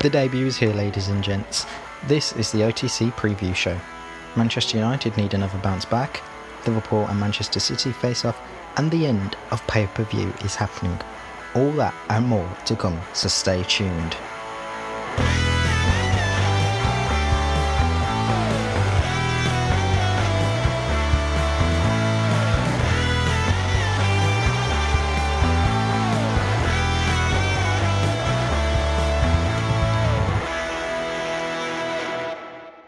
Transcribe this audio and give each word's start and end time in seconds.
The 0.00 0.08
debut 0.08 0.46
is 0.46 0.56
here, 0.56 0.72
ladies 0.72 1.08
and 1.08 1.22
gents. 1.22 1.66
This 2.06 2.32
is 2.32 2.50
the 2.50 2.60
OTC 2.60 3.12
preview 3.16 3.54
show. 3.54 3.78
Manchester 4.34 4.78
United 4.78 5.14
need 5.18 5.34
another 5.34 5.58
bounce 5.58 5.84
back, 5.84 6.22
Liverpool 6.66 7.04
and 7.08 7.20
Manchester 7.20 7.60
City 7.60 7.92
face 7.92 8.24
off, 8.24 8.40
and 8.78 8.90
the 8.90 9.04
end 9.04 9.36
of 9.50 9.66
pay 9.66 9.86
per 9.88 10.04
view 10.04 10.32
is 10.42 10.54
happening. 10.54 10.98
All 11.54 11.70
that 11.72 11.92
and 12.08 12.26
more 12.26 12.48
to 12.64 12.76
come, 12.76 12.98
so 13.12 13.28
stay 13.28 13.62
tuned. 13.64 14.16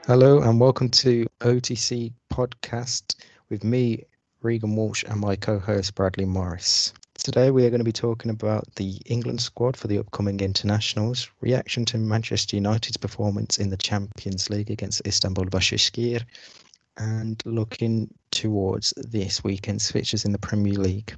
Hello 0.08 0.40
and 0.40 0.58
welcome 0.58 0.88
to 0.88 1.28
OTC 1.42 2.12
Podcast 2.28 3.14
with 3.50 3.62
me, 3.62 4.02
Regan 4.40 4.74
Walsh, 4.74 5.04
and 5.04 5.20
my 5.20 5.36
co 5.36 5.60
host, 5.60 5.94
Bradley 5.94 6.24
Morris. 6.24 6.92
Today 7.14 7.52
we 7.52 7.64
are 7.64 7.70
going 7.70 7.78
to 7.78 7.84
be 7.84 7.92
talking 7.92 8.32
about 8.32 8.64
the 8.74 9.00
England 9.06 9.40
squad 9.40 9.76
for 9.76 9.86
the 9.86 9.98
upcoming 9.98 10.40
internationals, 10.40 11.30
reaction 11.40 11.84
to 11.84 11.98
Manchester 11.98 12.56
United's 12.56 12.96
performance 12.96 13.58
in 13.58 13.70
the 13.70 13.76
Champions 13.76 14.50
League 14.50 14.72
against 14.72 15.06
Istanbul 15.06 15.44
Başakşehir, 15.44 16.24
and 16.96 17.40
looking 17.46 18.12
towards 18.32 18.92
this 18.96 19.44
weekend's 19.44 19.88
fixtures 19.88 20.24
in 20.24 20.32
the 20.32 20.38
Premier 20.38 20.74
League. 20.74 21.14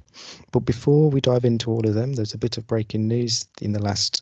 But 0.51 0.59
before 0.59 1.09
we 1.09 1.21
dive 1.21 1.43
into 1.43 1.71
all 1.71 1.87
of 1.87 1.95
them, 1.95 2.13
there's 2.13 2.35
a 2.35 2.37
bit 2.37 2.59
of 2.59 2.67
breaking 2.67 3.07
news 3.07 3.47
in 3.63 3.73
the 3.73 3.81
last 3.81 4.21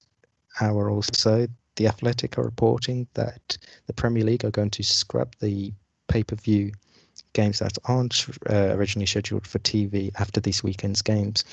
hour 0.62 0.90
or 0.90 1.04
so. 1.04 1.48
The 1.76 1.88
Athletic 1.88 2.38
are 2.38 2.44
reporting 2.44 3.08
that 3.16 3.58
the 3.88 3.94
Premier 3.94 4.24
League 4.24 4.46
are 4.46 4.52
going 4.52 4.70
to 4.72 4.84
scrap 4.84 5.36
the 5.40 5.74
pay 6.08 6.24
per 6.24 6.36
view 6.36 6.72
games 7.34 7.60
that 7.60 7.78
aren't 7.86 8.28
uh, 8.50 8.76
originally 8.76 9.06
scheduled 9.06 9.48
for 9.48 9.60
TV 9.60 10.12
after 10.20 10.40
this 10.40 10.64
weekend's 10.64 11.02
games. 11.02 11.44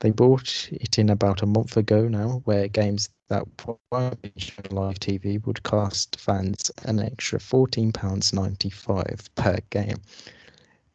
They 0.00 0.10
brought 0.10 0.68
it 0.72 0.98
in 0.98 1.10
about 1.10 1.42
a 1.42 1.46
month 1.46 1.76
ago 1.76 2.06
now, 2.06 2.42
where 2.44 2.68
games 2.68 3.08
that 3.28 3.44
weren't 3.90 4.32
shown 4.36 4.66
live 4.70 5.00
TV 5.00 5.44
would 5.44 5.62
cost 5.64 6.20
fans 6.20 6.70
an 6.84 7.00
extra 7.00 7.38
£14.95 7.38 9.28
per 9.34 9.58
game. 9.70 9.96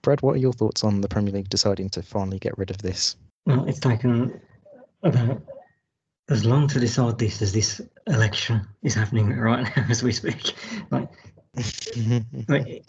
Brad, 0.01 0.21
what 0.21 0.35
are 0.35 0.39
your 0.39 0.53
thoughts 0.53 0.83
on 0.83 1.01
the 1.01 1.07
Premier 1.07 1.33
League 1.33 1.49
deciding 1.49 1.89
to 1.89 2.01
finally 2.01 2.39
get 2.39 2.57
rid 2.57 2.71
of 2.71 2.77
this? 2.77 3.15
Well, 3.45 3.65
it's 3.65 3.79
taken 3.79 4.39
about 5.03 5.41
as 6.29 6.45
long 6.45 6.67
to 6.67 6.79
decide 6.79 7.17
this 7.17 7.41
as 7.41 7.53
this 7.53 7.81
election 8.07 8.67
is 8.81 8.93
happening 8.93 9.29
right 9.37 9.63
now 9.75 9.85
as 9.89 10.03
we 10.03 10.11
speak. 10.11 10.53
Like, 10.89 11.09
like 12.47 12.85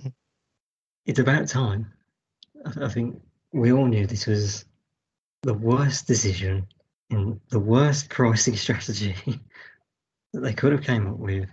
it's 1.06 1.18
about 1.18 1.48
time. 1.48 1.92
I, 2.64 2.84
I 2.84 2.88
think 2.88 3.20
we 3.52 3.72
all 3.72 3.86
knew 3.86 4.06
this 4.06 4.26
was 4.26 4.64
the 5.42 5.54
worst 5.54 6.06
decision 6.06 6.66
in 7.10 7.40
the 7.50 7.60
worst 7.60 8.08
pricing 8.08 8.56
strategy 8.56 9.14
that 10.32 10.40
they 10.40 10.54
could 10.54 10.72
have 10.72 10.84
came 10.84 11.06
up 11.06 11.18
with. 11.18 11.48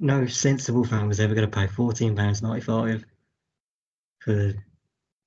No 0.00 0.26
sensible 0.26 0.84
fan 0.84 1.06
was 1.06 1.20
ever 1.20 1.34
going 1.34 1.48
to 1.48 1.56
pay 1.56 1.68
fourteen 1.68 2.16
pounds 2.16 2.42
ninety 2.42 2.62
five 2.62 3.04
for 4.18 4.54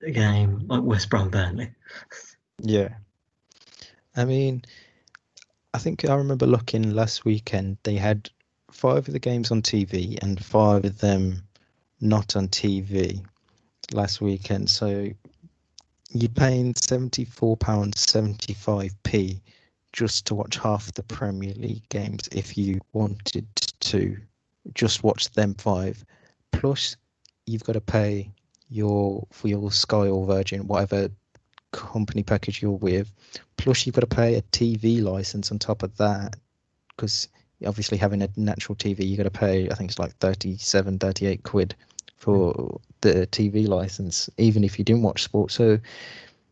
a 0.03 0.11
game 0.11 0.65
like 0.67 0.83
West 0.83 1.09
Brom 1.09 1.29
Burnley. 1.29 1.71
Yeah. 2.61 2.89
I 4.17 4.25
mean, 4.25 4.63
I 5.75 5.77
think 5.77 6.09
I 6.09 6.15
remember 6.15 6.47
looking 6.47 6.91
last 6.91 7.25
weekend, 7.25 7.77
they 7.83 7.95
had 7.95 8.29
five 8.71 9.09
of 9.09 9.13
the 9.13 9.19
games 9.19 9.51
on 9.51 9.61
TV 9.61 10.17
and 10.21 10.41
five 10.41 10.85
of 10.85 10.99
them 10.99 11.43
not 11.99 12.37
on 12.37 12.47
TV 12.47 13.21
last 13.91 14.21
weekend. 14.21 14.69
So 14.69 15.09
you're 16.11 16.29
paying 16.29 16.75
£74.75p 16.75 19.41
just 19.91 20.25
to 20.27 20.35
watch 20.35 20.55
half 20.55 20.93
the 20.93 21.03
Premier 21.03 21.53
League 21.55 21.89
games 21.89 22.29
if 22.31 22.57
you 22.57 22.79
wanted 22.93 23.45
to 23.81 24.15
just 24.75 25.03
watch 25.03 25.29
them 25.31 25.55
five. 25.55 26.05
Plus, 26.53 26.95
you've 27.47 27.65
got 27.65 27.73
to 27.73 27.81
pay 27.81 28.31
your 28.69 29.27
for 29.29 29.49
your 29.49 29.69
Sky 29.73 30.07
or 30.07 30.25
Virgin, 30.25 30.67
whatever 30.67 31.09
company 31.75 32.23
package 32.23 32.61
you're 32.61 32.71
with. 32.71 33.11
Plus, 33.57 33.85
you've 33.85 33.95
got 33.95 34.01
to 34.01 34.15
pay 34.15 34.35
a 34.35 34.41
TV 34.41 35.03
license 35.03 35.51
on 35.51 35.59
top 35.59 35.83
of 35.83 35.95
that 35.97 36.35
because 36.89 37.27
obviously 37.65 37.97
having 37.97 38.21
a 38.21 38.29
natural 38.37 38.75
TV, 38.75 39.07
you've 39.07 39.17
got 39.17 39.23
to 39.23 39.29
pay, 39.29 39.69
I 39.69 39.75
think 39.75 39.91
it's 39.91 39.99
like 39.99 40.15
37, 40.17 40.99
38 40.99 41.43
quid 41.43 41.75
for 42.15 42.79
the 43.01 43.27
TV 43.27 43.67
license, 43.67 44.29
even 44.37 44.63
if 44.63 44.79
you 44.79 44.85
didn't 44.85 45.03
watch 45.03 45.23
sports. 45.23 45.53
So 45.55 45.77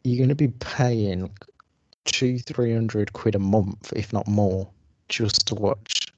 you're 0.04 0.18
going 0.18 0.30
to 0.30 0.36
be 0.36 0.50
paying 0.60 1.32
two, 2.06 2.40
three 2.40 2.74
hundred 2.74 3.14
quid 3.14 3.36
a 3.36 3.40
month, 3.40 3.94
if 3.96 4.12
not 4.12 4.28
more, 4.28 4.70
just 5.08 5.48
to 5.48 5.56
watch 5.56 6.14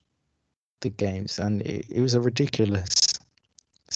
the 0.82 0.90
games. 0.90 1.38
And 1.40 1.62
it, 1.62 1.86
it 1.90 2.02
was 2.02 2.16
a 2.16 2.22
ridiculous 2.22 3.15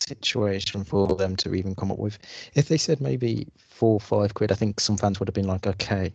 situation 0.10 0.84
for 0.84 1.08
them 1.16 1.36
to 1.38 1.54
even 1.54 1.76
come 1.76 1.92
up 1.92 2.00
with. 2.00 2.18
If 2.56 2.68
they 2.68 2.78
said 2.78 3.00
maybe 3.00 3.48
four 3.58 3.94
or 3.94 4.00
five 4.00 4.34
quid, 4.34 4.52
I 4.52 4.56
think 4.56 4.80
some 4.80 4.98
fans 4.98 5.20
would 5.20 5.30
have 5.30 5.36
been 5.36 5.48
like, 5.48 5.68
okay, 5.68 6.14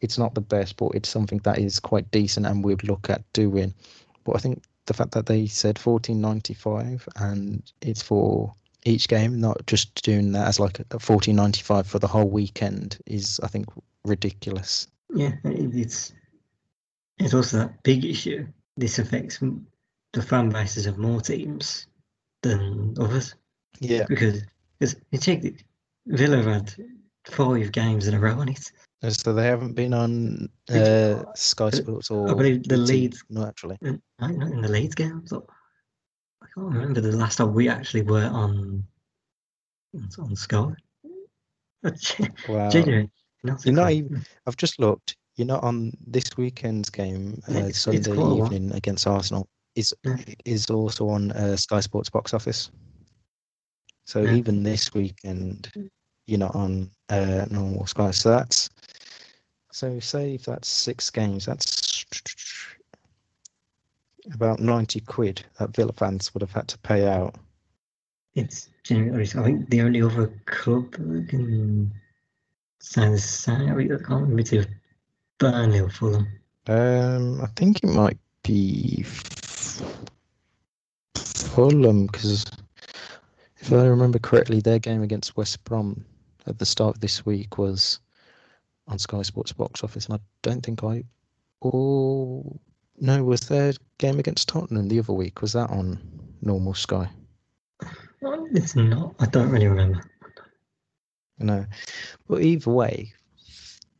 it's 0.00 0.18
not 0.18 0.34
the 0.34 0.40
best, 0.40 0.76
but 0.76 0.92
it's 0.94 1.08
something 1.08 1.38
that 1.44 1.58
is 1.58 1.80
quite 1.80 2.10
decent 2.10 2.46
and 2.46 2.64
we'd 2.64 2.84
look 2.84 3.10
at 3.10 3.22
doing. 3.32 3.74
But 4.24 4.36
I 4.36 4.38
think 4.38 4.62
the 4.86 4.94
fact 4.94 5.12
that 5.12 5.26
they 5.26 5.46
said 5.46 5.78
fourteen 5.78 6.20
ninety 6.20 6.54
five 6.54 7.08
and 7.16 7.62
it's 7.80 8.02
for 8.02 8.54
each 8.84 9.08
game, 9.08 9.40
not 9.40 9.66
just 9.66 10.02
doing 10.02 10.32
that 10.32 10.48
as 10.48 10.58
like 10.58 10.80
fourteen 11.00 11.36
ninety 11.36 11.62
five 11.62 11.86
for 11.86 11.98
the 11.98 12.08
whole 12.08 12.28
weekend, 12.28 12.98
is 13.06 13.40
I 13.42 13.48
think 13.48 13.66
ridiculous. 14.04 14.88
Yeah, 15.14 15.32
it's 15.44 16.12
it's 17.18 17.34
also 17.34 17.58
that 17.58 17.82
big 17.82 18.04
issue. 18.04 18.46
This 18.76 18.98
affects 18.98 19.38
the 20.12 20.22
fan 20.22 20.48
bases 20.48 20.86
of 20.86 20.98
more 20.98 21.20
teams 21.20 21.86
than 22.42 22.94
others. 23.00 23.34
Yeah, 23.80 24.04
because 24.08 24.42
because 24.78 24.96
you 25.10 25.18
take 25.18 25.64
Villa 26.06 26.36
have 26.38 26.46
had 26.46 26.74
five 27.26 27.72
games 27.72 28.06
in 28.08 28.14
a 28.14 28.20
row 28.20 28.38
on 28.40 28.48
it. 28.48 28.70
So 29.08 29.32
they 29.32 29.46
haven't 29.46 29.72
been 29.74 29.94
on 29.94 30.48
uh, 30.70 31.22
Sky 31.34 31.70
Sports 31.70 32.10
or 32.10 32.30
I 32.30 32.34
believe 32.34 32.64
the 32.64 32.76
Leeds 32.76 33.24
No, 33.30 33.46
actually. 33.46 33.78
in, 33.80 34.00
don't 34.18 34.42
in 34.42 34.60
the 34.60 34.68
Leeds 34.68 34.94
games. 34.94 35.32
Or, 35.32 35.44
I 36.42 36.46
can't 36.54 36.74
remember 36.74 37.00
the 37.00 37.16
last 37.16 37.36
time 37.36 37.54
we 37.54 37.68
actually 37.68 38.02
were 38.02 38.26
on 38.26 38.84
on 40.18 40.36
Sky. 40.36 40.66
Wow. 42.46 42.68
Genuinely, 42.68 43.10
not 43.42 43.64
You're 43.64 43.74
not 43.74 43.90
even. 43.92 44.22
I've 44.46 44.56
just 44.56 44.78
looked. 44.78 45.16
You're 45.36 45.46
not 45.46 45.62
on 45.64 45.92
this 46.06 46.36
weekend's 46.36 46.90
game, 46.90 47.40
uh, 47.48 47.52
It's- 47.52 47.68
it's 47.68 47.78
Sunday 47.78 48.14
while. 48.14 48.44
evening 48.44 48.72
against 48.72 49.06
Arsenal. 49.06 49.48
Is 49.76 49.94
is 50.44 50.68
also 50.68 51.08
on 51.08 51.30
uh, 51.32 51.56
Sky 51.56 51.80
Sports 51.80 52.10
box 52.10 52.34
office. 52.34 52.70
So 54.04 54.22
Yeah. 54.22 54.34
even 54.34 54.62
this 54.62 54.92
weekend, 54.92 55.70
you're 56.26 56.38
not 56.40 56.54
on 56.56 56.90
uh, 57.08 57.46
normal 57.50 57.86
Sky. 57.86 58.10
So 58.10 58.30
that's 58.30 58.68
so 59.72 60.00
say 60.00 60.34
if 60.34 60.44
that's 60.44 60.68
six 60.68 61.08
games, 61.10 61.46
that's 61.46 62.04
about 64.34 64.58
ninety 64.60 65.00
quid 65.00 65.44
that 65.58 65.74
Villa 65.74 65.92
fans 65.92 66.34
would 66.34 66.42
have 66.42 66.52
had 66.52 66.68
to 66.68 66.78
pay 66.78 67.06
out. 67.06 67.36
It's 68.34 68.68
genuinely. 68.82 69.28
I 69.36 69.44
think 69.44 69.70
the 69.70 69.82
only 69.82 70.02
other 70.02 70.32
club 70.46 70.92
that 70.92 71.28
can 71.28 71.92
say 72.80 73.16
the. 73.16 73.84
I 73.92 73.96
can't 73.98 74.22
remember 74.22 74.40
it's 74.40 74.66
Burnley 75.38 75.80
or 75.80 75.90
Fulham. 75.90 76.26
Um, 76.66 77.40
I 77.40 77.46
think 77.56 77.82
it 77.82 77.88
might 77.88 78.18
be 78.42 79.04
Fulham 81.16 82.06
because 82.06 82.44
if 83.58 83.72
I 83.72 83.86
remember 83.86 84.18
correctly, 84.18 84.60
their 84.60 84.78
game 84.78 85.02
against 85.02 85.36
West 85.36 85.62
Brom 85.64 86.04
at 86.46 86.58
the 86.58 86.66
start 86.66 86.96
of 86.96 87.00
this 87.00 87.26
week 87.26 87.58
was 87.58 88.00
on 88.88 88.98
Sky 88.98 89.22
Sports 89.22 89.52
box 89.52 89.84
office, 89.84 90.06
and 90.06 90.14
I 90.14 90.20
don't 90.42 90.62
think 90.62 90.82
I. 90.82 91.04
Oh 91.62 92.58
No, 92.98 93.22
was 93.24 93.40
their 93.42 93.74
game 93.98 94.18
against 94.18 94.48
Tottenham 94.48 94.88
the 94.88 94.98
other 94.98 95.12
week? 95.12 95.42
Was 95.42 95.52
that 95.52 95.70
on 95.70 95.98
normal 96.42 96.74
Sky? 96.74 97.10
It's 98.52 98.76
not. 98.76 99.14
I 99.20 99.26
don't 99.26 99.50
really 99.50 99.68
remember. 99.68 100.02
No. 101.38 101.66
But 102.28 102.42
either 102.42 102.70
way, 102.70 103.12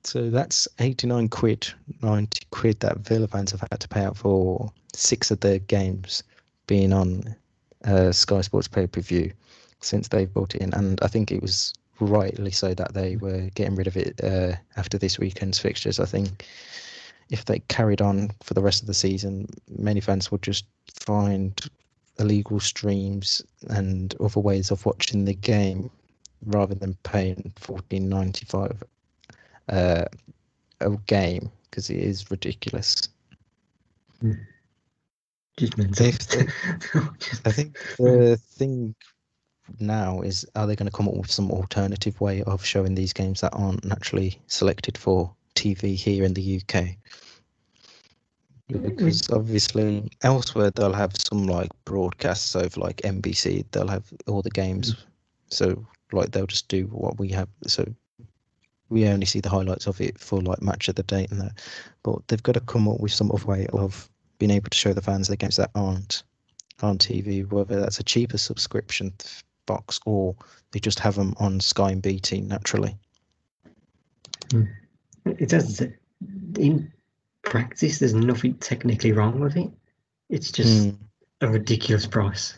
so 0.04 0.30
that's 0.30 0.66
89 0.78 1.28
quid, 1.28 1.72
90 2.02 2.46
quid 2.50 2.80
that 2.80 2.98
Villa 2.98 3.28
fans 3.28 3.50
have 3.50 3.60
had 3.60 3.80
to 3.80 3.88
pay 3.88 4.04
out 4.04 4.16
for 4.16 4.72
six 4.94 5.30
of 5.30 5.40
their 5.40 5.58
games 5.58 6.22
being 6.66 6.92
on 6.92 7.34
uh, 7.84 8.12
Sky 8.12 8.40
Sports 8.40 8.68
pay 8.68 8.86
per 8.86 9.00
view 9.00 9.32
since 9.80 10.08
they've 10.08 10.32
bought 10.32 10.54
it 10.54 10.62
in. 10.62 10.72
And 10.74 11.00
I 11.02 11.06
think 11.06 11.30
it 11.30 11.42
was 11.42 11.74
rightly 12.00 12.50
so 12.50 12.74
that 12.74 12.94
they 12.94 13.16
were 13.16 13.50
getting 13.54 13.76
rid 13.76 13.86
of 13.86 13.96
it 13.96 14.20
uh, 14.24 14.56
after 14.76 14.98
this 14.98 15.18
weekend's 15.18 15.58
fixtures. 15.58 16.00
I 16.00 16.06
think 16.06 16.46
if 17.30 17.44
they 17.44 17.60
carried 17.68 18.00
on 18.00 18.30
for 18.42 18.54
the 18.54 18.62
rest 18.62 18.80
of 18.80 18.86
the 18.86 18.94
season, 18.94 19.48
many 19.68 20.00
fans 20.00 20.30
would 20.30 20.42
just 20.42 20.64
find 20.94 21.60
illegal 22.18 22.60
streams 22.60 23.42
and 23.68 24.14
other 24.20 24.40
ways 24.40 24.70
of 24.70 24.84
watching 24.84 25.24
the 25.24 25.34
game 25.34 25.90
rather 26.46 26.74
than 26.74 26.96
paying 27.02 27.52
fourteen 27.56 28.08
ninety 28.08 28.46
five 28.46 28.82
uh, 29.70 30.04
a 30.80 30.90
game 31.06 31.50
because 31.70 31.90
it 31.90 31.98
is 31.98 32.30
ridiculous. 32.30 33.08
Just 35.56 35.78
mental. 35.78 36.06
I 37.44 37.52
think 37.52 37.78
the 37.98 38.36
thing 38.36 38.94
now 39.78 40.20
is 40.22 40.44
are 40.56 40.66
they 40.66 40.74
going 40.74 40.90
to 40.90 40.96
come 40.96 41.08
up 41.08 41.14
with 41.14 41.30
some 41.30 41.50
alternative 41.50 42.20
way 42.20 42.42
of 42.42 42.64
showing 42.64 42.94
these 42.94 43.12
games 43.12 43.40
that 43.40 43.52
aren't 43.54 43.84
naturally 43.84 44.40
selected 44.46 44.98
for 44.98 45.32
TV 45.54 45.94
here 45.94 46.24
in 46.24 46.34
the 46.34 46.60
UK? 46.60 46.96
Because 48.68 49.28
obviously 49.30 50.10
elsewhere 50.22 50.70
they'll 50.70 50.92
have 50.92 51.12
some 51.16 51.46
like 51.46 51.70
broadcasts 51.84 52.54
over 52.54 52.80
like 52.80 52.96
NBC, 52.98 53.64
they'll 53.72 53.88
have 53.88 54.12
all 54.26 54.42
the 54.42 54.50
games. 54.50 54.94
So 55.48 55.86
like 56.12 56.30
they'll 56.30 56.46
just 56.46 56.68
do 56.68 56.86
what 56.86 57.18
we 57.18 57.28
have. 57.28 57.48
So 57.66 57.84
we 58.90 59.06
only 59.06 59.26
see 59.26 59.40
the 59.40 59.48
highlights 59.48 59.86
of 59.86 60.00
it 60.00 60.18
for 60.18 60.40
like 60.42 60.60
match 60.60 60.88
of 60.88 60.96
the 60.96 61.02
day 61.04 61.26
and 61.30 61.40
that. 61.40 61.58
But 62.02 62.26
they've 62.28 62.42
got 62.42 62.52
to 62.54 62.60
come 62.60 62.88
up 62.88 63.00
with 63.00 63.12
some 63.12 63.30
other 63.32 63.46
way 63.46 63.66
of 63.72 64.10
being 64.38 64.50
able 64.50 64.68
to 64.70 64.76
show 64.76 64.92
the 64.92 65.00
fans 65.00 65.28
the 65.28 65.36
games 65.36 65.56
that 65.56 65.70
aren't 65.74 66.24
on 66.82 66.98
TV, 66.98 67.48
whether 67.50 67.80
that's 67.80 68.00
a 68.00 68.04
cheaper 68.04 68.38
subscription 68.38 69.12
box 69.66 70.00
or 70.06 70.34
they 70.72 70.80
just 70.80 70.98
have 70.98 71.14
them 71.14 71.34
on 71.38 71.60
Sky 71.60 71.90
and 71.92 72.02
BT 72.02 72.40
naturally. 72.40 72.96
It 75.24 75.48
does. 75.48 75.82
In 76.58 76.92
practice, 77.42 77.98
there's 77.98 78.14
nothing 78.14 78.54
technically 78.54 79.12
wrong 79.12 79.40
with 79.40 79.56
it. 79.56 79.70
It's 80.28 80.50
just 80.50 80.88
Mm. 80.88 80.98
a 81.40 81.48
ridiculous 81.48 82.06
price 82.06 82.54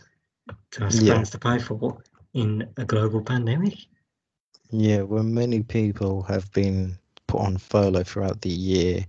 to 0.73 0.85
ask 0.85 1.02
Yeah. 1.02 1.14
fans 1.14 1.31
to 1.31 1.38
pay 1.38 1.58
for 1.58 2.02
in 2.35 2.69
a 2.76 2.85
global 2.85 3.23
pandemic. 3.23 3.75
Yeah, 4.73 5.03
well, 5.03 5.23
many 5.23 5.63
people 5.63 6.23
have 6.23 6.51
been 6.53 6.99
put 7.27 7.43
on 7.43 7.59
furlough 7.59 8.05
throughout 8.05 8.41
the 8.41 8.51
year 8.51 9.05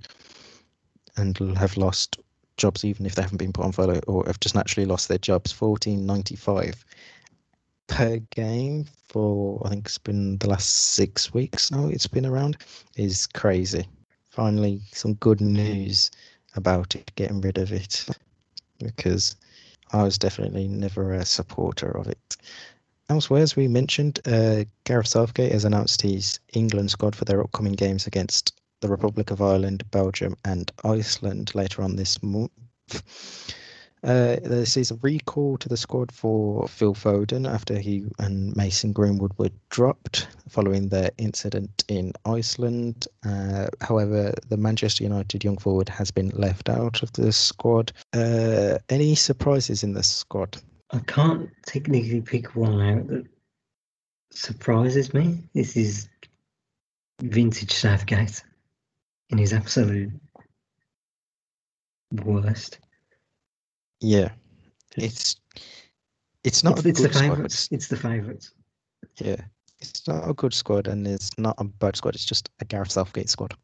and 1.15 1.37
have 1.57 1.77
lost 1.77 2.19
jobs, 2.57 2.83
even 2.83 3.05
if 3.05 3.15
they 3.15 3.21
haven't 3.21 3.37
been 3.37 3.53
put 3.53 3.63
on 3.65 3.71
furlough 3.71 4.01
or 4.07 4.25
have 4.25 4.39
just 4.41 4.55
naturally 4.55 4.85
lost 4.85 5.07
their 5.07 5.17
jobs. 5.17 5.51
Fourteen 5.51 6.05
ninety 6.05 6.35
five 6.35 6.85
per 7.87 8.17
game 8.31 8.85
for 9.07 9.61
I 9.65 9.69
think 9.69 9.85
it's 9.85 9.97
been 9.97 10.37
the 10.39 10.49
last 10.49 10.69
six 10.69 11.33
weeks 11.33 11.71
now. 11.71 11.87
It's 11.87 12.07
been 12.07 12.25
around 12.25 12.57
is 12.97 13.25
crazy. 13.27 13.87
Finally, 14.29 14.81
some 14.91 15.13
good 15.15 15.39
news 15.39 16.11
about 16.55 16.95
it 16.95 17.11
getting 17.15 17.39
rid 17.41 17.57
of 17.57 17.71
it 17.71 18.05
because 18.79 19.35
I 19.93 20.03
was 20.03 20.17
definitely 20.17 20.67
never 20.67 21.13
a 21.13 21.25
supporter 21.25 21.89
of 21.97 22.07
it. 22.07 22.37
Elsewhere, 23.13 23.43
as 23.43 23.55
we 23.55 23.67
mentioned, 23.67 24.19
uh, 24.25 24.63
Gareth 24.85 25.05
Southgate 25.05 25.51
has 25.51 25.65
announced 25.65 26.01
his 26.01 26.39
England 26.53 26.89
squad 26.89 27.15
for 27.15 27.25
their 27.25 27.41
upcoming 27.41 27.73
games 27.73 28.07
against 28.07 28.59
the 28.81 28.87
Republic 28.87 29.29
of 29.29 29.39
Ireland, 29.39 29.83
Belgium, 29.91 30.35
and 30.45 30.71
Iceland 30.83 31.53
later 31.53 31.83
on 31.83 31.95
this 31.95 32.23
month. 32.23 32.49
Uh, 34.03 34.37
this 34.43 34.77
is 34.77 34.89
a 34.89 34.95
recall 35.03 35.59
to 35.59 35.69
the 35.69 35.77
squad 35.77 36.11
for 36.11 36.67
Phil 36.67 36.95
Foden 36.95 37.47
after 37.47 37.77
he 37.77 38.03
and 38.17 38.55
Mason 38.55 38.91
Greenwood 38.91 39.33
were 39.37 39.51
dropped 39.69 40.27
following 40.49 40.89
their 40.89 41.11
incident 41.19 41.83
in 41.87 42.13
Iceland. 42.25 43.07
Uh, 43.23 43.67
however, 43.81 44.33
the 44.49 44.57
Manchester 44.57 45.03
United 45.03 45.43
young 45.43 45.59
forward 45.59 45.87
has 45.87 46.09
been 46.09 46.29
left 46.29 46.67
out 46.67 47.03
of 47.03 47.13
the 47.13 47.31
squad. 47.31 47.91
Uh, 48.11 48.79
any 48.89 49.13
surprises 49.13 49.83
in 49.83 49.93
the 49.93 50.01
squad? 50.01 50.57
I 50.93 50.99
can't 50.99 51.49
technically 51.65 52.21
pick 52.21 52.55
one 52.55 52.79
out 52.79 53.07
that 53.07 53.25
surprises 54.31 55.11
me. 55.13 55.39
This 55.53 55.75
is 55.75 56.07
vintage 57.19 57.73
Southgate 57.73 58.43
in 59.29 59.39
his 59.39 59.53
absolute 59.53 60.11
worst. 62.11 62.77
Yeah, 64.01 64.29
it's 64.95 65.37
it's 66.43 66.63
not 66.63 66.77
it's, 66.77 66.85
a 66.85 66.89
it's 66.89 67.01
the 67.01 67.09
favourites. 67.09 67.69
It's 67.71 67.87
the 67.87 67.97
favourites. 67.97 68.53
Yeah, 69.19 69.41
it's 69.79 70.07
not 70.07 70.29
a 70.29 70.33
good 70.33 70.53
squad, 70.53 70.87
and 70.87 71.07
it's 71.07 71.31
not 71.39 71.55
a 71.57 71.63
bad 71.63 71.95
squad. 71.95 72.13
It's 72.13 72.25
just 72.25 72.51
a 72.59 72.65
Gareth 72.65 72.91
Southgate 72.91 73.29
squad, 73.29 73.55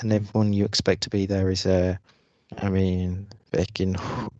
and 0.00 0.12
everyone 0.12 0.52
you 0.52 0.64
expect 0.64 1.02
to 1.04 1.10
be 1.10 1.26
there 1.26 1.48
is 1.48 1.64
uh, 1.64 1.96
I 2.58 2.68
mean, 2.68 3.26
baking 3.52 3.96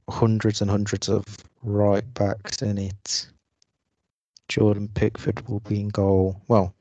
hundreds 0.08 0.60
and 0.60 0.70
hundreds 0.70 1.08
of 1.08 1.24
right 1.62 2.04
backs 2.14 2.62
in 2.62 2.78
it. 2.78 3.28
Jordan 4.48 4.88
Pickford 4.94 5.46
will 5.48 5.60
be 5.60 5.80
in 5.80 5.88
goal. 5.88 6.40
Well, 6.48 6.74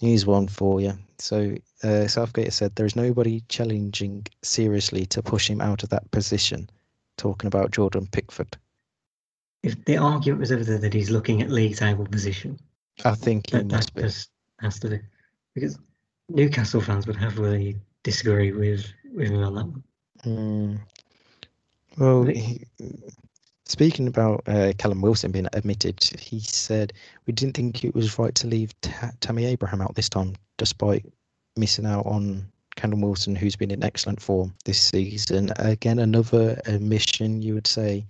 he's 0.00 0.24
one 0.24 0.48
for 0.48 0.80
you. 0.80 0.98
So 1.18 1.56
uh, 1.82 2.06
Southgate 2.08 2.52
said 2.52 2.74
there 2.74 2.86
is 2.86 2.96
nobody 2.96 3.42
challenging 3.48 4.26
seriously 4.42 5.06
to 5.06 5.22
push 5.22 5.48
him 5.48 5.60
out 5.60 5.82
of 5.82 5.90
that 5.90 6.10
position. 6.10 6.68
Talking 7.16 7.46
about 7.46 7.70
Jordan 7.70 8.08
Pickford, 8.10 8.56
If 9.62 9.84
the 9.84 9.98
argument 9.98 10.40
was 10.40 10.50
ever 10.50 10.64
there 10.64 10.78
that 10.78 10.92
he's 10.92 11.10
looking 11.10 11.42
at 11.42 11.50
league 11.50 11.76
table 11.76 12.06
position, 12.06 12.58
I 13.04 13.14
think 13.14 13.50
he 13.50 13.58
that, 13.58 13.68
that 13.68 13.94
be. 13.94 14.02
has 14.02 14.78
to 14.80 14.88
do. 14.88 14.98
Because 15.54 15.78
Newcastle 16.28 16.80
fans 16.80 17.06
would 17.06 17.14
heavily 17.14 17.76
disagree 18.02 18.50
with, 18.50 18.92
with 19.14 19.30
me 19.30 19.36
on 19.36 19.54
that 19.54 19.66
one. 19.66 19.82
Mm. 20.24 20.80
Well, 21.98 22.24
he, 22.24 22.62
speaking 23.66 24.08
about 24.08 24.42
uh, 24.46 24.72
Callum 24.78 25.00
Wilson 25.00 25.30
being 25.32 25.48
admitted, 25.52 26.02
he 26.18 26.40
said 26.40 26.92
we 27.26 27.32
didn't 27.32 27.56
think 27.56 27.84
it 27.84 27.94
was 27.94 28.18
right 28.18 28.34
to 28.36 28.46
leave 28.46 28.78
Ta- 28.80 29.12
Tammy 29.20 29.44
Abraham 29.44 29.80
out 29.80 29.94
this 29.94 30.08
time, 30.08 30.34
despite 30.58 31.04
missing 31.56 31.86
out 31.86 32.06
on 32.06 32.46
Callum 32.76 33.00
Wilson, 33.00 33.36
who's 33.36 33.56
been 33.56 33.70
in 33.70 33.84
excellent 33.84 34.20
form 34.20 34.54
this 34.64 34.80
season. 34.80 35.52
Again, 35.56 36.00
another 36.00 36.60
admission, 36.66 37.42
you 37.42 37.54
would 37.54 37.66
say, 37.66 38.04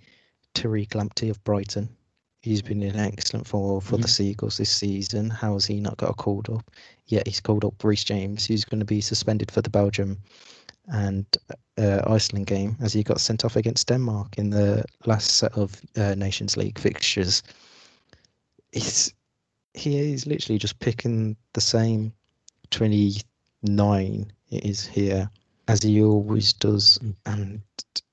Tariq 0.55 0.89
Lamptey 0.89 1.29
of 1.29 1.43
Brighton. 1.43 1.89
He's 2.41 2.61
been 2.61 2.83
in 2.83 2.95
excellent 2.95 3.47
form 3.47 3.81
for 3.81 3.97
the 3.97 4.07
Mhm. 4.07 4.09
Seagulls 4.09 4.57
this 4.57 4.71
season. 4.71 5.29
How 5.31 5.53
has 5.53 5.65
he 5.65 5.79
not 5.79 5.97
got 5.97 6.11
a 6.11 6.13
called 6.13 6.49
up? 6.49 6.69
Yet 7.07 7.27
he's 7.27 7.41
called 7.41 7.65
up 7.65 7.83
Reece 7.83 8.03
James, 8.03 8.45
who's 8.45 8.65
going 8.65 8.79
to 8.79 8.85
be 8.85 9.01
suspended 9.01 9.51
for 9.51 9.61
the 9.61 9.69
Belgium 9.69 10.19
and 10.87 11.25
uh, 11.77 12.01
Iceland 12.07 12.47
game 12.47 12.77
as 12.81 12.93
he 12.93 13.03
got 13.03 13.19
sent 13.19 13.43
off 13.45 13.55
against 13.55 13.87
Denmark 13.87 14.37
in 14.37 14.49
the 14.49 14.83
last 15.05 15.31
set 15.37 15.57
of 15.57 15.81
uh, 15.97 16.15
Nations 16.15 16.57
League 16.57 16.79
fixtures. 16.79 17.43
It's 18.71 19.13
he 19.73 20.13
is 20.13 20.25
literally 20.25 20.57
just 20.57 20.79
picking 20.79 21.35
the 21.53 21.61
same 21.61 22.13
29 22.71 24.31
it 24.51 24.65
is 24.65 24.85
here 24.85 25.29
as 25.67 25.81
he 25.81 26.01
always 26.01 26.53
does, 26.53 26.99
Mm. 26.99 27.15
and 27.25 27.61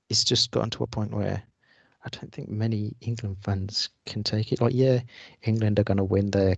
it's 0.09 0.23
just 0.23 0.51
gotten 0.51 0.69
to 0.71 0.83
a 0.83 0.87
point 0.87 1.11
where 1.13 1.41
I 2.05 2.09
don't 2.09 2.31
think 2.33 2.49
many 2.49 2.95
England 3.01 3.37
fans 3.43 3.89
can 4.05 4.23
take 4.23 4.51
it. 4.51 4.59
Like, 4.59 4.73
yeah, 4.75 4.99
England 5.43 5.79
are 5.79 5.83
going 5.83 5.97
to 5.97 6.03
win 6.03 6.31
their 6.31 6.57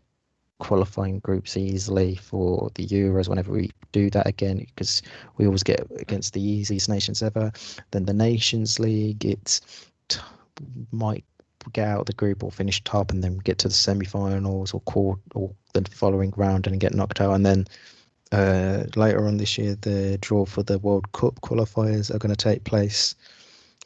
qualifying 0.59 1.19
groups 1.19 1.57
easily 1.57 2.15
for 2.15 2.71
the 2.75 2.85
Euros 2.88 3.27
whenever 3.27 3.51
we 3.51 3.71
do 3.91 4.09
that 4.09 4.27
again 4.27 4.59
because 4.59 5.01
we 5.38 5.45
always 5.45 5.63
get 5.63 5.85
against 6.00 6.33
the 6.33 6.41
easiest 6.41 6.89
nations 6.89 7.21
ever. 7.21 7.51
Then 7.91 8.05
the 8.05 8.13
Nations 8.13 8.79
League, 8.79 9.25
it 9.25 9.62
t- 10.07 10.19
might 10.91 11.25
get 11.74 11.88
out 11.88 12.01
of 12.01 12.05
the 12.05 12.13
group 12.13 12.43
or 12.43 12.51
finish 12.51 12.83
top 12.83 13.12
and 13.12 13.24
then 13.24 13.38
get 13.39 13.57
to 13.59 13.67
the 13.67 13.74
semi-finals 13.74 14.74
or 14.74 14.81
court 14.81 15.19
or 15.33 15.51
the 15.74 15.83
following 15.89 16.31
round 16.38 16.67
and 16.67 16.79
get 16.79 16.93
knocked 16.93 17.19
out 17.19 17.33
and 17.33 17.45
then 17.45 17.65
uh, 18.31 18.83
later 18.95 19.27
on 19.27 19.38
this 19.38 19.57
year 19.57 19.75
the 19.81 20.17
draw 20.21 20.45
for 20.45 20.63
the 20.63 20.79
World 20.79 21.12
Cup 21.13 21.39
qualifiers 21.41 22.13
are 22.13 22.19
going 22.19 22.33
to 22.33 22.43
take 22.43 22.63
place 22.63 23.15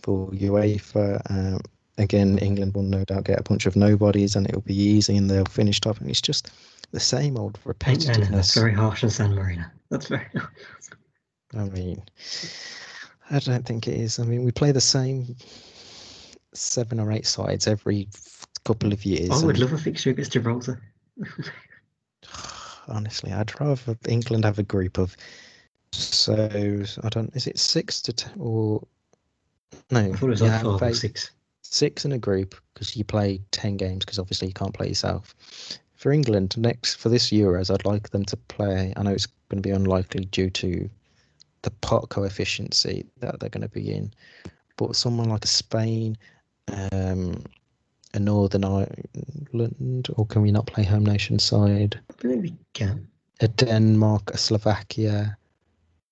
for 0.01 0.29
UEFA. 0.31 1.21
Um, 1.29 1.61
again, 1.99 2.37
England 2.39 2.73
will 2.73 2.83
no 2.83 3.03
doubt 3.05 3.25
get 3.25 3.39
a 3.39 3.43
bunch 3.43 3.65
of 3.65 3.75
nobodies 3.75 4.35
and 4.35 4.47
it'll 4.47 4.61
be 4.61 4.75
easy 4.75 5.15
and 5.17 5.29
they'll 5.29 5.45
finish 5.45 5.79
top. 5.79 5.99
And 5.99 6.09
it's 6.09 6.21
just 6.21 6.51
the 6.91 6.99
same 6.99 7.37
old 7.37 7.59
and 7.65 7.75
that's 7.75 8.05
repetitiveness. 8.05 8.55
very 8.55 8.73
harsh 8.73 9.03
on 9.03 9.09
San 9.09 9.35
Marino. 9.35 9.65
That's 9.89 10.07
very 10.07 10.27
I 11.55 11.63
mean, 11.65 12.03
I 13.29 13.39
don't 13.39 13.65
think 13.65 13.87
it 13.87 13.95
is. 13.95 14.19
I 14.19 14.23
mean, 14.23 14.43
we 14.43 14.51
play 14.51 14.71
the 14.71 14.81
same 14.81 15.35
seven 16.53 16.99
or 16.99 17.11
eight 17.11 17.25
sides 17.25 17.67
every 17.67 18.07
couple 18.65 18.93
of 18.93 19.03
years. 19.05 19.31
I 19.31 19.45
would 19.45 19.57
love 19.57 19.73
a 19.73 19.77
fixture 19.77 20.11
against 20.11 20.31
Gibraltar. 20.33 20.81
honestly, 22.87 23.31
I'd 23.31 23.59
rather 23.59 23.97
England 24.07 24.45
have 24.45 24.59
a 24.59 24.63
group 24.63 24.97
of 24.97 25.15
so 25.91 26.83
I 27.03 27.09
don't. 27.09 27.35
Is 27.35 27.47
it 27.47 27.57
six 27.57 28.01
to 28.03 28.13
ten 28.13 28.33
or 28.37 28.85
no? 29.91 29.99
I 29.99 30.11
thought 30.11 30.27
it 30.27 30.29
was 30.29 30.41
you 30.41 30.47
like 30.47 30.61
five 30.61 30.81
or 30.91 30.93
six. 30.93 31.31
Six 31.71 32.03
in 32.05 32.11
a 32.11 32.17
group 32.17 32.55
because 32.73 32.95
you 32.95 33.03
play 33.03 33.39
10 33.51 33.77
games 33.77 34.03
because 34.03 34.19
obviously 34.19 34.47
you 34.47 34.53
can't 34.53 34.73
play 34.73 34.87
yourself. 34.87 35.35
For 35.95 36.11
england 36.13 36.57
next 36.57 36.95
for 36.95 37.09
this 37.09 37.29
euros 37.29 37.69
i'd 37.69 37.83
like 37.83 38.09
them 38.11 38.23
to 38.25 38.37
play 38.37 38.93
i 38.95 39.03
know 39.03 39.11
it's 39.11 39.27
going 39.49 39.61
to 39.61 39.67
be 39.69 39.75
unlikely 39.75 40.25
due 40.25 40.49
to 40.51 40.89
the 41.63 41.71
pot 41.81 42.07
coefficient 42.07 42.71
that 43.19 43.39
they're 43.39 43.49
going 43.49 43.67
to 43.67 43.69
be 43.69 43.91
in 43.91 44.13
but 44.77 44.95
someone 44.95 45.27
like 45.29 45.43
a 45.43 45.49
spain 45.49 46.17
um 46.93 47.43
a 48.13 48.19
northern 48.19 48.63
ireland 48.63 50.07
or 50.15 50.25
can 50.25 50.41
we 50.41 50.51
not 50.51 50.67
play 50.67 50.83
home 50.83 51.05
nation 51.05 51.37
side? 51.37 51.99
I 52.09 52.13
believe 52.21 52.41
we 52.43 52.53
can. 52.73 53.05
a 53.41 53.49
denmark 53.49 54.31
a 54.33 54.37
slovakia 54.37 55.37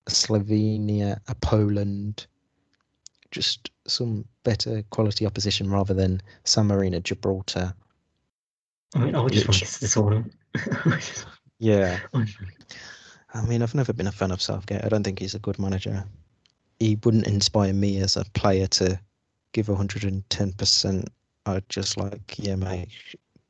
a 0.06 0.12
slovenia 0.12 1.20
a 1.28 1.36
poland 1.36 2.28
just 3.32 3.72
some 3.88 4.26
better 4.44 4.84
quality 4.90 5.26
opposition 5.26 5.70
rather 5.70 5.94
than 5.94 6.22
San 6.44 6.68
Marino, 6.68 7.00
Gibraltar. 7.00 7.74
I 8.96 9.00
mean, 9.00 9.16
I 9.16 9.22
would 9.22 9.34
just 9.34 9.48
want 9.48 9.58
to 9.58 9.66
Which- 9.66 9.72
get 9.72 9.74
to 9.74 9.80
the 9.82 9.88
tournament. 9.88 10.34
Yeah, 11.60 12.00
I 13.34 13.42
mean, 13.48 13.64
I've 13.64 13.74
never 13.74 13.92
been 13.92 14.06
a 14.06 14.12
fan 14.12 14.30
of 14.30 14.42
Southgate. 14.44 14.86
I 14.86 14.90
don't 14.90 15.04
think 15.04 15.18
he's 15.18 15.34
a 15.34 15.40
good 15.40 15.58
manager. 15.58 16.04
He 16.80 17.00
wouldn't 17.04 17.26
inspire 17.26 17.74
me 17.74 17.98
as 17.98 18.16
a 18.16 18.26
player 18.36 18.68
to 18.68 19.00
give 19.54 19.66
110%. 19.66 21.08
I'd 21.48 21.68
just 21.70 21.98
like, 21.98 22.36
yeah, 22.38 22.56
mate, 22.58 22.90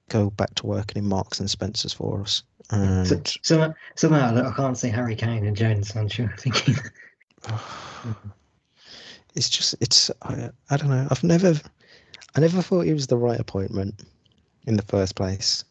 go 0.08 0.30
back 0.30 0.56
to 0.56 0.66
working 0.66 1.04
in 1.04 1.10
Marks 1.10 1.42
and 1.42 1.50
Spencers 1.50 1.92
for 1.92 2.22
us. 2.22 2.44
So, 2.72 2.78
And 2.78 3.38
so, 3.42 3.74
somehow 3.96 4.34
look, 4.34 4.46
I 4.46 4.54
can't 4.56 4.78
see 4.78 4.88
Harry 4.90 5.18
Kane 5.18 5.46
and 5.46 5.58
Jadon 5.58 5.86
Sancho 5.86 6.30
thinking. 6.38 6.76
it's 9.38 9.50
just, 9.50 9.76
it's, 9.80 10.10
I, 10.24 10.50
I 10.70 10.78
don't 10.78 10.90
know. 10.90 11.08
I've 11.12 11.24
never, 11.24 11.54
I 12.36 12.40
never 12.40 12.62
thought 12.62 12.82
he 12.82 12.94
was 12.94 13.08
the 13.08 13.18
right 13.18 13.40
appointment 13.40 14.04
in 14.66 14.76
the 14.76 14.84
first 14.84 15.16
place. 15.16 15.64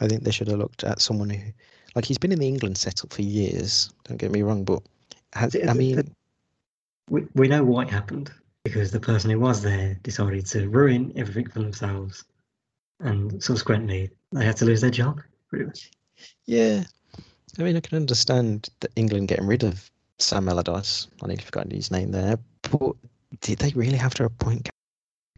I 0.00 0.08
think 0.08 0.24
they 0.24 0.30
should 0.30 0.48
have 0.48 0.58
looked 0.58 0.82
at 0.82 1.02
someone 1.02 1.30
who, 1.30 1.52
like, 1.94 2.06
he's 2.06 2.18
been 2.18 2.32
in 2.32 2.38
the 2.38 2.48
England 2.48 2.78
setup 2.78 3.12
for 3.12 3.22
years. 3.22 3.92
Don't 4.04 4.16
get 4.16 4.32
me 4.32 4.42
wrong, 4.42 4.64
but 4.64 4.82
has, 5.34 5.54
I 5.68 5.74
mean, 5.74 6.14
we, 7.10 7.26
we 7.34 7.48
know 7.48 7.62
why 7.62 7.82
it 7.82 7.90
happened 7.90 8.32
because 8.64 8.90
the 8.90 9.00
person 9.00 9.30
who 9.30 9.38
was 9.38 9.62
there 9.62 9.98
decided 10.02 10.46
to 10.46 10.68
ruin 10.68 11.12
everything 11.16 11.48
for 11.48 11.58
themselves, 11.58 12.24
and 13.00 13.42
subsequently 13.42 14.10
they 14.32 14.44
had 14.44 14.56
to 14.56 14.64
lose 14.64 14.80
their 14.80 14.90
job. 14.90 15.20
Pretty 15.48 15.66
much. 15.66 15.90
Yeah, 16.46 16.84
I 17.58 17.62
mean, 17.62 17.76
I 17.76 17.80
can 17.80 17.96
understand 17.96 18.70
that 18.80 18.92
England 18.96 19.28
getting 19.28 19.46
rid 19.46 19.64
of 19.64 19.89
Sam 20.22 20.48
Allardyce. 20.48 21.08
I 21.22 21.26
nearly 21.26 21.42
forgot 21.42 21.70
his 21.70 21.90
name 21.90 22.10
there, 22.12 22.38
but 22.70 22.92
did 23.40 23.58
they 23.58 23.70
really 23.70 23.96
have 23.96 24.14
to 24.14 24.24
appoint? 24.24 24.68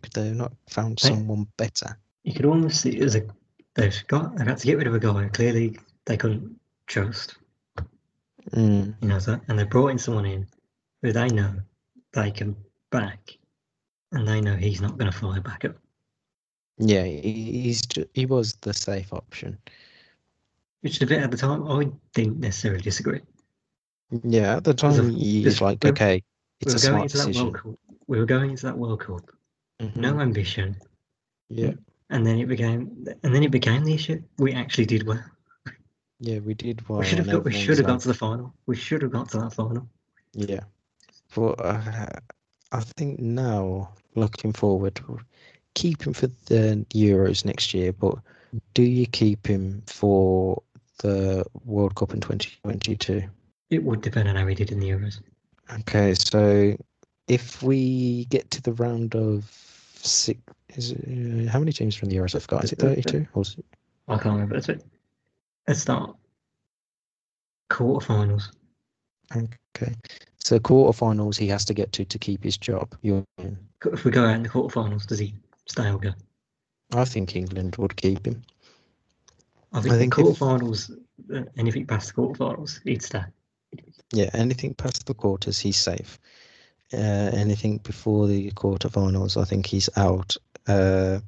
Could 0.02 0.12
they 0.12 0.26
have 0.28 0.36
not 0.36 0.52
found 0.68 0.98
They- 0.98 1.08
someone 1.08 1.46
better? 1.56 1.98
You 2.24 2.34
could 2.34 2.44
almost 2.46 2.80
see 2.80 2.96
it 2.96 3.02
as 3.02 3.14
a 3.16 3.26
they've 3.74 4.04
got 4.06 4.36
they've 4.36 4.46
had 4.46 4.58
to 4.58 4.66
get 4.66 4.76
rid 4.78 4.86
of 4.86 4.94
a 4.94 5.00
guy 5.00 5.28
clearly 5.28 5.78
they 6.04 6.16
couldn't 6.16 6.54
trust. 6.86 7.34
Mm, 8.52 8.94
You 9.00 9.08
know, 9.08 9.18
so, 9.18 9.40
and 9.48 9.58
they 9.58 9.64
brought 9.64 9.88
in 9.88 9.98
someone 9.98 10.26
in 10.26 10.46
who 11.02 11.12
they 11.12 11.28
know 11.28 11.54
they 12.12 12.30
can 12.30 12.56
back, 12.90 13.36
and 14.12 14.26
they 14.26 14.40
know 14.40 14.54
he's 14.56 14.80
not 14.80 14.98
going 14.98 15.10
to 15.10 15.16
fly 15.16 15.38
back 15.38 15.64
up. 15.64 15.76
yeah, 16.78 17.04
he, 17.04 17.62
he's 17.62 17.82
he 18.14 18.26
was 18.26 18.54
the 18.62 18.74
safe 18.74 19.12
option. 19.12 19.58
Which 20.80 21.00
a 21.00 21.06
bit 21.06 21.22
at 21.22 21.30
the 21.30 21.36
time 21.36 21.66
I 21.68 21.88
didn't 22.14 22.40
necessarily 22.40 22.82
disagree. 22.82 23.20
Yeah, 24.24 24.56
at 24.56 24.64
the 24.64 24.74
time, 24.74 25.10
he 25.14 25.42
because 25.42 25.60
like, 25.60 25.84
okay, 25.84 26.22
it's 26.60 26.72
were 26.72 26.76
a 26.76 26.78
smart 26.78 27.10
decision. 27.10 27.54
We 28.06 28.18
were 28.18 28.26
going 28.26 28.50
into 28.50 28.66
that 28.66 28.76
World 28.76 29.00
Cup, 29.00 29.30
Mhm, 29.80 29.96
no 29.96 30.20
ambition, 30.20 30.76
Yeah, 31.48 31.72
and 32.10 32.26
then 32.26 32.38
it 32.38 32.46
became, 32.46 33.06
and 33.22 33.34
then 33.34 33.42
it 33.42 33.50
became 33.50 33.84
the 33.84 33.94
issue. 33.94 34.22
We 34.38 34.52
actually 34.52 34.86
did 34.86 35.06
well. 35.06 35.24
yeah, 36.20 36.38
we 36.40 36.54
did 36.54 36.86
well. 36.88 36.98
we 37.00 37.06
should 37.06 37.18
have 37.18 37.30
got. 37.30 37.44
We 37.44 37.52
should 37.52 37.78
have 37.78 37.86
got 37.86 38.00
to 38.00 38.08
the 38.08 38.14
final. 38.14 38.52
We 38.66 38.76
should 38.76 39.02
have 39.02 39.12
got 39.12 39.30
to 39.30 39.38
that 39.38 39.54
final. 39.54 39.88
Yeah, 40.34 40.64
but 41.34 41.58
uh, 41.64 42.06
I 42.72 42.80
think 42.80 43.18
now 43.20 43.94
looking 44.14 44.52
forward, 44.52 45.00
keep 45.74 46.06
him 46.06 46.12
for 46.12 46.26
the 46.26 46.84
Euros 46.94 47.44
next 47.44 47.72
year. 47.72 47.92
But 47.92 48.16
do 48.74 48.82
you 48.82 49.06
keep 49.06 49.46
him 49.46 49.82
for 49.86 50.62
the 50.98 51.44
World 51.64 51.94
Cup 51.94 52.12
in 52.12 52.20
2022? 52.20 53.22
It 53.72 53.82
would 53.82 54.02
depend 54.02 54.28
on 54.28 54.36
how 54.36 54.46
he 54.46 54.54
did 54.54 54.70
in 54.70 54.80
the 54.80 54.90
Euros. 54.90 55.20
Okay, 55.80 56.12
so 56.12 56.76
if 57.26 57.62
we 57.62 58.26
get 58.26 58.50
to 58.50 58.60
the 58.60 58.74
round 58.74 59.16
of 59.16 59.46
six, 59.94 60.38
is 60.74 60.90
it, 60.90 60.98
uh, 61.08 61.50
how 61.50 61.58
many 61.58 61.72
teams 61.72 61.96
from 61.96 62.10
the 62.10 62.16
Euros 62.16 62.34
I've 62.34 62.46
got? 62.48 62.64
Is 62.64 62.72
it 62.72 62.80
32? 62.80 63.26
Or 63.32 63.40
is 63.40 63.56
it, 63.58 63.64
I 64.08 64.18
can't 64.18 64.34
remember. 64.34 64.56
Let's, 64.56 64.68
let's 65.66 65.80
start 65.80 66.14
quarterfinals. 67.70 68.52
okay, 69.34 69.94
so 70.36 70.58
quarterfinals 70.58 71.38
he 71.38 71.48
has 71.48 71.64
to 71.64 71.72
get 71.72 71.92
to 71.92 72.04
to 72.04 72.18
keep 72.18 72.44
his 72.44 72.58
job. 72.58 72.94
You're 73.00 73.24
in. 73.38 73.56
If 73.86 74.04
we 74.04 74.10
go 74.10 74.26
out 74.26 74.34
in 74.36 74.42
the 74.42 74.50
quarterfinals, 74.50 75.06
does 75.06 75.18
he 75.18 75.34
stay 75.66 75.90
or 75.90 75.98
go? 75.98 76.12
I 76.92 77.06
think 77.06 77.36
England 77.36 77.76
would 77.76 77.96
keep 77.96 78.26
him. 78.26 78.42
I 79.72 79.80
think, 79.80 79.94
I 79.94 79.98
think 79.98 80.14
the 80.16 80.20
if- 80.20 80.38
quarterfinals, 80.38 80.90
uh, 81.34 81.44
anything 81.56 81.86
past 81.86 82.14
the 82.14 82.20
quarterfinals, 82.20 82.78
he'd 82.84 83.02
stay. 83.02 83.22
Yeah, 84.12 84.30
anything 84.34 84.74
past 84.74 85.06
the 85.06 85.14
quarters, 85.14 85.58
he's 85.58 85.76
safe. 85.78 86.18
Uh, 86.92 87.30
anything 87.32 87.78
before 87.78 88.26
the 88.26 88.50
quarterfinals, 88.52 89.40
I 89.40 89.44
think 89.44 89.64
he's 89.66 89.88
out. 89.96 90.36
Uh, 90.66 91.20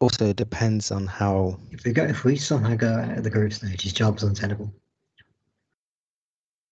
also, 0.00 0.26
it 0.26 0.36
depends 0.36 0.90
on 0.92 1.06
how. 1.06 1.58
If 1.70 1.84
we 1.84 1.92
go, 1.92 2.04
if 2.04 2.24
we 2.24 2.36
somehow 2.36 2.74
go 2.76 2.94
out 2.94 3.18
of 3.18 3.24
the 3.24 3.30
group 3.30 3.52
stage, 3.52 3.82
his 3.82 3.92
job's 3.92 4.22
untenable. 4.22 4.72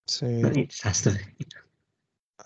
So 0.07 0.27
It 0.27 0.79
has 0.83 1.03
to 1.03 1.11
be. 1.13 1.47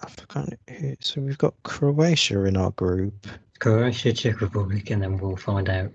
I 0.03 0.09
forgot. 0.11 0.49
who- 0.71 0.97
So 1.01 1.21
we've 1.21 1.39
got 1.39 1.55
Croatia 1.63 2.45
in 2.45 2.57
our 2.57 2.71
group. 2.73 3.27
Croatia, 3.59 4.13
Czech 4.13 4.41
Republic, 4.41 4.91
and 4.91 5.03
then 5.03 5.19
we'll 5.19 5.37
find 5.37 5.69
out 5.69 5.91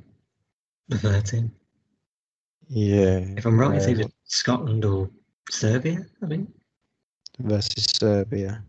the 0.88 0.98
third 0.98 1.26
team. 1.26 1.52
Yeah. 2.68 3.20
If 3.38 3.46
I'm 3.46 3.60
right, 3.60 3.76
it's 3.78 3.86
uh, 3.86 3.90
either 3.92 4.06
Scotland 4.26 4.84
or 4.86 5.10
Serbia. 5.50 6.06
I 6.24 6.28
think. 6.28 6.50
versus 7.40 7.86
Serbia, 8.00 8.64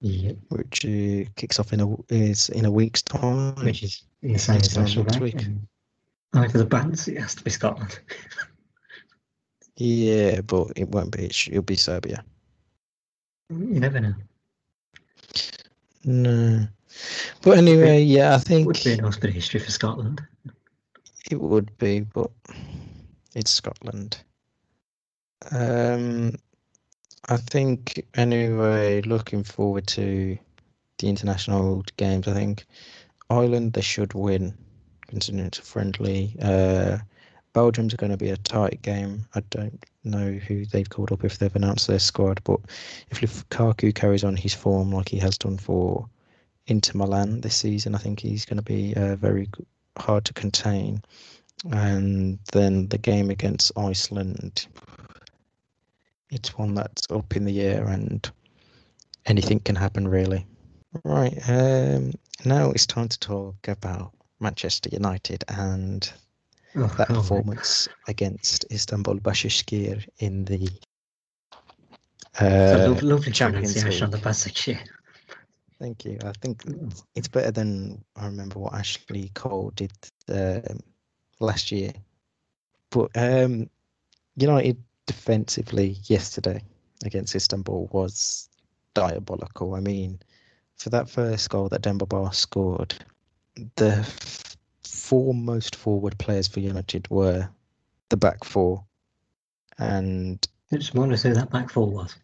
Yeah. 0.00 0.32
which 0.50 0.84
uh, 0.84 1.28
kicks 1.36 1.58
off 1.58 1.72
in 1.72 1.80
a 1.80 1.96
is 2.08 2.48
in 2.50 2.64
a 2.64 2.70
week's 2.70 3.02
time. 3.02 3.54
Which 3.56 3.82
is 3.82 4.04
in 4.22 4.32
the 4.34 4.38
same 4.38 4.56
time 4.60 4.64
international 4.64 5.04
next 5.04 5.20
week. 5.20 5.42
and- 5.42 5.66
for 6.52 6.58
the 6.58 6.64
bands, 6.64 7.08
it 7.08 7.18
has 7.18 7.34
to 7.34 7.42
be 7.42 7.50
Scotland. 7.50 7.98
Yeah, 9.76 10.42
but 10.42 10.72
it 10.76 10.88
won't 10.90 11.10
be. 11.16 11.24
It'll 11.26 11.62
be 11.62 11.74
Serbia. 11.76 12.22
you 13.48 13.80
never 13.80 13.98
know. 13.98 14.14
No. 16.04 16.66
But 17.42 17.58
anyway, 17.58 18.02
yeah, 18.02 18.34
I 18.34 18.38
think 18.38 18.62
It 18.62 18.66
would 18.66 18.84
be 18.84 18.92
a 18.92 18.96
nice 18.98 19.16
history 19.16 19.60
for 19.60 19.70
Scotland. 19.70 20.22
It 21.30 21.40
would 21.40 21.76
be, 21.78 22.00
but 22.00 22.30
it's 23.34 23.50
Scotland. 23.50 24.22
Um, 25.50 26.34
I 27.28 27.36
think 27.36 28.04
anyway. 28.14 29.02
Looking 29.02 29.44
forward 29.44 29.86
to 29.88 30.38
the 30.98 31.08
international 31.08 31.84
games. 31.96 32.28
I 32.28 32.34
think 32.34 32.66
Ireland 33.28 33.72
they 33.72 33.80
should 33.80 34.14
win, 34.14 34.54
considering 35.06 35.46
it's 35.46 35.58
a 35.58 35.62
friendly. 35.62 36.36
Uh, 36.40 36.98
Belgium's 37.52 37.94
going 37.94 38.10
to 38.10 38.16
be 38.16 38.30
a 38.30 38.36
tight 38.36 38.80
game. 38.82 39.26
I 39.34 39.40
don't 39.50 39.84
know 40.04 40.32
who 40.32 40.66
they've 40.66 40.88
called 40.88 41.12
up 41.12 41.24
if 41.24 41.38
they've 41.38 41.54
announced 41.56 41.88
their 41.88 41.98
squad, 41.98 42.40
but 42.44 42.60
if 43.10 43.20
Lukaku 43.20 43.94
carries 43.94 44.24
on 44.24 44.36
his 44.36 44.54
form 44.54 44.92
like 44.92 45.08
he 45.08 45.18
has 45.18 45.36
done 45.36 45.58
for 45.58 46.08
Inter 46.66 46.96
Milan 46.96 47.40
this 47.40 47.56
season, 47.56 47.94
I 47.94 47.98
think 47.98 48.20
he's 48.20 48.44
going 48.44 48.58
to 48.58 48.62
be 48.62 48.94
uh, 48.94 49.16
very 49.16 49.48
hard 49.98 50.24
to 50.26 50.32
contain. 50.32 51.02
And 51.72 52.38
then 52.52 52.88
the 52.88 52.98
game 52.98 53.30
against 53.30 53.72
Iceland, 53.76 54.66
it's 56.30 56.58
one 56.58 56.74
that's 56.74 57.02
up 57.10 57.36
in 57.36 57.44
the 57.44 57.60
air 57.60 57.86
and 57.88 58.30
anything 59.26 59.60
can 59.60 59.76
happen 59.76 60.08
really. 60.08 60.46
Right, 61.04 61.38
um, 61.48 62.12
now 62.44 62.70
it's 62.70 62.86
time 62.86 63.08
to 63.08 63.18
talk 63.18 63.68
about 63.68 64.12
Manchester 64.40 64.90
United 64.92 65.44
and 65.48 66.12
Oh, 66.76 66.86
that 66.98 67.08
performance 67.08 67.88
against 68.08 68.64
Istanbul 68.70 69.20
Başakşehir 69.20 70.08
in 70.18 70.44
the 70.44 70.68
Uh, 72.40 72.68
So 72.70 72.92
lo- 72.92 72.98
lovely 73.02 73.32
Champions 73.32 73.74
pronunciation 73.74 74.04
on 74.04 74.10
the 74.10 74.16
League. 74.16 74.24
basic. 74.24 74.86
Thank 75.80 76.04
you. 76.04 76.18
I 76.24 76.32
think 76.40 76.62
it's 77.14 77.28
better 77.28 77.50
than 77.50 78.04
I 78.16 78.26
remember 78.26 78.58
what 78.60 78.74
Ashley 78.74 79.30
Cole 79.34 79.72
did 79.74 79.92
um, 80.28 80.80
last 81.40 81.72
year. 81.72 81.92
But 82.90 83.10
um, 83.16 83.68
United 84.36 84.76
defensively 85.14 85.96
yesterday 86.04 86.62
against 87.04 87.34
Istanbul 87.34 87.88
was 87.90 88.48
diabolical. 88.94 89.74
I 89.74 89.80
mean, 89.80 90.20
for 90.76 90.90
that 90.90 91.10
first 91.10 91.50
goal 91.50 91.68
that 91.70 91.82
Demba 91.82 92.06
Ba 92.06 92.30
scored, 92.32 92.94
the 93.74 93.88
f- 93.96 94.56
four 94.84 95.34
most 95.34 95.74
forward 95.74 96.16
players 96.18 96.46
for 96.46 96.60
United 96.60 97.10
were 97.10 97.48
the 98.10 98.16
back 98.16 98.44
four, 98.44 98.84
and 99.80 100.46
I 100.70 100.76
just 100.76 100.94
wonder 100.94 101.16
who 101.16 101.34
that 101.34 101.50
back 101.50 101.70
four 101.70 101.90
was. 101.90 102.14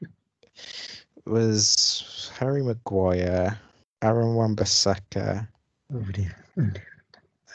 was 1.26 2.30
Harry 2.38 2.62
Maguire, 2.62 3.58
Aaron 4.02 4.36
Wan-Bissaka, 4.36 5.48
Oh 5.92 5.98
dear. 6.12 6.36
Oh 6.60 6.62
dear. 6.62 6.86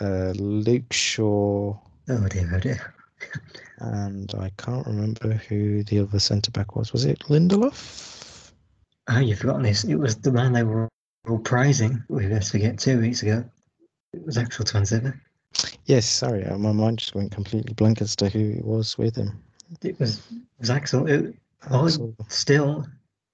uh, 0.02 0.34
Luke 0.36 0.92
Shaw, 0.92 1.78
Oh 2.10 2.28
dear. 2.28 2.52
Oh 2.54 2.60
dear. 2.60 2.94
and 3.82 4.34
I 4.38 4.52
can't 4.58 4.86
remember 4.86 5.34
who 5.34 5.84
the 5.84 6.00
other 6.00 6.20
centre 6.20 6.52
back 6.52 6.76
was. 6.76 6.94
Was 6.94 7.06
it 7.06 7.20
Lindelof? 7.30 8.52
Oh, 9.10 9.20
you've 9.20 9.40
forgotten 9.40 9.64
this. 9.64 9.84
It 9.84 9.96
was 9.96 10.16
the 10.18 10.32
man 10.32 10.54
they 10.54 10.64
were 10.64 10.88
all 11.28 11.40
praising. 11.40 12.04
We 12.08 12.28
let's 12.28 12.52
forget 12.52 12.78
two 12.78 13.00
weeks 13.02 13.24
ago. 13.24 13.44
It 14.14 14.26
was 14.26 14.38
Axel 14.38 14.66
Tuanzebe. 14.66 15.20
Yes, 15.86 16.06
sorry, 16.06 16.46
uh, 16.46 16.58
my 16.58 16.72
mind 16.72 17.00
just 17.00 17.16
went 17.16 17.32
completely 17.32 17.74
blank 17.74 18.02
as 18.02 18.16
to 18.18 18.30
who 18.30 18.52
it 18.52 18.64
was 18.64 18.98
with 18.98 19.16
him. 19.16 19.42
It 19.82 20.00
was 20.00 20.18
it 20.32 20.42
was 20.60 20.70
Axel. 20.70 21.08
It, 21.08 21.36
I 21.70 21.90
still 22.30 22.86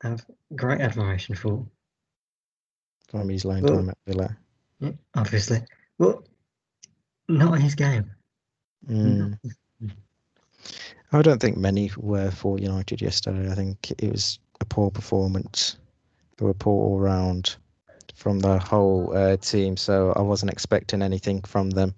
have 0.01 0.25
great 0.55 0.81
admiration 0.81 1.35
for, 1.35 1.65
from 3.09 3.29
his 3.29 3.45
loan 3.45 3.63
Well- 3.63 3.75
time 3.75 3.89
at 3.89 3.97
Villa. 4.07 4.37
yeah, 4.79 4.91
obviously, 5.15 5.61
but 5.99 6.23
not 7.27 7.59
his 7.59 7.75
game. 7.75 8.09
Mm. 8.87 9.37
I 11.11 11.21
don't 11.21 11.39
think 11.39 11.57
many 11.57 11.91
were 11.97 12.31
for 12.31 12.59
United 12.59 13.01
yesterday. 13.01 13.49
I 13.49 13.55
think 13.55 13.91
it 13.91 14.11
was 14.11 14.39
a 14.59 14.65
poor 14.65 14.91
performance. 14.91 15.77
They 16.37 16.45
were 16.45 16.53
poor 16.53 16.83
all 16.83 16.99
round 16.99 17.55
from 18.15 18.39
the 18.39 18.59
whole 18.59 19.15
uh, 19.15 19.37
team, 19.37 19.77
so 19.77 20.11
I 20.15 20.21
wasn't 20.21 20.51
expecting 20.51 21.01
anything 21.01 21.41
from 21.41 21.69
them. 21.69 21.93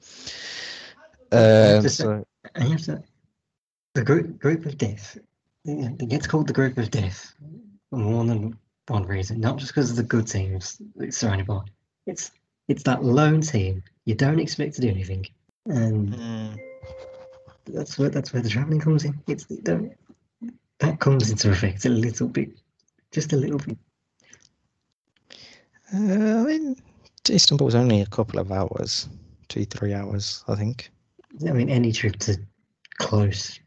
Um, 1.32 1.88
so 1.90 2.26
to, 2.56 3.04
the 3.96 4.04
group 4.04 4.40
group 4.40 4.66
of 4.66 4.78
death. 4.78 5.18
It 5.66 6.10
gets 6.10 6.28
called 6.28 6.48
the 6.48 6.54
group 6.54 6.78
of 6.78 6.90
death 6.90 7.34
for 7.90 7.98
more 7.98 8.26
than 8.26 8.58
one 8.88 9.06
reason. 9.06 9.40
Not 9.40 9.58
just 9.58 9.74
because 9.74 9.92
of 9.92 9.98
the 9.98 10.04
good 10.04 10.28
teams 10.28 10.82
it's 10.98 11.18
surrounded 11.18 11.48
by. 11.48 11.62
It's 12.06 12.32
it's 12.68 12.84
that 12.84 13.04
lone 13.04 13.42
team 13.42 13.84
you 14.06 14.16
don't 14.16 14.40
expect 14.40 14.76
to 14.76 14.82
do 14.82 14.90
anything, 14.90 15.26
and 15.66 16.14
Mm. 16.14 16.69
That's 17.74 17.98
where 17.98 18.10
that's 18.10 18.34
where 18.34 18.42
the 18.42 18.50
travelling 18.50 18.80
comes 18.80 19.06
in. 19.06 19.18
It's 19.28 19.46
it 19.50 19.64
don't 19.64 19.92
that 20.80 21.00
comes 21.00 21.30
into 21.30 21.52
effect 21.52 21.86
a 21.86 21.90
little 21.90 22.28
bit, 22.28 22.50
just 23.12 23.34
a 23.34 23.36
little 23.38 23.60
bit. 23.60 23.78
Uh, 25.94 25.98
I 25.98 26.44
mean, 26.44 26.76
Istanbul 27.30 27.36
Istanbul's 27.36 27.76
only 27.76 28.02
a 28.02 28.06
couple 28.06 28.40
of 28.40 28.52
hours, 28.52 29.08
two, 29.48 29.66
three 29.66 29.94
hours, 29.94 30.44
I 30.48 30.56
think. 30.56 30.92
I 31.48 31.52
mean, 31.52 31.70
any 31.70 31.92
trip 31.92 32.18
to 32.20 32.38
close 33.00 33.60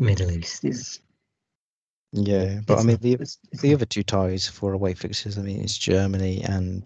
Middle 0.00 0.30
East 0.30 0.64
is. 0.64 1.00
Yeah, 2.12 2.60
but 2.66 2.78
I 2.78 2.82
mean, 2.82 2.96
the 3.00 3.12
it's- 3.12 3.38
it's 3.52 3.60
the 3.62 3.68
not- 3.68 3.74
other 3.76 3.86
two 3.86 4.02
ties 4.02 4.46
for 4.48 4.72
away 4.72 4.94
fixtures, 4.94 5.36
I 5.38 5.42
mean, 5.42 5.60
it's 5.60 5.76
Germany 5.76 6.42
and 6.44 6.84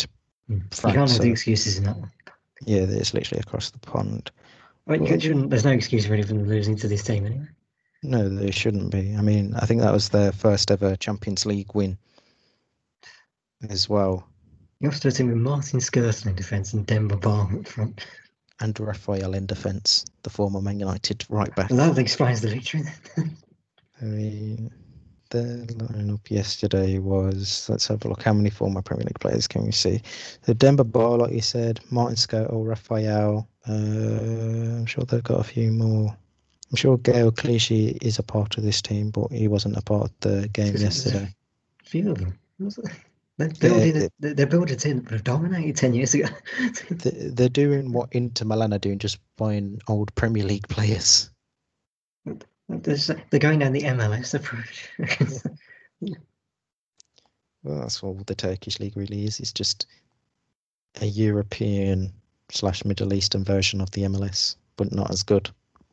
Mm. 0.50 0.54
you 0.56 0.60
France. 0.70 0.82
can't 0.94 0.96
have 0.96 1.10
so- 1.10 1.22
the 1.22 1.30
excuses 1.30 1.78
in 1.78 1.84
that 1.84 1.96
one. 1.96 2.10
yeah, 2.66 2.78
it's 2.80 3.14
literally 3.14 3.40
across 3.40 3.70
the 3.70 3.78
pond. 3.78 4.30
I 4.86 4.92
mean, 4.92 5.02
Well- 5.02 5.12
you 5.12 5.20
shouldn't- 5.20 5.50
there's 5.50 5.64
no 5.64 5.70
excuse 5.72 6.08
really 6.08 6.22
for 6.22 6.28
them 6.34 6.48
losing 6.48 6.76
to 6.76 6.88
this 6.88 7.02
team 7.04 7.26
anyway. 7.26 7.46
No, 8.02 8.28
there 8.28 8.50
shouldn't 8.50 8.90
be. 8.90 9.14
I 9.16 9.20
mean, 9.22 9.54
I 9.54 9.64
think 9.66 9.80
that 9.80 9.92
was 9.92 10.08
their 10.08 10.32
first 10.32 10.70
ever 10.72 10.96
Champions 10.96 11.46
League 11.46 11.72
win 11.74 11.96
as 13.70 13.88
well. 13.88 14.26
You 14.80 14.90
to 14.90 15.08
a 15.08 15.12
team 15.12 15.28
with 15.28 15.36
Martin 15.36 15.78
Skrtel 15.78 16.26
in 16.26 16.34
defence 16.34 16.72
and 16.72 16.84
Demba 16.84 17.16
Ba 17.16 17.48
up 17.60 17.68
front. 17.68 18.04
And 18.58 18.78
Raphael 18.80 19.34
in 19.34 19.46
defence, 19.46 20.04
the 20.24 20.30
former 20.30 20.60
Man 20.60 20.80
United 20.80 21.24
right 21.28 21.54
back. 21.54 21.70
Well, 21.70 21.92
that 21.92 22.00
explains 22.00 22.40
the 22.40 22.48
victory. 22.48 22.82
then. 23.16 23.36
I 24.00 24.04
mean, 24.04 24.70
the 25.30 25.64
lineup 25.78 26.28
yesterday 26.28 26.98
was 26.98 27.68
let's 27.68 27.86
have 27.86 28.04
a 28.04 28.08
look. 28.08 28.22
How 28.22 28.32
many 28.32 28.50
former 28.50 28.82
Premier 28.82 29.04
League 29.04 29.20
players 29.20 29.46
can 29.46 29.64
we 29.64 29.70
see? 29.70 30.02
The 30.42 30.54
Demba 30.54 30.82
Ba, 30.84 30.98
like 30.98 31.32
you 31.32 31.40
said, 31.40 31.78
Martin 31.90 32.16
Skrtel, 32.16 32.66
Raphael. 32.66 33.48
Uh, 33.68 33.72
I'm 34.78 34.86
sure 34.86 35.04
they've 35.04 35.22
got 35.22 35.40
a 35.40 35.44
few 35.44 35.70
more. 35.72 36.08
I'm 36.70 36.76
sure 36.76 36.96
Gael 36.98 37.30
Clichy 37.30 37.98
is 38.02 38.18
a 38.18 38.22
part 38.22 38.56
of 38.56 38.62
this 38.64 38.80
team, 38.82 39.10
but 39.10 39.30
he 39.30 39.46
wasn't 39.46 39.76
a 39.76 39.82
part 39.82 40.04
of 40.04 40.12
the 40.20 40.48
game 40.48 40.68
there's 40.68 40.82
yesterday. 40.82 41.28
a 41.80 41.84
few 41.84 42.10
of 42.10 42.18
them. 42.18 42.38
They're 43.38 43.48
building, 43.48 44.08
they're 44.20 44.46
building 44.46 44.74
a 44.74 44.78
team 44.78 44.96
that 44.96 45.04
would 45.04 45.12
have 45.12 45.24
dominated 45.24 45.76
10 45.76 45.94
years 45.94 46.14
ago. 46.14 46.26
They- 46.90 47.28
They're 47.30 47.48
doing 47.48 47.92
what 47.92 48.08
Inter 48.12 48.44
Milan 48.46 48.72
are 48.72 48.78
doing, 48.78 48.98
just 48.98 49.18
buying 49.36 49.80
old 49.88 50.14
Premier 50.14 50.44
League 50.44 50.68
players. 50.68 51.30
They're 52.68 53.38
going 53.40 53.58
down 53.58 53.72
the 53.72 53.82
MLS 53.82 54.34
approach. 54.34 54.88
Well, 57.64 57.78
that's 57.78 58.02
all 58.02 58.14
the 58.26 58.34
Turkish 58.34 58.80
league 58.80 58.96
really 58.96 59.24
is. 59.24 59.38
It's 59.38 59.52
just 59.52 59.86
a 61.00 61.06
European 61.06 62.12
slash 62.52 62.84
Middle 62.84 63.12
Eastern 63.14 63.44
version 63.44 63.80
of 63.80 63.90
the 63.92 64.02
MLS, 64.02 64.56
but 64.76 64.92
not 64.92 65.10
as 65.10 65.22
good 65.22 65.50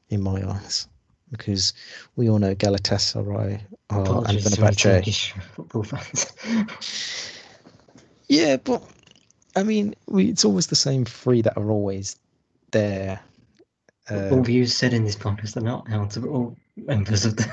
in 0.09 0.21
my 0.21 0.47
eyes. 0.47 0.87
Because 1.31 1.73
we 2.15 2.29
all 2.29 2.39
know 2.39 2.55
Galatasaray 2.55 3.61
are 3.91 3.99
and 3.99 4.07
Apologies 4.07 4.55
Fenerbahce. 4.55 5.41
Football 5.55 5.83
fans. 5.83 6.33
Yeah, 8.29 8.57
but 8.57 8.83
I 9.55 9.63
mean, 9.63 9.95
we, 10.07 10.29
it's 10.29 10.45
always 10.45 10.67
the 10.67 10.75
same 10.75 11.03
three 11.03 11.41
that 11.41 11.57
are 11.57 11.71
always 11.71 12.15
there. 12.71 13.19
all 14.09 14.39
Uh, 14.39 14.41
views 14.41 14.75
said 14.75 14.93
in 14.93 15.03
this 15.03 15.15
podcast 15.15 15.57
are 15.57 15.61
not 15.61 15.87
held 15.87 16.11
to 16.11 16.29
all 16.29 16.55
members 16.77 17.25
of 17.25 17.35
the. 17.35 17.51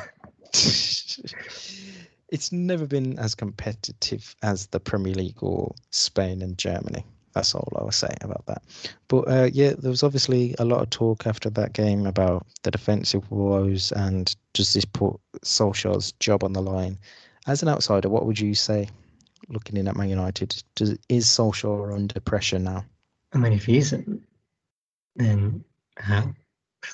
it's 2.29 2.53
never 2.53 2.87
been 2.87 3.19
as 3.19 3.35
competitive 3.35 4.37
as 4.43 4.67
the 4.67 4.79
Premier 4.79 5.15
League 5.15 5.43
or 5.43 5.75
Spain 5.91 6.43
and 6.43 6.59
Germany. 6.59 7.05
That's 7.37 7.55
all 7.55 7.71
I 7.77 7.85
will 7.85 7.93
say 7.93 8.17
about 8.23 8.47
that. 8.47 8.63
But 9.09 9.29
uh, 9.29 9.51
yeah, 9.53 9.75
there 9.79 9.91
was 9.91 10.03
obviously 10.03 10.55
a 10.59 10.65
lot 10.65 10.81
of 10.81 10.89
talk 10.89 11.27
after 11.27 11.51
that 11.51 11.75
game 11.75 12.07
about 12.07 12.47
the 12.63 12.71
defensive 12.71 13.31
woes 13.31 13.93
and 13.93 14.35
does 14.55 14.73
this 14.73 14.87
put 14.87 15.21
Solskjaer's 15.45 16.13
job 16.13 16.43
on 16.45 16.55
the 16.55 16.63
line? 16.63 16.99
As 17.47 17.63
an 17.63 17.69
outsider, 17.69 18.09
what 18.09 18.25
would 18.25 18.41
you 18.41 18.55
say, 18.55 18.89
looking 19.51 19.77
in 19.77 19.87
at 19.87 19.97
Man 19.97 20.09
United? 20.09 20.63
Does, 20.77 20.97
is 21.11 21.27
Solskjaer 21.27 21.95
under 21.95 22.21
pressure 22.21 22.59
now? 22.59 22.87
I 23.35 23.39
mean, 23.39 23.53
if 23.53 23.67
he 23.67 23.77
isn't, 23.77 24.23
then 25.17 25.63
how? 25.99 26.33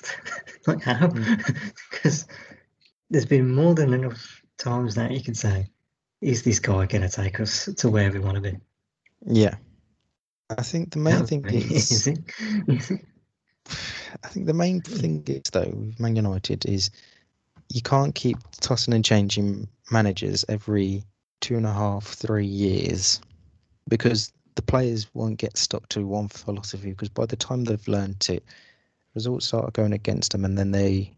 like, 0.67 0.81
how? 0.81 1.07
Because 1.89 2.27
there's 3.09 3.25
been 3.25 3.55
more 3.55 3.75
than 3.75 3.93
enough 3.93 4.41
times 4.57 4.95
that 4.95 5.11
you 5.11 5.23
can 5.23 5.35
say, 5.35 5.67
is 6.19 6.43
this 6.43 6.59
guy 6.59 6.85
going 6.85 7.01
to 7.01 7.09
take 7.09 7.39
us 7.39 7.69
to 7.77 7.89
where 7.89 8.11
we 8.11 8.19
want 8.19 8.35
to 8.35 8.41
be? 8.41 8.57
Yeah. 9.25 9.55
I 10.57 10.63
think 10.63 10.91
the 10.91 10.99
main 10.99 11.25
thing 11.25 11.45
is? 11.45 12.07
I 14.23 14.27
think 14.27 14.45
the 14.45 14.53
main 14.53 14.81
thing 14.81 15.23
is 15.27 15.43
though 15.51 15.71
with 15.73 15.99
Man 15.99 16.15
United 16.15 16.65
is 16.65 16.89
you 17.69 17.81
can't 17.81 18.13
keep 18.13 18.37
tossing 18.61 18.93
and 18.93 19.03
changing 19.03 19.67
managers 19.91 20.45
every 20.49 21.03
two 21.41 21.57
and 21.57 21.65
a 21.65 21.73
half, 21.73 22.05
three 22.05 22.45
years 22.45 23.19
because 23.89 24.31
the 24.55 24.61
players 24.61 25.07
won't 25.13 25.37
get 25.37 25.57
stuck 25.57 25.87
to 25.89 26.05
one 26.05 26.27
philosophy 26.27 26.89
because 26.91 27.09
by 27.09 27.25
the 27.25 27.35
time 27.35 27.63
they've 27.63 27.87
learned 27.87 28.25
it, 28.29 28.43
results 29.15 29.47
start 29.47 29.73
going 29.73 29.93
against 29.93 30.31
them 30.31 30.45
and 30.45 30.57
then 30.57 30.71
they 30.71 31.11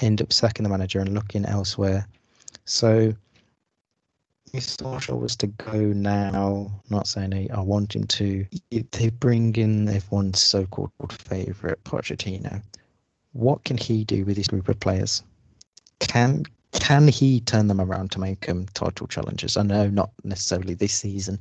end 0.00 0.22
up 0.22 0.32
sacking 0.32 0.64
the 0.64 0.70
manager 0.70 1.00
and 1.00 1.14
looking 1.14 1.44
elsewhere. 1.44 2.06
So 2.64 3.14
if 4.52 4.64
Solskjaer 4.64 5.18
was 5.18 5.34
to 5.36 5.46
go 5.46 5.78
now, 5.78 6.70
not 6.90 7.06
saying 7.06 7.32
I, 7.32 7.48
I 7.54 7.60
want 7.60 7.96
him 7.96 8.04
to, 8.04 8.44
they 8.70 9.08
bring 9.08 9.56
in 9.56 9.88
everyone's 9.88 10.42
so-called 10.42 10.90
favourite 11.10 11.82
Pochettino. 11.84 12.62
What 13.32 13.64
can 13.64 13.78
he 13.78 14.04
do 14.04 14.24
with 14.26 14.36
this 14.36 14.48
group 14.48 14.68
of 14.68 14.78
players? 14.78 15.22
Can 16.00 16.44
can 16.72 17.06
he 17.06 17.40
turn 17.40 17.66
them 17.66 17.80
around 17.80 18.10
to 18.12 18.20
make 18.20 18.46
them 18.46 18.66
title 18.74 19.06
challengers? 19.06 19.56
I 19.56 19.62
know 19.62 19.88
not 19.88 20.10
necessarily 20.24 20.74
this 20.74 20.94
season. 20.94 21.38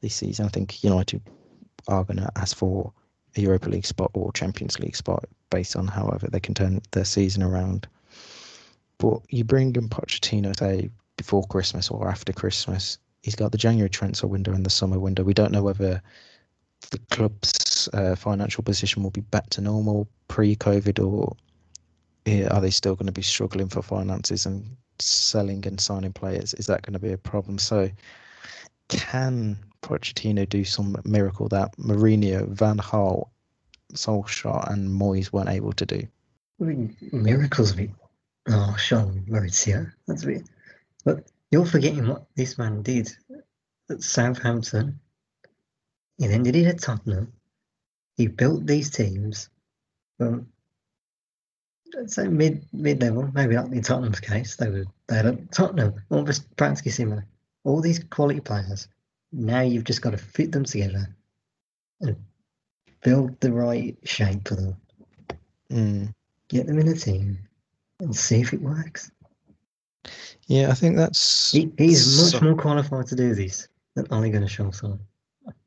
This 0.00 0.14
season, 0.14 0.46
I 0.46 0.48
think 0.48 0.82
United 0.82 1.22
are 1.88 2.04
going 2.04 2.18
to 2.18 2.30
ask 2.36 2.56
for 2.56 2.92
a 3.36 3.40
Europa 3.40 3.70
League 3.70 3.86
spot 3.86 4.10
or 4.12 4.32
Champions 4.32 4.78
League 4.80 4.96
spot 4.96 5.24
based 5.50 5.76
on 5.76 5.86
however 5.86 6.28
they 6.28 6.40
can 6.40 6.54
turn 6.54 6.80
their 6.90 7.04
season 7.04 7.42
around. 7.42 7.86
But 8.98 9.20
you 9.30 9.44
bring 9.44 9.74
in 9.76 9.88
Pochettino, 9.88 10.56
say, 10.56 10.90
before 11.22 11.44
Christmas 11.44 11.88
or 11.88 12.08
after 12.08 12.32
Christmas. 12.32 12.98
He's 13.22 13.36
got 13.36 13.52
the 13.52 13.58
January 13.58 13.88
transfer 13.88 14.26
window 14.26 14.52
and 14.52 14.66
the 14.66 14.70
summer 14.70 14.98
window. 14.98 15.22
We 15.22 15.34
don't 15.34 15.52
know 15.52 15.62
whether 15.62 16.02
the 16.90 16.98
club's 17.12 17.88
uh, 17.92 18.16
financial 18.16 18.64
position 18.64 19.04
will 19.04 19.12
be 19.12 19.20
back 19.20 19.48
to 19.50 19.60
normal 19.60 20.08
pre-COVID, 20.26 20.98
or 20.98 21.36
are 22.50 22.60
they 22.60 22.70
still 22.70 22.96
going 22.96 23.06
to 23.06 23.12
be 23.12 23.22
struggling 23.22 23.68
for 23.68 23.82
finances 23.82 24.46
and 24.46 24.76
selling 24.98 25.64
and 25.64 25.80
signing 25.80 26.12
players? 26.12 26.54
Is 26.54 26.66
that 26.66 26.82
going 26.82 26.94
to 26.94 26.98
be 26.98 27.12
a 27.12 27.18
problem? 27.18 27.58
So, 27.58 27.88
can 28.88 29.56
Pochettino 29.80 30.48
do 30.48 30.64
some 30.64 30.96
miracle 31.04 31.48
that 31.50 31.76
Mourinho, 31.76 32.48
Van 32.48 32.78
Gaal, 32.78 33.28
Solskjaer, 33.94 34.72
and 34.72 34.90
Moyes 34.90 35.32
weren't 35.32 35.50
able 35.50 35.72
to 35.74 35.86
do? 35.86 36.02
I 36.60 36.64
mean, 36.64 36.96
miracles 37.12 37.74
be 37.74 37.92
oh 38.48 38.74
Sean 38.76 39.24
Maurizio. 39.28 39.92
That's 40.08 40.24
bit 40.24 40.42
but 41.04 41.30
you're 41.50 41.66
forgetting 41.66 42.08
what 42.08 42.26
this 42.34 42.58
man 42.58 42.82
did 42.82 43.10
at 43.90 44.02
Southampton. 44.02 44.98
He 46.18 46.26
then 46.26 46.42
did 46.42 46.56
it 46.56 46.66
at 46.66 46.80
Tottenham. 46.80 47.32
He 48.16 48.26
built 48.26 48.66
these 48.66 48.90
teams 48.90 49.48
from 50.18 50.48
let's 51.94 52.14
say 52.14 52.28
mid 52.28 52.66
mid 52.72 53.00
level, 53.00 53.30
maybe 53.34 53.54
not 53.54 53.72
in 53.72 53.82
Tottenham's 53.82 54.20
case. 54.20 54.56
They 54.56 54.68
were 54.68 54.84
they 55.08 55.16
had 55.16 55.26
at 55.26 55.52
Tottenham, 55.52 55.94
almost 56.10 56.54
practically 56.56 56.92
similar. 56.92 57.26
All 57.64 57.80
these 57.80 58.02
quality 58.04 58.40
players. 58.40 58.88
Now 59.32 59.60
you've 59.60 59.84
just 59.84 60.02
got 60.02 60.10
to 60.10 60.18
fit 60.18 60.52
them 60.52 60.64
together 60.64 61.08
and 62.00 62.16
build 63.02 63.40
the 63.40 63.52
right 63.52 63.96
shape 64.04 64.46
for 64.46 64.56
them. 64.56 64.76
Mm. 65.70 66.14
Get 66.48 66.66
them 66.66 66.78
in 66.78 66.88
a 66.88 66.94
team 66.94 67.38
and 68.00 68.14
see 68.14 68.40
if 68.40 68.52
it 68.52 68.60
works. 68.60 69.10
Yeah, 70.46 70.70
I 70.70 70.74
think 70.74 70.96
that's. 70.96 71.52
He, 71.52 71.70
he's 71.78 72.20
much 72.20 72.32
so- 72.32 72.40
more 72.40 72.56
qualified 72.56 73.06
to 73.08 73.14
do 73.14 73.34
this 73.34 73.68
than 73.94 74.06
Ole 74.10 74.30
Gunnar 74.30 74.48
Solskjaer. 74.48 74.98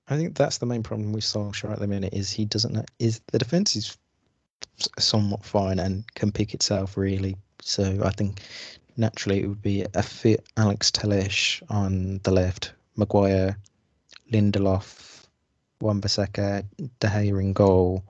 I 0.07 0.17
think 0.17 0.35
that's 0.35 0.59
the 0.59 0.65
main 0.67 0.83
problem 0.83 1.13
with 1.13 1.23
Solskjaer 1.23 1.71
at 1.71 1.79
the 1.79 1.87
minute 1.87 2.13
is 2.13 2.29
he 2.29 2.45
doesn't 2.45 2.73
know, 2.73 2.85
is 2.99 3.21
the 3.31 3.39
defense 3.39 3.75
is 3.75 3.97
somewhat 4.99 5.43
fine 5.43 5.79
and 5.79 6.03
can 6.13 6.31
pick 6.31 6.53
itself 6.53 6.97
really. 6.97 7.35
So 7.61 8.01
I 8.03 8.11
think 8.11 8.41
naturally 8.97 9.41
it 9.41 9.47
would 9.47 9.61
be 9.61 9.85
a 9.93 10.03
fit 10.03 10.45
Alex 10.57 10.91
Telles 10.91 11.61
on 11.69 12.19
the 12.23 12.31
left, 12.31 12.73
Maguire, 12.95 13.57
Lindelof, 14.31 15.25
Wan-Bissaka, 15.81 16.65
De 16.99 17.07
Gea 17.07 17.41
in 17.41 17.53
goal, 17.53 18.03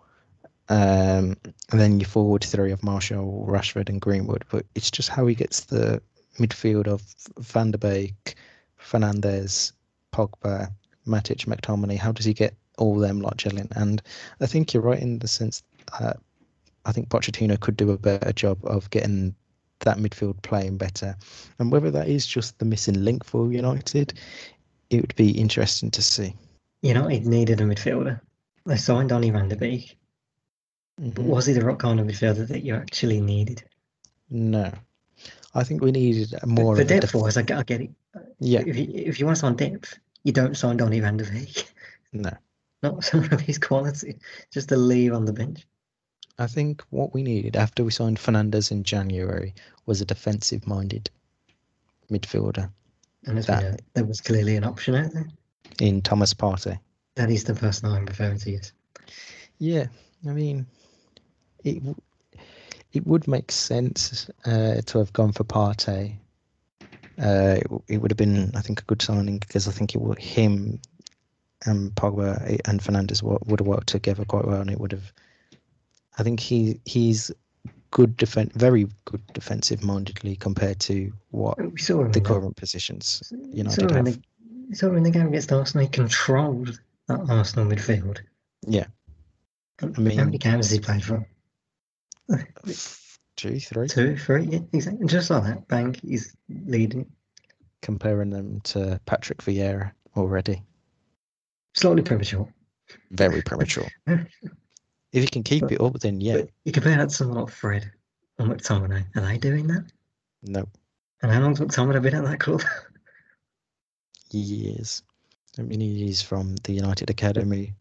um, 0.70 1.38
and 1.72 1.80
then 1.80 2.00
your 2.00 2.10
forward 2.10 2.44
three 2.44 2.72
of 2.72 2.84
Martial, 2.84 3.46
Rashford, 3.48 3.90
and 3.90 4.02
Greenwood. 4.02 4.44
But 4.50 4.66
it's 4.76 4.92
just 4.92 5.10
how 5.10 5.26
he 5.28 5.36
gets 5.36 5.62
the 5.62 6.02
midfield 6.38 6.88
of 6.88 7.02
Van 7.40 7.72
der 7.72 7.78
Beek, 7.78 8.36
Fernandes, 8.80 9.74
Pogba, 10.12 10.72
Matic, 11.08 11.46
McTominay. 11.46 11.98
How 11.98 12.12
does 12.12 12.26
he 12.26 12.34
get 12.34 12.56
all 12.78 12.98
them 12.98 13.22
like 13.22 13.38
gelling? 13.38 13.72
And 13.76 14.02
I 14.42 14.46
think 14.46 14.74
you're 14.74 14.84
right 14.84 15.00
in 15.00 15.20
the 15.20 15.28
sense 15.28 15.64
that 16.00 16.18
I 16.86 16.92
think 16.92 17.10
Pochettino 17.10 17.60
could 17.60 17.78
do 17.78 17.92
a 17.92 17.98
better 17.98 18.32
job 18.32 18.60
of 18.64 18.90
getting 18.90 19.36
that 19.80 19.98
midfield 19.98 20.42
playing 20.42 20.78
better. 20.78 21.16
And 21.60 21.72
whether 21.72 21.92
that 21.92 22.08
is 22.08 22.26
just 22.26 22.58
the 22.60 22.66
missing 22.66 23.04
link 23.04 23.24
for 23.24 23.52
United, 23.52 24.14
it 24.90 25.02
would 25.02 25.16
be 25.16 25.32
interesting 25.32 25.92
to 25.92 26.02
see. 26.02 26.36
You 26.82 26.94
know, 26.94 27.08
United 27.10 27.28
needed 27.28 27.62
a 27.62 27.64
midfielder. 27.64 28.20
They 28.66 28.78
signed 28.78 29.10
Donny 29.10 29.30
van 29.30 29.48
der 29.48 29.56
Beek, 29.56 29.98
but 30.98 31.24
Mhm. 31.24 31.26
was 31.26 31.46
he 31.46 31.54
the 31.54 31.66
right 31.66 31.78
kind 31.78 32.00
of 32.00 32.08
midfielder 32.08 32.48
that 32.48 32.64
you 32.64 32.76
actually 32.76 33.22
needed? 33.22 33.64
No. 34.30 34.72
I 35.56 35.64
think 35.64 35.82
we 35.82 35.92
needed 35.92 36.36
For- 36.40 36.46
more 36.48 36.76
for 36.76 36.82
of 36.82 36.86
a 36.92 37.00
depth 37.00 37.14
wise, 37.16 37.38
I, 37.38 37.42
get- 37.42 37.58
I 37.58 37.64
get 37.64 37.82
it. 37.82 37.90
Yeah, 38.40 38.62
If 38.66 38.76
you, 38.78 38.88
if 38.94 39.20
you 39.20 39.26
want 39.26 39.38
to 39.38 39.40
sign 39.40 39.56
depth, 39.56 39.98
you 40.24 40.32
don't 40.32 40.56
sign 40.58 40.78
Donny 40.78 41.00
van 41.00 41.18
der 41.18 41.32
Beek. 41.32 41.66
no. 42.14 42.32
Not 42.84 43.04
someone 43.04 43.34
of 43.34 43.42
his 43.42 43.58
quality, 43.58 44.18
just 44.52 44.70
to 44.70 44.76
leave 44.78 45.14
on 45.14 45.26
the 45.26 45.34
bench. 45.34 45.66
I 46.38 46.48
think 46.48 46.84
what 46.90 47.14
we 47.14 47.24
needed 47.24 47.56
after 47.56 47.84
we 47.84 47.92
signed 47.92 48.18
Fernandes 48.20 48.70
in 48.72 48.84
January 48.84 49.54
was 49.86 50.02
a 50.02 50.06
defensive 50.06 50.68
minded 50.68 51.10
midfielder 52.12 52.70
And 53.26 53.40
as 53.40 53.48
That- 53.48 53.64
know, 53.64 53.78
there 53.94 54.06
was 54.06 54.22
clearly 54.22 54.56
an 54.58 54.64
option 54.66 54.94
out 54.96 55.14
there. 55.14 55.28
in 55.80 56.02
Thomas 56.02 56.34
Partey. 56.34 56.78
That 57.16 57.32
is 57.32 57.46
the 57.46 57.56
person 57.56 57.90
I'm 57.90 58.06
referring 58.06 58.38
to, 58.40 58.52
yes. 58.52 58.74
Yeah, 59.58 59.88
I 60.28 60.34
mean, 60.34 60.66
it 61.64 61.82
it 62.96 63.06
would 63.06 63.28
make 63.28 63.52
sense 63.52 64.30
uh, 64.46 64.82
to 64.86 64.98
have 65.00 65.14
gone 65.14 65.32
for 65.32 65.44
Partey. 65.44 66.16
Uh, 67.22 67.58
it, 67.60 67.68
it 67.88 67.98
would 67.98 68.12
have 68.12 68.18
been, 68.18 68.52
I 68.56 68.62
think, 68.62 68.82
a 68.82 68.86
good 68.86 69.02
signing 69.02 69.38
because 69.38 69.68
I 69.68 69.72
think 69.72 69.96
it 69.96 70.02
would 70.02 70.20
him 70.20 70.80
and 71.66 71.92
Pogba 71.96 72.42
eh, 72.50 72.58
and 72.66 72.80
Fernandes 72.80 73.24
would 73.24 73.60
have 73.60 73.68
worked 73.68 73.88
together 73.88 74.26
quite 74.26 74.46
well, 74.46 74.62
and 74.62 74.70
it 74.70 74.80
would 74.80 74.92
have. 74.92 75.12
I 76.18 76.24
think 76.24 76.40
he 76.40 76.80
he's 76.86 77.32
good 77.92 78.18
defense, 78.18 78.52
very 78.56 78.88
good 79.06 79.22
defensive 79.34 79.84
mindedly 79.84 80.36
compared 80.36 80.80
to 80.82 81.12
what 81.32 81.58
We 81.58 81.80
saw 81.80 82.08
the 82.08 82.22
current 82.22 82.56
positions 82.56 83.32
United 83.52 83.90
saw 83.90 83.98
in 83.98 84.06
have. 84.06 84.20
the, 84.70 84.76
saw 84.76 84.94
in 84.94 85.04
the 85.04 85.12
game 85.12 85.28
against 85.28 85.52
Arsenal. 85.52 85.86
He 85.86 85.92
controlled 85.92 86.80
that 87.08 87.20
Arsenal 87.30 87.66
midfield. 87.72 88.20
Yeah. 88.68 88.86
I 89.82 89.86
mean- 90.00 90.18
how 90.18 90.26
many 90.26 90.38
games 90.38 90.68
has 90.68 90.72
he 90.72 90.80
played 90.80 91.04
for? 91.04 91.26
Two, 93.38 93.60
three, 93.60 93.88
Two, 93.88 94.16
three, 94.18 94.46
yeah, 94.46 94.60
exactly. 94.72 95.06
Just 95.08 95.30
like 95.30 95.44
that, 95.44 95.68
bang, 95.68 95.94
he's 96.02 96.36
leading. 96.50 97.06
comparing 97.82 98.30
them 98.30 98.62
to 98.62 99.00
Patrick 99.06 99.40
Vieira 99.40 99.92
already. 100.16 100.62
Slightly 101.74 102.02
premature. 102.02 102.48
Very 103.12 103.42
premature. 103.42 103.88
if 104.08 104.28
you 105.14 105.28
can 105.28 105.44
keep 105.44 105.64
But- 105.64 105.72
it 105.74 105.82
up, 105.82 106.00
then 106.00 106.22
yeah. 106.22 106.44
You 106.64 106.72
compare 106.72 106.96
that 106.98 107.10
to 107.10 107.16
someone 107.16 107.40
like 107.44 107.54
Fred 107.54 107.92
or 108.40 108.46
McTominay. 108.46 109.06
Are 109.18 109.22
they 109.22 109.38
doing 109.38 109.68
that? 109.68 109.84
No, 110.44 110.66
And 111.22 111.32
how 111.32 111.42
long's 111.42 111.60
McTominay 111.60 112.02
been 112.02 112.16
at 112.16 112.24
that 112.24 112.40
club? 112.40 112.62
years. 114.32 115.04
I 115.58 115.62
mean, 115.62 115.80
he's 115.80 116.22
from 116.22 116.56
the 116.64 116.74
United 116.74 117.10
Academy. 117.10 117.74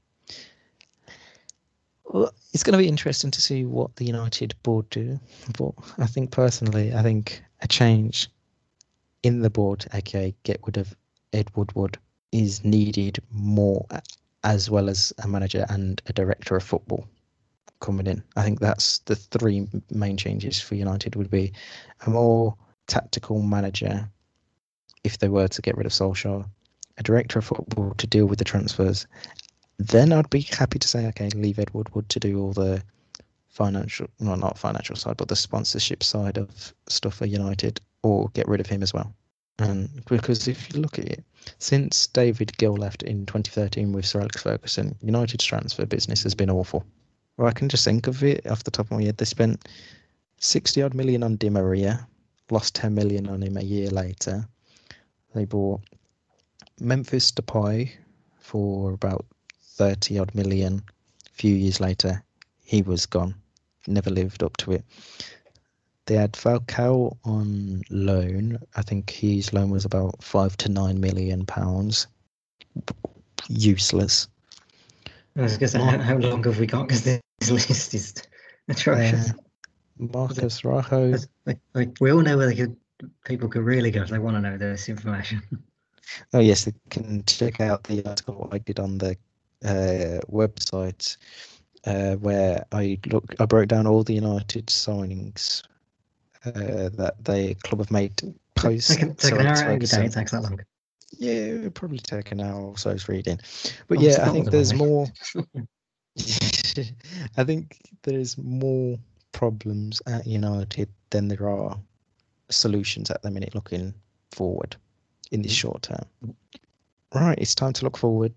Well, 2.14 2.32
it's 2.52 2.62
going 2.62 2.74
to 2.74 2.78
be 2.78 2.86
interesting 2.86 3.32
to 3.32 3.42
see 3.42 3.64
what 3.64 3.96
the 3.96 4.04
United 4.04 4.54
board 4.62 4.88
do. 4.90 5.18
But 5.58 5.72
I 5.98 6.06
think 6.06 6.30
personally, 6.30 6.94
I 6.94 7.02
think 7.02 7.42
a 7.60 7.66
change 7.66 8.30
in 9.24 9.40
the 9.40 9.50
board, 9.50 9.84
aka 9.92 10.32
get 10.44 10.60
rid 10.64 10.76
of 10.76 10.94
Ed 11.32 11.50
Woodward, 11.56 11.98
is 12.30 12.64
needed 12.64 13.18
more, 13.32 13.84
as 14.44 14.70
well 14.70 14.88
as 14.88 15.12
a 15.24 15.26
manager 15.26 15.66
and 15.68 16.00
a 16.06 16.12
director 16.12 16.54
of 16.54 16.62
football 16.62 17.08
coming 17.80 18.06
in. 18.06 18.22
I 18.36 18.44
think 18.44 18.60
that's 18.60 18.98
the 18.98 19.16
three 19.16 19.66
main 19.90 20.16
changes 20.16 20.60
for 20.60 20.76
United 20.76 21.16
would 21.16 21.32
be 21.32 21.52
a 22.06 22.10
more 22.10 22.54
tactical 22.86 23.42
manager 23.42 24.08
if 25.02 25.18
they 25.18 25.28
were 25.28 25.48
to 25.48 25.62
get 25.62 25.76
rid 25.76 25.86
of 25.86 25.92
Solskjaer, 25.92 26.48
a 26.96 27.02
director 27.02 27.40
of 27.40 27.46
football 27.46 27.92
to 27.94 28.06
deal 28.06 28.26
with 28.26 28.38
the 28.38 28.44
transfers, 28.44 29.04
then 29.78 30.12
I'd 30.12 30.30
be 30.30 30.40
happy 30.40 30.78
to 30.78 30.88
say, 30.88 31.06
okay, 31.08 31.28
leave 31.30 31.58
Ed 31.58 31.70
Woodward 31.72 32.08
to 32.10 32.20
do 32.20 32.40
all 32.40 32.52
the 32.52 32.82
financial, 33.48 34.08
well, 34.20 34.36
not 34.36 34.58
financial 34.58 34.96
side, 34.96 35.16
but 35.16 35.28
the 35.28 35.36
sponsorship 35.36 36.02
side 36.02 36.38
of 36.38 36.74
stuff 36.88 37.14
for 37.14 37.26
United, 37.26 37.80
or 38.02 38.28
get 38.30 38.48
rid 38.48 38.60
of 38.60 38.66
him 38.66 38.82
as 38.82 38.92
well. 38.92 39.14
And 39.58 39.88
because 40.06 40.48
if 40.48 40.72
you 40.72 40.80
look 40.80 40.98
at 40.98 41.08
it, 41.08 41.24
since 41.58 42.06
David 42.08 42.56
Gill 42.58 42.74
left 42.74 43.02
in 43.02 43.26
2013 43.26 43.92
with 43.92 44.06
Sir 44.06 44.20
Alex 44.20 44.42
Ferguson, 44.42 44.96
United's 45.00 45.44
transfer 45.44 45.86
business 45.86 46.22
has 46.24 46.34
been 46.34 46.50
awful. 46.50 46.84
Well, 47.36 47.48
I 47.48 47.52
can 47.52 47.68
just 47.68 47.84
think 47.84 48.06
of 48.06 48.22
it 48.24 48.46
off 48.48 48.64
the 48.64 48.70
top 48.70 48.86
of 48.86 48.92
my 48.92 49.02
head. 49.04 49.16
They 49.16 49.24
spent 49.24 49.66
60 50.38 50.82
odd 50.82 50.94
million 50.94 51.22
on 51.22 51.36
Di 51.36 51.50
Maria, 51.50 52.06
lost 52.50 52.74
10 52.74 52.94
million 52.94 53.28
on 53.28 53.42
him 53.42 53.56
a 53.56 53.62
year 53.62 53.90
later. 53.90 54.46
They 55.34 55.44
bought 55.44 55.80
Memphis 56.80 57.30
Depay 57.32 57.92
for 58.38 58.92
about 58.92 59.24
30 59.74 60.18
odd 60.18 60.34
million. 60.34 60.82
A 61.26 61.30
few 61.32 61.54
years 61.54 61.80
later, 61.80 62.22
he 62.62 62.82
was 62.82 63.06
gone, 63.06 63.34
never 63.86 64.10
lived 64.10 64.42
up 64.42 64.56
to 64.58 64.72
it. 64.72 64.84
They 66.06 66.16
had 66.16 66.32
Falcao 66.32 67.16
on 67.24 67.82
loan. 67.90 68.58
I 68.76 68.82
think 68.82 69.10
his 69.10 69.52
loan 69.52 69.70
was 69.70 69.84
about 69.84 70.22
five 70.22 70.56
to 70.58 70.68
nine 70.70 71.00
million 71.00 71.46
pounds. 71.46 72.06
Useless. 73.48 74.28
I 75.36 75.42
was 75.42 75.58
going 75.58 75.60
to 75.60 75.68
say, 75.68 75.80
how, 75.80 75.98
how 75.98 76.16
long 76.16 76.44
have 76.44 76.60
we 76.60 76.66
got? 76.66 76.86
Because 76.86 77.02
this 77.02 77.50
list 77.50 77.94
is 77.94 78.14
atrocious. 78.68 79.30
Uh, 79.30 79.34
Marcos 79.98 80.62
Rojo. 80.62 81.16
Like, 81.46 81.58
like, 81.74 81.96
we 82.00 82.12
all 82.12 82.20
know 82.20 82.36
where 82.36 82.46
they 82.46 82.54
could, 82.54 82.76
people 83.24 83.48
could 83.48 83.64
really 83.64 83.90
go 83.90 84.02
if 84.02 84.10
they 84.10 84.18
want 84.18 84.36
to 84.36 84.40
know 84.40 84.58
this 84.58 84.88
information. 84.88 85.42
Oh 86.32 86.38
yes, 86.40 86.64
they 86.66 86.72
can 86.90 87.24
check 87.24 87.60
out 87.60 87.84
the 87.84 88.06
article 88.06 88.48
I 88.52 88.58
did 88.58 88.78
on 88.78 88.98
the 88.98 89.16
uh, 89.64 90.20
website 90.30 91.16
uh, 91.86 92.14
where 92.16 92.64
I 92.72 92.98
look. 93.06 93.34
I 93.38 93.46
broke 93.46 93.68
down 93.68 93.86
all 93.86 94.02
the 94.02 94.14
United 94.14 94.66
signings 94.66 95.62
uh, 96.46 96.90
that 96.94 97.14
the 97.22 97.54
club 97.62 97.80
have 97.80 97.90
made 97.90 98.20
post. 98.54 98.88
Take, 98.88 99.02
an- 99.02 99.14
take 99.16 99.30
so 99.30 99.38
an 99.38 99.46
hour 99.46 99.56
out 99.56 99.58
of 99.58 99.66
your 99.66 99.78
like 99.80 99.90
day, 99.90 100.04
it 100.06 100.12
takes 100.12 100.32
that 100.32 100.42
long. 100.42 100.60
Yeah, 101.18 101.32
it 101.32 101.62
would 101.62 101.74
probably 101.74 101.98
take 101.98 102.32
an 102.32 102.40
hour 102.40 102.60
or 102.60 102.78
so's 102.78 103.08
reading. 103.08 103.38
But 103.88 104.00
yeah, 104.00 104.18
I 104.26 104.30
think 104.30 104.50
there's 104.50 104.74
more. 104.74 105.06
I 107.36 107.44
think 107.44 107.78
there's 108.02 108.38
more 108.38 108.98
problems 109.32 110.00
at 110.06 110.26
United 110.26 110.88
than 111.10 111.28
there 111.28 111.48
are 111.48 111.76
solutions 112.50 113.10
at 113.10 113.22
the 113.22 113.30
minute 113.30 113.54
looking 113.54 113.94
forward 114.30 114.76
in 115.32 115.42
the 115.42 115.48
short 115.48 115.82
term. 115.82 116.06
Right, 117.14 117.38
it's 117.38 117.54
time 117.54 117.72
to 117.74 117.84
look 117.84 117.96
forward 117.96 118.32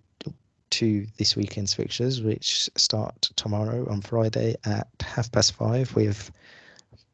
to 0.72 1.06
this 1.18 1.36
weekend's 1.36 1.74
fixtures, 1.74 2.22
which 2.22 2.70
start 2.76 3.30
tomorrow 3.36 3.88
on 3.90 4.02
Friday 4.02 4.56
at 4.66 4.88
half 5.02 5.32
past 5.32 5.54
five 5.54 5.94
with 5.96 6.32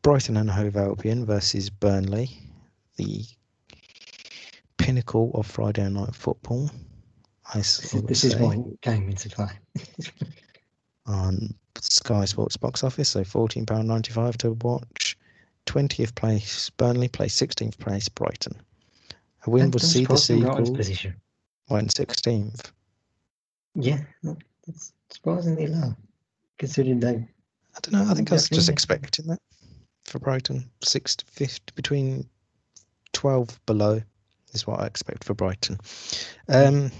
Brighton 0.01 0.37
and 0.37 0.49
Hove 0.49 0.75
Albion 0.75 1.25
versus 1.25 1.69
Burnley, 1.69 2.29
the 2.97 3.23
pinnacle 4.77 5.31
of 5.33 5.45
Friday 5.45 5.87
night 5.89 6.15
football. 6.15 6.69
I 7.53 7.57
This 7.57 7.83
is, 7.83 7.93
of 7.93 8.07
this 8.07 8.23
is 8.23 8.35
why 8.35 8.55
it 8.55 8.81
came 8.81 9.09
into 9.09 9.29
play. 9.29 9.51
on 11.05 11.53
Sky 11.79 12.25
Sports 12.25 12.57
box 12.57 12.83
office, 12.83 13.09
so 13.09 13.23
fourteen 13.23 13.65
pound 13.65 13.87
ninety 13.87 14.11
five 14.11 14.37
to 14.39 14.53
watch. 14.53 15.17
Twentieth 15.65 16.15
place 16.15 16.69
Burnley, 16.71 17.07
place 17.07 17.33
sixteenth 17.33 17.77
place 17.79 18.09
Brighton. 18.09 18.61
A 19.45 19.49
win 19.49 19.71
would 19.71 19.81
see 19.81 20.05
the 20.05 20.17
surprised 20.17 20.29
in 20.29 20.41
Brighton's 20.41 20.67
sequel 20.67 20.77
position. 20.77 21.15
went 21.69 21.95
sixteenth. 21.95 22.71
Yeah, 23.75 24.01
that's 24.65 24.93
surprisingly 25.09 25.67
low, 25.67 25.95
considering 26.59 26.99
they. 26.99 27.27
I 27.75 27.79
don't 27.81 27.93
know. 27.93 28.11
I 28.11 28.13
think 28.13 28.31
I 28.31 28.35
was 28.35 28.49
just 28.49 28.69
expecting 28.69 29.27
that 29.27 29.39
for 30.05 30.19
Brighton. 30.19 30.69
Sixth, 30.83 31.23
fifth, 31.27 31.73
between 31.75 32.29
twelve 33.13 33.59
below 33.65 34.01
is 34.53 34.67
what 34.67 34.79
I 34.79 34.85
expect 34.85 35.23
for 35.23 35.33
Brighton. 35.33 35.79
Um, 36.49 36.91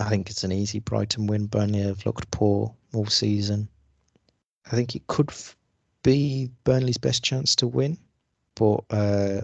I 0.00 0.08
think 0.08 0.30
it's 0.30 0.44
an 0.44 0.52
easy 0.52 0.78
Brighton 0.80 1.26
win. 1.26 1.46
Burnley 1.46 1.82
have 1.82 2.04
looked 2.06 2.30
poor 2.30 2.74
all 2.94 3.06
season. 3.06 3.68
I 4.66 4.76
think 4.76 4.96
it 4.96 5.06
could 5.06 5.30
f- 5.30 5.56
be 6.02 6.50
Burnley's 6.64 6.98
best 6.98 7.22
chance 7.22 7.54
to 7.56 7.66
win, 7.66 7.98
but 8.54 8.84
uh, 8.90 9.42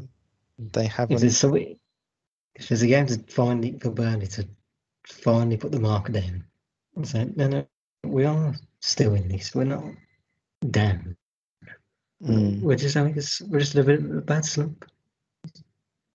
they 0.59 0.87
haven't. 0.87 1.20
there's, 1.20 1.37
so 1.37 1.55
if 1.55 2.68
there's 2.68 2.83
a 2.83 2.87
game 2.87 3.07
to 3.07 3.18
finally 3.29 3.79
for 3.79 3.90
Burnley 3.90 4.26
to 4.29 4.48
finally 5.12 5.57
put 5.57 5.73
the 5.73 5.81
marker 5.81 6.12
down 6.12 6.44
and 6.96 7.07
say, 7.07 7.31
no, 7.37 7.49
no, 7.49 7.66
we 8.05 8.25
are 8.25 8.55
still 8.81 9.14
in 9.14 9.29
this. 9.29 9.55
We're 9.55 9.64
not 9.64 9.85
down. 10.70 11.16
Mm, 12.23 12.61
We're 12.61 12.77
just 12.77 12.94
having 12.94 13.14
a, 13.14 13.18
s- 13.20 13.40
we're 13.49 13.61
just 13.61 13.75
in 13.75 13.81
a 13.81 13.85
bit 13.85 14.01
of 14.05 14.16
a 14.16 14.20
bad 14.20 14.44
slump. 14.44 14.85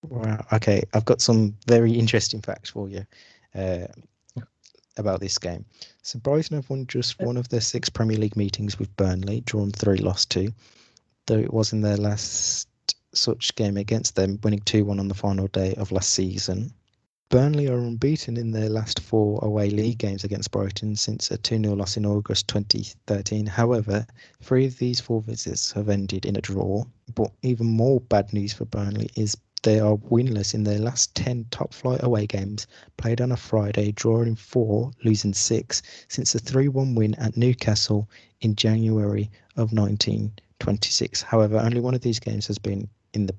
wow. 0.03 0.45
Okay, 0.53 0.83
I've 0.93 1.05
got 1.05 1.21
some 1.21 1.55
very 1.67 1.91
interesting 1.91 2.41
facts 2.41 2.69
for 2.69 2.87
you 2.89 3.05
uh, 3.55 3.87
about 4.97 5.19
this 5.19 5.37
game. 5.37 5.65
So 6.03 6.19
Brighton 6.19 6.57
have 6.57 6.69
won 6.69 6.85
just 6.87 7.19
one 7.19 7.37
of 7.37 7.49
their 7.49 7.61
six 7.61 7.89
Premier 7.89 8.17
League 8.17 8.37
meetings 8.37 8.77
with 8.77 8.95
Burnley, 8.97 9.41
drawn 9.41 9.71
three, 9.71 9.97
lost 9.97 10.29
two. 10.29 10.53
Though 11.27 11.39
it 11.39 11.51
was 11.53 11.73
in 11.73 11.81
their 11.81 11.97
last 11.97 12.67
such 13.13 13.55
game 13.55 13.77
against 13.77 14.15
them, 14.15 14.39
winning 14.43 14.59
2 14.61 14.85
1 14.85 14.99
on 14.99 15.07
the 15.07 15.13
final 15.15 15.47
day 15.47 15.73
of 15.75 15.91
last 15.91 16.09
season. 16.13 16.71
Burnley 17.29 17.67
are 17.67 17.79
unbeaten 17.79 18.37
in 18.37 18.51
their 18.51 18.69
last 18.69 18.99
four 18.99 19.39
away 19.41 19.71
league 19.71 19.97
games 19.97 20.23
against 20.23 20.51
Brighton 20.51 20.95
since 20.95 21.31
a 21.31 21.37
2 21.39 21.59
0 21.59 21.73
loss 21.73 21.97
in 21.97 22.05
August 22.05 22.47
2013. 22.47 23.47
However, 23.47 24.05
three 24.41 24.67
of 24.67 24.77
these 24.77 24.99
four 24.99 25.23
visits 25.23 25.71
have 25.71 25.89
ended 25.89 26.27
in 26.27 26.35
a 26.35 26.41
draw. 26.41 26.83
But 27.15 27.31
even 27.41 27.65
more 27.65 27.99
bad 27.99 28.31
news 28.31 28.53
for 28.53 28.65
Burnley 28.65 29.09
is 29.15 29.35
they 29.63 29.79
are 29.79 29.97
winless 29.97 30.53
in 30.53 30.63
their 30.65 30.77
last 30.77 31.15
10 31.15 31.47
top 31.49 31.73
flight 31.73 32.03
away 32.03 32.27
games, 32.27 32.67
played 32.95 33.19
on 33.19 33.31
a 33.31 33.37
Friday, 33.37 33.91
drawing 33.91 34.35
four, 34.35 34.91
losing 35.03 35.33
six, 35.33 35.81
since 36.07 36.31
the 36.33 36.39
3 36.39 36.67
1 36.67 36.93
win 36.93 37.15
at 37.15 37.35
Newcastle 37.35 38.07
in 38.41 38.55
January 38.55 39.31
of 39.55 39.73
1926. 39.73 41.23
However, 41.23 41.57
only 41.57 41.79
one 41.81 41.95
of 41.95 42.01
these 42.01 42.19
games 42.19 42.45
has 42.45 42.59
been 42.59 42.87
in 43.13 43.25
the 43.25 43.35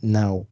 now 0.00 0.46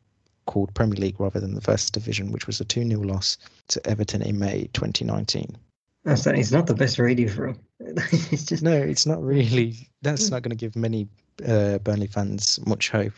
called 0.46 0.72
Premier 0.74 0.98
League 0.98 1.20
rather 1.20 1.40
than 1.40 1.54
the 1.54 1.60
First 1.60 1.92
Division, 1.92 2.32
which 2.32 2.46
was 2.46 2.60
a 2.60 2.64
2 2.64 2.88
0 2.88 3.00
loss 3.02 3.36
to 3.68 3.86
Everton 3.86 4.22
in 4.22 4.38
May 4.38 4.68
2019. 4.72 5.56
That's 6.04 6.24
that. 6.24 6.38
It's 6.38 6.52
not 6.52 6.66
the 6.66 6.74
best 6.74 6.98
radio 6.98 7.28
for 7.28 7.48
him. 7.48 7.60
it's 7.80 8.44
just 8.44 8.62
No, 8.62 8.72
it's 8.72 9.06
not 9.06 9.22
really. 9.22 9.88
That's 10.02 10.30
not 10.30 10.42
going 10.42 10.56
to 10.56 10.56
give 10.56 10.76
many 10.76 11.08
uh, 11.46 11.78
Burnley 11.78 12.06
fans 12.06 12.60
much 12.66 12.90
hope. 12.90 13.14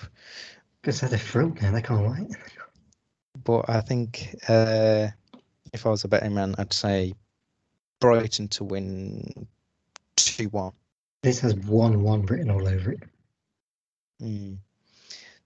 because 0.81 1.01
they're 1.01 1.19
through 1.19 1.55
now. 1.61 1.71
They 1.71 1.83
can't 1.83 2.11
wait. 2.11 2.37
But 3.45 3.69
I 3.69 3.83
think 3.83 4.35
uh, 4.49 5.09
if 5.73 5.87
I 5.87 5.91
was 5.91 6.05
a 6.05 6.09
betting 6.09 6.35
man, 6.35 6.55
I'd 6.59 6.73
say 6.73 7.15
Brighton 8.01 8.49
to 8.49 8.65
win 8.65 9.47
2 10.17 10.49
1. 10.49 10.73
This 11.23 11.41
has 11.41 11.55
one 11.55 12.03
one 12.03 12.23
written 12.23 12.51
all 12.51 12.67
over 12.67 12.93
it. 12.93 13.03
Mm. 14.23 14.59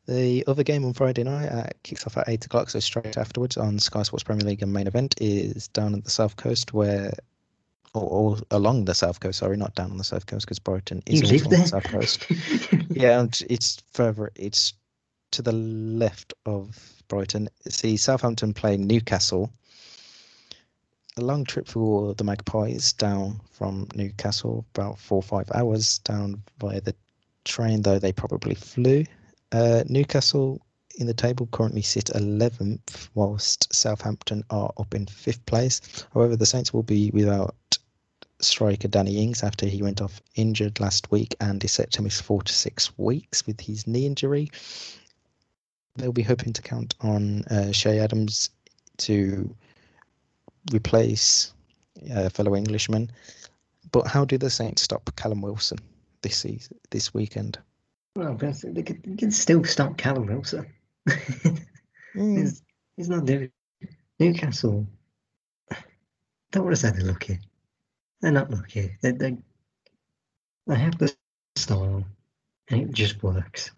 The 0.07 0.45
other 0.49 0.65
game 0.65 0.85
on 0.85 0.95
Friday 0.95 1.23
night 1.23 1.47
uh, 1.47 1.69
kicks 1.85 2.07
off 2.07 2.17
at 2.17 2.29
eight 2.29 2.45
o'clock, 2.45 2.71
so 2.71 2.81
straight 2.81 3.17
afterwards 3.17 3.57
on 3.57 3.79
Sky 3.79 4.03
Sports 4.03 4.25
Premier 4.25 4.45
League 4.45 4.63
and 4.63 4.73
main 4.73 4.89
event 4.89 5.15
is 5.21 5.69
down 5.69 5.95
at 5.95 6.05
the 6.05 6.11
south 6.11 6.37
coast, 6.37 6.73
where 6.73 7.13
or, 7.95 8.03
or 8.03 8.39
along 8.51 8.87
the 8.87 8.95
south 8.95 9.21
coast. 9.21 9.39
Sorry, 9.39 9.57
not 9.57 9.75
down 9.75 9.91
on 9.91 9.99
the 9.99 10.05
south 10.05 10.27
coast 10.27 10.47
because 10.47 10.59
Brighton 10.59 11.03
is 11.07 11.21
You 11.21 11.27
also 11.27 11.49
live 11.49 11.53
on 11.53 11.61
the 11.61 11.67
south 11.67 11.85
coast. 11.85 12.27
yeah, 12.91 13.21
and 13.21 13.43
it's 13.49 13.83
further. 13.93 14.33
It's 14.35 14.75
to 15.33 15.43
the 15.43 15.53
left 15.53 16.35
of 16.47 17.03
Brighton. 17.09 17.49
See, 17.69 17.97
Southampton 17.97 18.55
play 18.55 18.77
Newcastle. 18.77 19.51
A 21.19 21.21
long 21.21 21.45
trip 21.45 21.69
for 21.69 22.15
the 22.15 22.25
Magpies 22.25 22.95
down 22.95 23.41
from 23.51 23.87
Newcastle, 23.95 24.65
about 24.75 24.99
four 24.99 25.17
or 25.17 25.23
five 25.23 25.51
hours 25.55 25.99
down 25.99 26.43
via 26.59 26.81
the 26.81 26.95
train, 27.45 27.83
though 27.83 27.99
they 27.99 28.13
probably 28.13 28.55
flew. 28.55 29.05
Uh, 29.53 29.85
Newcastle 29.87 30.61
in 30.97 31.07
the 31.07 31.15
table 31.15 31.47
currently 31.53 31.83
sit 31.83 32.07
11th, 32.07 33.09
whilst 33.15 33.73
Southampton 33.73 34.45
are 34.51 34.73
up 34.79 34.95
in 34.95 35.07
fifth 35.07 35.45
place. 35.47 35.81
However, 36.13 36.37
the 36.37 36.47
Saints 36.47 36.73
will 36.73 36.83
be 36.83 37.11
without 37.13 37.55
striker 38.41 38.89
Danny 38.89 39.23
Ings 39.23 39.43
after 39.43 39.67
he 39.67 39.83
went 39.83 40.01
off 40.01 40.21
injured 40.35 40.81
last 40.81 41.11
week 41.11 41.35
and 41.41 41.63
is 41.63 41.73
set 41.73 41.93
to 41.93 42.03
miss 42.03 42.21
four 42.21 42.43
to 42.43 42.53
six 42.53 42.97
weeks 42.99 43.47
with 43.47 43.61
his 43.61 43.87
knee 43.87 44.07
injury. 44.07 44.51
They'll 45.97 46.13
be 46.13 46.23
hoping 46.23 46.53
to 46.55 46.63
count 46.63 46.95
on 47.01 47.45
uh, 47.45 47.73
Che 47.73 47.99
Adams 47.99 48.51
to 48.99 49.55
replace 50.73 51.53
uh, 52.15 52.31
fellow 52.31 52.57
Englishman. 52.57 53.11
But 53.91 54.07
how 54.07 54.25
do 54.25 54.39
the 54.39 54.51
Saints 54.51 54.83
stop 54.83 55.15
Callum 55.17 55.43
Wilson 55.43 55.79
this 56.23 56.39
season, 56.39 56.79
this 56.91 57.13
weekend? 57.13 57.59
Well, 58.17 58.35
they 58.37 58.83
can, 58.83 59.03
they 59.05 59.17
can 59.17 59.31
still 59.31 59.65
stop 59.65 59.97
Callum 59.97 60.27
Wilson. 60.27 60.67
Mm, 62.17 62.39
he's, 62.39 62.63
he's 62.97 63.09
not 63.09 63.25
doing 63.25 63.51
Newcastle. 64.21 64.87
Don't 66.53 66.65
want 66.65 66.77
to 66.77 66.81
say 66.81 66.91
they're 66.91 67.07
lucky. 67.07 67.39
They're 68.21 68.33
not 68.33 68.51
lucky. 68.51 68.97
They 69.03 69.13
they 69.13 69.39
they 70.67 70.77
have 70.77 70.99
the 70.99 71.15
style, 71.57 72.05
and 72.69 72.83
it 72.83 72.93
just 72.93 73.23
works. 73.23 73.71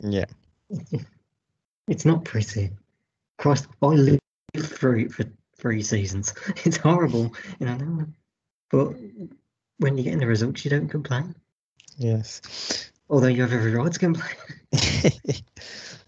yeah, 0.00 0.24
It's 1.88 2.04
not 2.06 2.24
pretty. 2.24 2.70
Christ, 3.38 3.66
I 3.82 3.86
lived 3.88 4.20
through 4.58 5.00
it 5.00 5.12
for 5.12 5.24
three 5.58 5.82
seasons. 5.82 6.32
It's 6.64 6.78
horrible, 6.78 7.34
you 7.60 7.66
know. 7.66 8.06
But 8.70 8.94
when 9.78 9.96
you're 9.98 10.04
getting 10.04 10.20
the 10.20 10.26
results, 10.26 10.64
you 10.64 10.70
don't 10.70 10.88
complain. 10.88 11.34
yes. 11.98 12.40
Although 13.10 13.28
you 13.28 13.42
have 13.42 13.52
every 13.52 13.72
right 13.74 13.92
to 13.92 13.98
complain. 13.98 14.34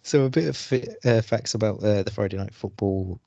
so 0.03 0.25
a 0.25 0.31
bit 0.31 0.49
of 0.49 0.73
uh, 1.05 1.21
facts 1.23 1.55
about 1.55 1.83
uh, 1.83 2.03
the 2.03 2.11
Friday 2.11 2.37
night 2.37 2.55
football. 2.55 3.21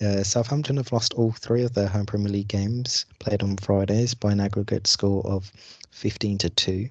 Uh, 0.00 0.22
Southampton 0.24 0.78
have 0.78 0.90
lost 0.92 1.14
all 1.14 1.30
three 1.32 1.62
of 1.62 1.74
their 1.74 1.86
home 1.86 2.06
Premier 2.06 2.28
League 2.32 2.48
games 2.48 3.06
played 3.20 3.42
on 3.42 3.56
Fridays 3.58 4.14
by 4.14 4.32
an 4.32 4.40
aggregate 4.40 4.86
score 4.86 5.24
of 5.26 5.52
15 5.90 6.38
to 6.38 6.50
2. 6.50 6.88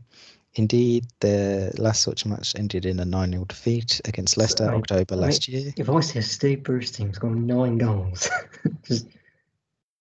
Indeed, 0.56 1.08
their 1.22 1.72
last 1.78 2.04
such 2.04 2.26
match 2.26 2.54
ended 2.56 2.86
in 2.86 3.00
a 3.00 3.06
9 3.06 3.32
0 3.32 3.46
defeat 3.46 4.00
against 4.06 4.38
Leicester 4.38 4.70
I- 4.70 4.76
October 4.76 5.16
I- 5.16 5.18
last 5.18 5.48
year. 5.48 5.74
If 5.78 5.90
I 5.90 6.00
see 6.02 6.20
a 6.20 6.22
Steve 6.22 6.64
Bruce 6.64 6.92
team 6.92 7.14
scoring 7.14 7.48
nine 7.48 7.78
goals, 7.78 8.30
just, 8.84 9.08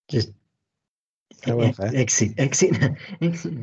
just 0.09 0.31
However- 1.45 1.91
exit, 1.95 2.33
exit, 2.39 2.77
exit. 3.23 3.55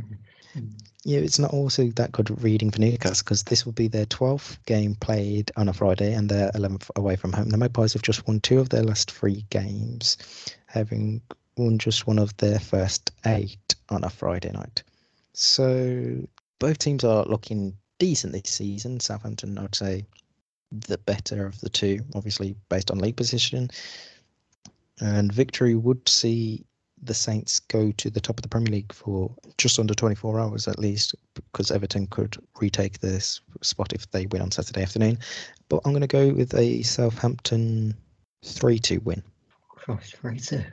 Yeah, 1.03 1.19
it's 1.19 1.39
not 1.39 1.53
also 1.53 1.87
that 1.91 2.11
good 2.11 2.43
reading 2.43 2.71
for 2.71 2.81
Newcastle 2.81 3.23
because 3.23 3.43
this 3.43 3.65
will 3.65 3.73
be 3.73 3.87
their 3.87 4.05
12th 4.07 4.57
game 4.65 4.95
played 4.95 5.51
on 5.55 5.69
a 5.69 5.73
Friday 5.73 6.13
and 6.13 6.27
their 6.27 6.51
11th 6.51 6.89
away 6.95 7.15
from 7.15 7.31
home. 7.31 7.49
The 7.49 7.57
Magpies 7.57 7.93
have 7.93 8.01
just 8.01 8.27
won 8.27 8.39
two 8.39 8.59
of 8.59 8.69
their 8.69 8.83
last 8.83 9.11
three 9.11 9.45
games, 9.49 10.17
having 10.65 11.21
won 11.55 11.77
just 11.77 12.07
one 12.07 12.19
of 12.19 12.35
their 12.37 12.59
first 12.59 13.11
eight 13.25 13.75
on 13.89 14.03
a 14.03 14.09
Friday 14.09 14.51
night. 14.51 14.83
So 15.33 16.27
both 16.59 16.79
teams 16.79 17.03
are 17.03 17.23
looking 17.25 17.77
decent 17.99 18.33
this 18.33 18.51
season. 18.51 18.99
Southampton, 18.99 19.57
I'd 19.57 19.75
say, 19.75 20.05
the 20.71 20.97
better 20.97 21.45
of 21.45 21.59
the 21.61 21.69
two, 21.69 21.99
obviously 22.15 22.55
based 22.69 22.91
on 22.91 22.99
league 22.99 23.15
position. 23.17 23.69
And 24.99 25.31
victory 25.31 25.75
would 25.75 26.09
see 26.09 26.65
the 27.01 27.13
Saints 27.13 27.59
go 27.59 27.91
to 27.91 28.09
the 28.09 28.19
top 28.19 28.37
of 28.37 28.41
the 28.41 28.49
Premier 28.49 28.71
League 28.71 28.91
for 28.93 29.31
just 29.57 29.79
under 29.79 29.93
24 29.93 30.39
hours 30.39 30.67
at 30.67 30.79
least, 30.79 31.15
because 31.35 31.71
Everton 31.71 32.07
could 32.07 32.37
retake 32.59 32.99
this 32.99 33.41
spot 33.61 33.93
if 33.93 34.09
they 34.11 34.25
win 34.27 34.41
on 34.41 34.51
Saturday 34.51 34.81
afternoon. 34.81 35.19
But 35.69 35.81
I'm 35.85 35.91
going 35.91 36.01
to 36.01 36.07
go 36.07 36.29
with 36.29 36.53
a 36.55 36.81
Southampton 36.83 37.95
3 38.43 38.79
2 38.79 39.01
win. 39.01 39.23
Christ, 39.87 40.15
three 40.17 40.37
two. 40.37 40.63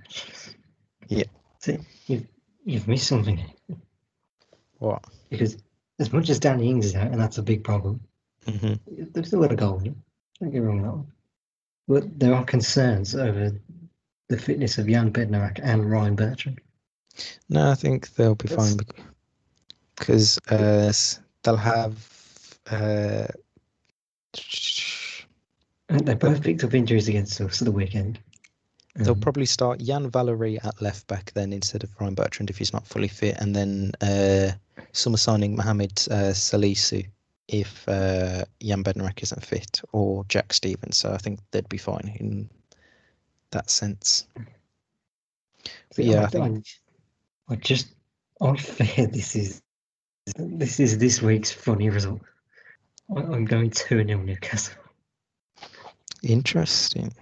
Yeah. 1.09 1.25
See, 1.61 1.79
you've 2.07 2.27
you've 2.65 2.89
missed 2.89 3.07
something. 3.07 3.41
What? 4.79 5.05
because 5.31 5.57
as 6.01 6.13
much 6.13 6.29
as 6.31 6.41
Danny 6.41 6.69
Ings 6.69 6.87
is 6.87 6.95
out, 6.97 7.13
and 7.13 7.21
that's 7.21 7.39
a 7.39 7.43
big 7.43 7.63
problem, 7.63 8.01
hmm 8.45 8.75
they've 8.89 9.27
still 9.27 9.41
got 9.41 9.53
a 9.53 9.57
goal. 9.57 9.81
Don't 10.41 10.51
get 10.51 10.59
wrong 10.63 10.79
on 10.79 10.83
that 10.83 10.93
one. 10.93 11.07
But 11.87 12.19
there 12.19 12.35
are 12.35 12.45
concerns 12.45 13.15
over 13.15 13.53
the 14.29 14.39
fitness 14.39 14.79
of 14.79 14.89
Jan 14.89 15.13
Bednarek 15.13 15.61
and 15.63 15.91
Ryan 15.91 16.17
Bertrand. 16.17 16.61
No, 17.49 17.71
I 17.71 17.75
think 17.75 18.15
they'll 18.15 18.35
be 18.35 18.49
fine 18.49 18.77
because 19.97 20.39
uh, 20.51 20.93
they'll 21.43 21.57
have. 21.57 22.11
Uh, 22.71 23.27
they 25.89 26.15
both 26.15 26.43
picked 26.43 26.65
up 26.65 26.75
injuries 26.75 27.09
against 27.09 27.41
us 27.41 27.61
at 27.63 27.67
the 27.67 27.73
weekend. 27.73 28.19
They'll 28.97 29.13
Um, 29.13 29.21
probably 29.21 29.47
start 29.47 29.81
Yan 29.81 30.11
Valery 30.11 30.59
at 30.61 30.81
left 30.81 31.07
back 31.07 31.33
then 31.35 31.53
instead 31.53 31.85
of 31.85 31.91
Ryan 32.01 32.15
Bertrand 32.15 32.51
if 32.51 32.59
he's 32.59 32.73
not 32.73 32.87
fully 32.87 33.09
fit, 33.09 33.37
and 33.39 33.55
then 33.55 33.93
uh, 34.01 34.53
summer 34.93 35.17
signing 35.19 35.55
Mohamed 35.57 35.93
uh, 36.11 36.33
Salisu 36.33 37.07
if 37.49 37.87
uh, 37.89 38.45
Jan 38.63 38.83
Bednarek 38.83 39.23
isn't 39.23 39.45
fit, 39.45 39.83
or 39.93 40.25
Jack 40.29 40.53
Stephens. 40.53 40.97
So 40.97 41.13
I 41.13 41.19
think 41.19 41.41
they'd 41.51 41.69
be 41.69 41.77
fine 41.79 42.17
in 42.19 42.49
that 43.55 43.71
sense. 43.71 44.27
But 45.97 46.05
yeah, 46.05 46.25
I 46.25 46.27
think 46.27 46.67
I 47.49 47.57
just 47.57 47.95
I 48.41 48.57
fear 48.57 49.07
this 49.07 49.35
is 49.35 49.63
this 50.37 50.81
is 50.81 50.99
this 50.99 51.23
week's 51.23 51.51
funny 51.51 51.91
result. 51.91 52.21
I, 53.17 53.21
I'm 53.21 53.45
going 53.45 53.71
two 53.71 54.05
0 54.05 54.23
Newcastle. 54.23 54.75
interesting. 56.23 57.13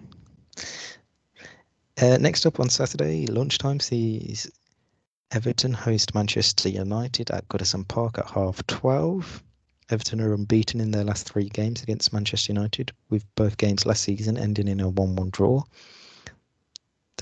Uh, 2.01 2.17
next 2.19 2.47
up 2.47 2.59
on 2.59 2.69
Saturday, 2.69 3.27
lunchtime 3.27 3.79
sees 3.79 4.51
Everton 5.33 5.73
host 5.73 6.15
Manchester 6.15 6.69
United 6.69 7.31
at 7.31 7.49
Goodison 7.49 7.87
Park 7.87 8.19
at 8.19 8.31
half 8.31 8.67
12. 8.67 9.43
Everton 9.91 10.21
are 10.21 10.33
unbeaten 10.33 10.81
in 10.81 10.91
their 10.91 11.05
last 11.05 11.29
three 11.29 11.49
games 11.49 11.83
against 11.83 12.13
Manchester 12.13 12.53
United, 12.53 12.93
with 13.11 13.25
both 13.35 13.57
games 13.59 13.85
last 13.85 14.03
season 14.03 14.39
ending 14.39 14.69
in 14.69 14.81
a 14.81 14.89
1 14.89 15.17
1 15.17 15.31
draw. 15.31 15.63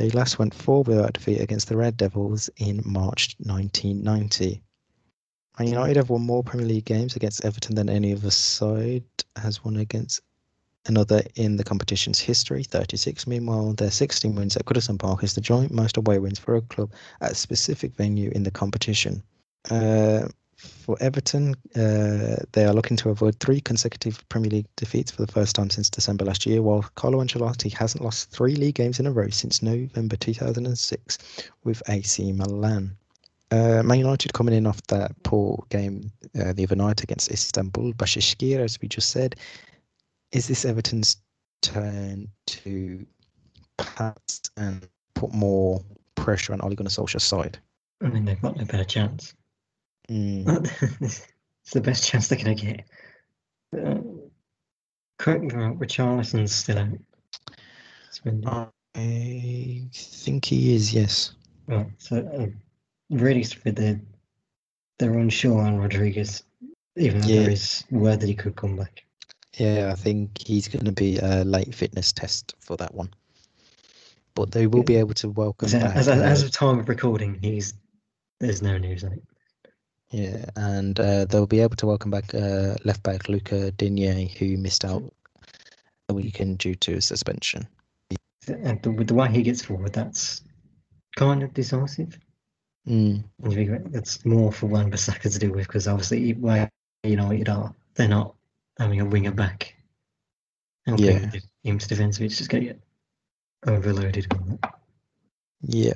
They 0.01 0.09
last 0.09 0.39
went 0.39 0.55
four 0.55 0.83
without 0.83 1.13
defeat 1.13 1.43
against 1.43 1.69
the 1.69 1.77
Red 1.77 1.99
Devils 1.99 2.49
in 2.57 2.81
March 2.87 3.37
1990. 3.39 4.63
Man 5.59 5.69
United 5.69 5.97
have 5.97 6.09
won 6.09 6.23
more 6.23 6.43
Premier 6.43 6.67
League 6.67 6.87
games 6.87 7.17
against 7.17 7.45
Everton 7.45 7.75
than 7.75 7.91
any 7.91 8.15
other 8.15 8.31
side 8.31 9.05
has 9.37 9.63
won 9.63 9.77
against 9.77 10.23
another 10.87 11.21
in 11.35 11.57
the 11.57 11.65
competition's 11.65 12.19
history, 12.19 12.63
36. 12.65 13.27
Meanwhile, 13.27 13.75
their 13.75 13.91
16 13.91 14.35
wins 14.35 14.57
at 14.57 14.65
Goodison 14.65 14.99
Park 14.99 15.23
is 15.23 15.35
the 15.35 15.43
joint 15.43 15.71
most 15.71 15.99
away 15.99 16.19
wins 16.19 16.39
for 16.39 16.57
a 16.57 16.63
club 16.63 16.91
at 17.21 17.33
a 17.33 17.35
specific 17.35 17.95
venue 17.95 18.31
in 18.31 18.43
the 18.43 18.51
competition. 18.51 19.23
Uh, 19.71 20.29
for 20.61 20.97
Everton, 21.01 21.55
uh, 21.77 22.37
they 22.53 22.65
are 22.65 22.75
looking 22.75 22.97
to 22.99 23.11
avoid 23.11 23.39
three 23.41 23.61
consecutive 23.61 24.27
Premier 24.29 24.51
League 24.51 24.67
defeats 24.77 25.11
for 25.11 25.25
the 25.25 25.33
first 25.33 25.57
time 25.57 25.71
since 25.71 25.89
December 25.89 26.25
last 26.25 26.47
year, 26.47 26.63
while 26.63 26.83
Carlo 26.95 27.23
Ancelotti 27.23 27.73
hasn't 27.73 28.05
lost 28.05 28.31
three 28.31 28.57
league 28.57 28.75
games 28.75 29.01
in 29.01 29.07
a 29.07 29.13
row 29.13 29.29
since 29.29 29.63
November 29.63 30.17
2006 30.17 31.19
with 31.65 31.83
AC 31.89 32.33
Milan. 32.33 32.97
Uh, 33.51 33.83
Man 33.83 33.99
United 33.99 34.33
coming 34.33 34.55
in 34.55 34.67
off 34.67 34.81
that 34.89 35.11
poor 35.23 35.65
game 35.71 36.13
uh, 36.39 36.53
the 36.53 36.65
other 36.65 36.77
night 36.77 37.03
against 37.03 37.31
Istanbul, 37.31 37.93
Başakşehir, 37.95 38.61
as 38.61 38.81
we 38.81 38.89
just 38.89 39.11
said. 39.11 39.37
Is 40.33 40.47
this 40.47 40.65
Everton's 40.65 41.17
turn 41.63 42.29
to 42.47 43.05
pass 43.77 44.41
and 44.57 44.87
put 45.15 45.33
more 45.33 45.83
pressure 46.15 46.53
on 46.53 46.61
Ole 46.61 46.77
Gunnar 46.77 46.91
Solskjaer's 46.91 47.25
side? 47.25 47.59
I 48.03 48.09
mean, 48.09 48.25
they've 48.25 48.41
got 48.41 48.57
no 48.57 48.65
better 48.65 48.85
chance. 48.85 49.35
Mm. 50.11 51.01
it's 51.01 51.71
the 51.73 51.81
best 51.81 52.09
chance 52.09 52.29
they're 52.29 52.43
going 52.43 52.57
to 52.57 52.67
get. 52.67 52.85
Uh, 53.73 53.95
me 53.95 55.47
if 55.47 55.79
Richarlison's 55.79 56.53
still 56.53 56.79
out. 56.79 56.89
Suspended. 58.11 58.49
I 58.49 59.89
think 59.93 60.45
he 60.45 60.75
is, 60.75 60.93
yes. 60.93 61.33
Right, 61.69 61.87
so 61.99 62.17
uh, 62.19 62.47
really 63.11 63.45
stupid. 63.45 63.77
They're, 63.77 64.01
they're 64.99 65.19
unsure 65.19 65.61
on 65.61 65.79
Rodriguez, 65.79 66.43
even 66.97 67.21
though 67.21 67.29
Yeah. 67.29 67.43
there 67.43 67.51
is 67.51 67.85
word 67.91 68.21
that 68.21 68.27
he 68.27 68.35
could 68.35 68.57
come 68.57 68.77
back. 68.77 69.05
Yeah, 69.57 69.91
I 69.93 69.95
think 69.95 70.39
he's 70.39 70.69
going 70.69 70.87
to 70.87 70.93
be 70.93 71.19
a 71.19 71.45
late 71.45 71.75
fitness 71.75 72.13
test 72.13 72.55
for 72.61 72.77
that 72.79 72.95
one. 72.95 73.11
But 74.35 74.53
they 74.53 74.67
will 74.67 74.83
be 74.85 74.97
able 74.97 75.15
to 75.15 75.29
welcome 75.29 75.67
As, 75.67 75.75
back. 75.75 75.97
as, 75.97 76.09
as, 76.09 76.19
uh, 76.21 76.23
as 76.23 76.43
of 76.43 76.51
time 76.51 76.79
of 76.79 76.89
recording, 76.89 77.39
he's 77.43 77.75
there's 78.39 78.63
no 78.63 78.79
news 78.79 79.05
on 79.05 79.13
it. 79.13 79.23
Yeah, 80.11 80.45
and 80.57 80.99
uh, 80.99 81.25
they'll 81.27 81.47
be 81.47 81.61
able 81.61 81.77
to 81.77 81.87
welcome 81.87 82.11
back 82.11 82.35
uh, 82.35 82.75
left 82.85 83.03
back 83.03 83.29
Luca 83.29 83.71
Digne, 83.71 84.27
who 84.39 84.57
missed 84.57 84.85
out 84.85 85.05
a 86.09 86.15
weekend 86.15 86.59
due 86.59 86.75
to 86.75 86.95
a 86.95 87.01
suspension. 87.01 87.69
And 88.49 88.83
the, 88.83 88.91
with 88.91 89.07
the 89.07 89.15
way 89.15 89.29
he 89.31 89.43
gets 89.43 89.63
forward, 89.63 89.93
that's 89.93 90.43
kind 91.17 91.43
of 91.43 91.55
decisive. 91.55 92.19
Mm. 92.89 93.23
And 93.43 93.53
you 93.53 93.83
that's 93.91 94.25
more 94.25 94.51
for 94.51 94.67
Wan 94.67 94.91
Bissaka 94.91 95.33
to 95.33 95.39
deal 95.39 95.53
with 95.53 95.67
because 95.67 95.87
obviously 95.87 96.33
where 96.33 96.69
United 97.05 97.49
are, 97.49 97.73
they're 97.95 98.09
not 98.09 98.35
having 98.79 99.01
a 99.01 99.05
winger 99.05 99.33
back. 99.33 99.77
helping 100.87 101.07
Yeah. 101.07 101.31
him 101.63 101.79
to 101.79 101.89
defence, 101.89 102.19
it's 102.19 102.39
just 102.39 102.51
going 102.51 102.65
to 102.65 102.73
get 102.73 102.83
overloaded. 103.67 104.27
Yeah. 105.63 105.93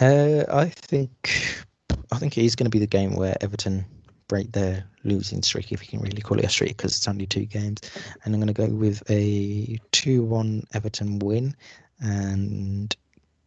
Uh, 0.00 0.44
I 0.52 0.68
think 0.68 1.64
I 2.12 2.16
think 2.16 2.36
it 2.36 2.44
is 2.44 2.54
going 2.54 2.66
to 2.66 2.70
be 2.70 2.78
the 2.78 2.86
game 2.86 3.16
where 3.16 3.34
Everton 3.40 3.86
break 4.28 4.52
their 4.52 4.84
losing 5.02 5.42
streak, 5.42 5.72
if 5.72 5.80
you 5.82 5.88
can 5.88 6.00
really 6.00 6.20
call 6.20 6.38
it 6.38 6.44
a 6.44 6.48
streak, 6.50 6.76
because 6.76 6.94
it's 6.94 7.08
only 7.08 7.26
two 7.26 7.46
games. 7.46 7.80
And 8.22 8.34
I'm 8.34 8.40
going 8.40 8.52
to 8.52 8.66
go 8.66 8.66
with 8.66 9.02
a 9.10 9.78
two-one 9.92 10.64
Everton 10.74 11.20
win, 11.20 11.56
and 12.00 12.94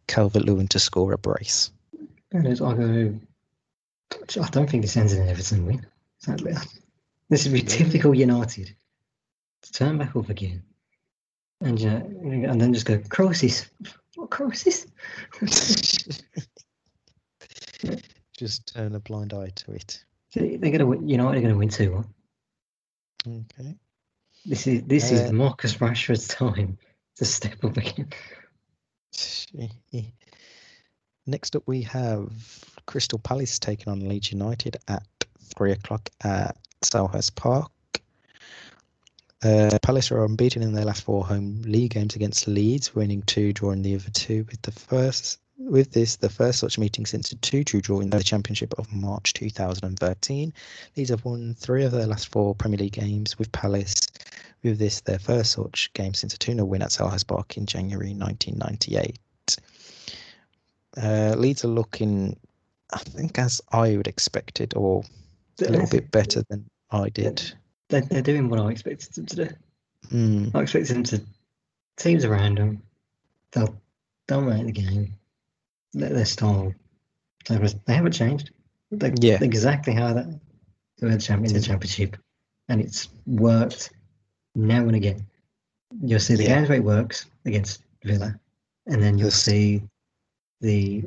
Calvert 0.08 0.44
Lewin 0.44 0.66
to 0.68 0.80
score 0.80 1.12
a 1.12 1.18
brace. 1.18 1.70
And 2.32 2.44
it's- 2.46 2.60
I 2.60 2.74
go. 2.74 3.14
I 4.42 4.48
don't 4.48 4.68
think 4.68 4.82
this 4.82 4.96
ends 4.96 5.12
in 5.12 5.22
an 5.22 5.28
Everton 5.28 5.64
win. 5.64 5.86
Sadly, 6.18 6.54
this 7.28 7.44
would 7.44 7.52
be 7.54 7.62
typical 7.62 8.14
United 8.14 8.74
to 9.62 9.72
turn 9.72 9.96
back 9.96 10.16
up 10.16 10.28
again, 10.28 10.60
and 11.60 11.80
you 11.80 11.88
know, 11.88 12.50
and 12.50 12.60
then 12.60 12.74
just 12.74 12.86
go 12.86 12.98
crosses. 13.10 13.70
What 14.16 14.30
crisis? 14.30 14.86
Just 18.36 18.74
turn 18.74 18.94
a 18.94 19.00
blind 19.00 19.32
eye 19.32 19.52
to 19.54 19.72
it. 19.72 20.04
They're 20.34 20.58
going 20.58 20.72
to 20.72 20.78
you 20.78 20.84
win. 20.84 21.06
they're 21.06 21.18
going 21.18 21.48
to 21.48 21.56
win 21.56 21.68
two 21.68 21.92
one. 21.92 22.06
Okay. 23.26 23.76
This 24.44 24.66
is 24.66 24.82
this 24.82 25.10
Uh, 25.10 25.14
is 25.16 25.32
Marcus 25.32 25.74
Rashford's 25.74 26.28
time 26.28 26.78
to 27.16 27.24
step 27.24 27.64
up 27.64 27.76
again. 27.76 28.08
Next 31.26 31.56
up, 31.56 31.62
we 31.66 31.82
have 31.82 32.30
Crystal 32.86 33.18
Palace 33.18 33.58
taking 33.58 33.90
on 33.92 34.08
Leeds 34.08 34.30
United 34.30 34.76
at 34.86 35.02
three 35.56 35.72
o'clock 35.72 36.08
at 36.22 36.56
Selhurst 36.82 37.34
Park. 37.34 37.72
Uh, 39.42 39.78
Palace 39.82 40.10
are 40.12 40.24
unbeaten 40.24 40.62
in 40.62 40.72
their 40.72 40.84
last 40.84 41.02
four 41.02 41.24
home 41.24 41.62
league 41.62 41.92
games 41.92 42.14
against 42.14 42.46
Leeds, 42.46 42.94
winning 42.94 43.22
two, 43.22 43.52
drawing 43.52 43.82
the 43.82 43.94
other 43.94 44.10
two. 44.10 44.44
With 44.50 44.62
the 44.62 44.72
first, 44.72 45.38
with 45.58 45.92
this, 45.92 46.16
the 46.16 46.28
first 46.28 46.58
such 46.58 46.78
meeting 46.78 47.06
since 47.06 47.32
a 47.32 47.36
two-two 47.36 47.80
draw 47.80 48.00
in 48.00 48.10
the 48.10 48.22
Championship 48.22 48.74
of 48.78 48.92
March 48.92 49.32
2013. 49.34 50.52
Leeds 50.96 51.10
have 51.10 51.24
won 51.24 51.54
three 51.54 51.84
of 51.84 51.92
their 51.92 52.06
last 52.06 52.28
four 52.28 52.54
Premier 52.54 52.78
League 52.78 52.92
games 52.92 53.38
with 53.38 53.50
Palace. 53.52 54.06
With 54.62 54.78
this, 54.78 55.00
their 55.00 55.18
first 55.18 55.52
such 55.52 55.92
game 55.92 56.14
since 56.14 56.34
a 56.34 56.38
2 56.38 56.54
0 56.54 56.64
win 56.64 56.82
at 56.82 56.90
Selhurst 56.90 57.26
Park 57.26 57.56
in 57.56 57.66
January 57.66 58.14
1998. 58.14 59.18
Uh, 60.96 61.34
Leeds 61.36 61.64
are 61.64 61.68
looking, 61.68 62.36
I 62.92 62.98
think, 62.98 63.38
as 63.38 63.60
I 63.70 63.96
would 63.96 64.08
expect 64.08 64.60
it, 64.60 64.74
or 64.76 65.04
a 65.60 65.70
little 65.70 65.88
bit 65.88 66.10
better 66.10 66.42
than 66.48 66.68
I 66.90 67.10
did. 67.10 67.52
They're, 67.88 68.02
they're 68.02 68.22
doing 68.22 68.48
what 68.48 68.60
I 68.60 68.70
expected 68.70 69.12
them 69.12 69.26
to 69.26 69.36
do. 69.36 69.48
Mm, 70.10 70.54
I 70.54 70.62
expected 70.62 70.96
them 70.96 71.04
to 71.04 71.22
teams 71.96 72.24
around 72.24 72.58
them. 72.58 72.82
They'll 73.52 73.76
dominate 74.26 74.66
the 74.66 74.72
game. 74.72 75.14
Their 75.94 76.24
style. 76.24 76.74
They, 77.48 77.58
was, 77.58 77.74
they 77.86 77.94
haven't 77.94 78.12
changed. 78.12 78.50
They're, 78.90 79.12
Yeah. 79.20 79.38
exactly 79.42 79.92
how 79.94 80.12
that 80.12 80.26
they 80.98 81.06
were 81.06 81.16
champion 81.18 81.54
in 81.54 81.60
the 81.60 81.66
championship, 81.66 82.16
and 82.68 82.80
it's 82.80 83.08
worked 83.26 83.90
now 84.54 84.82
and 84.82 84.94
again. 84.94 85.26
You'll 86.02 86.20
see 86.20 86.34
the 86.34 86.44
Yeah. 86.44 86.56
games 86.56 86.68
where 86.68 86.78
it 86.78 86.84
works 86.84 87.26
against 87.44 87.82
Villa, 88.04 88.38
and 88.86 89.02
then 89.02 89.18
you'll 89.18 89.30
see 89.30 89.82
the 90.60 91.04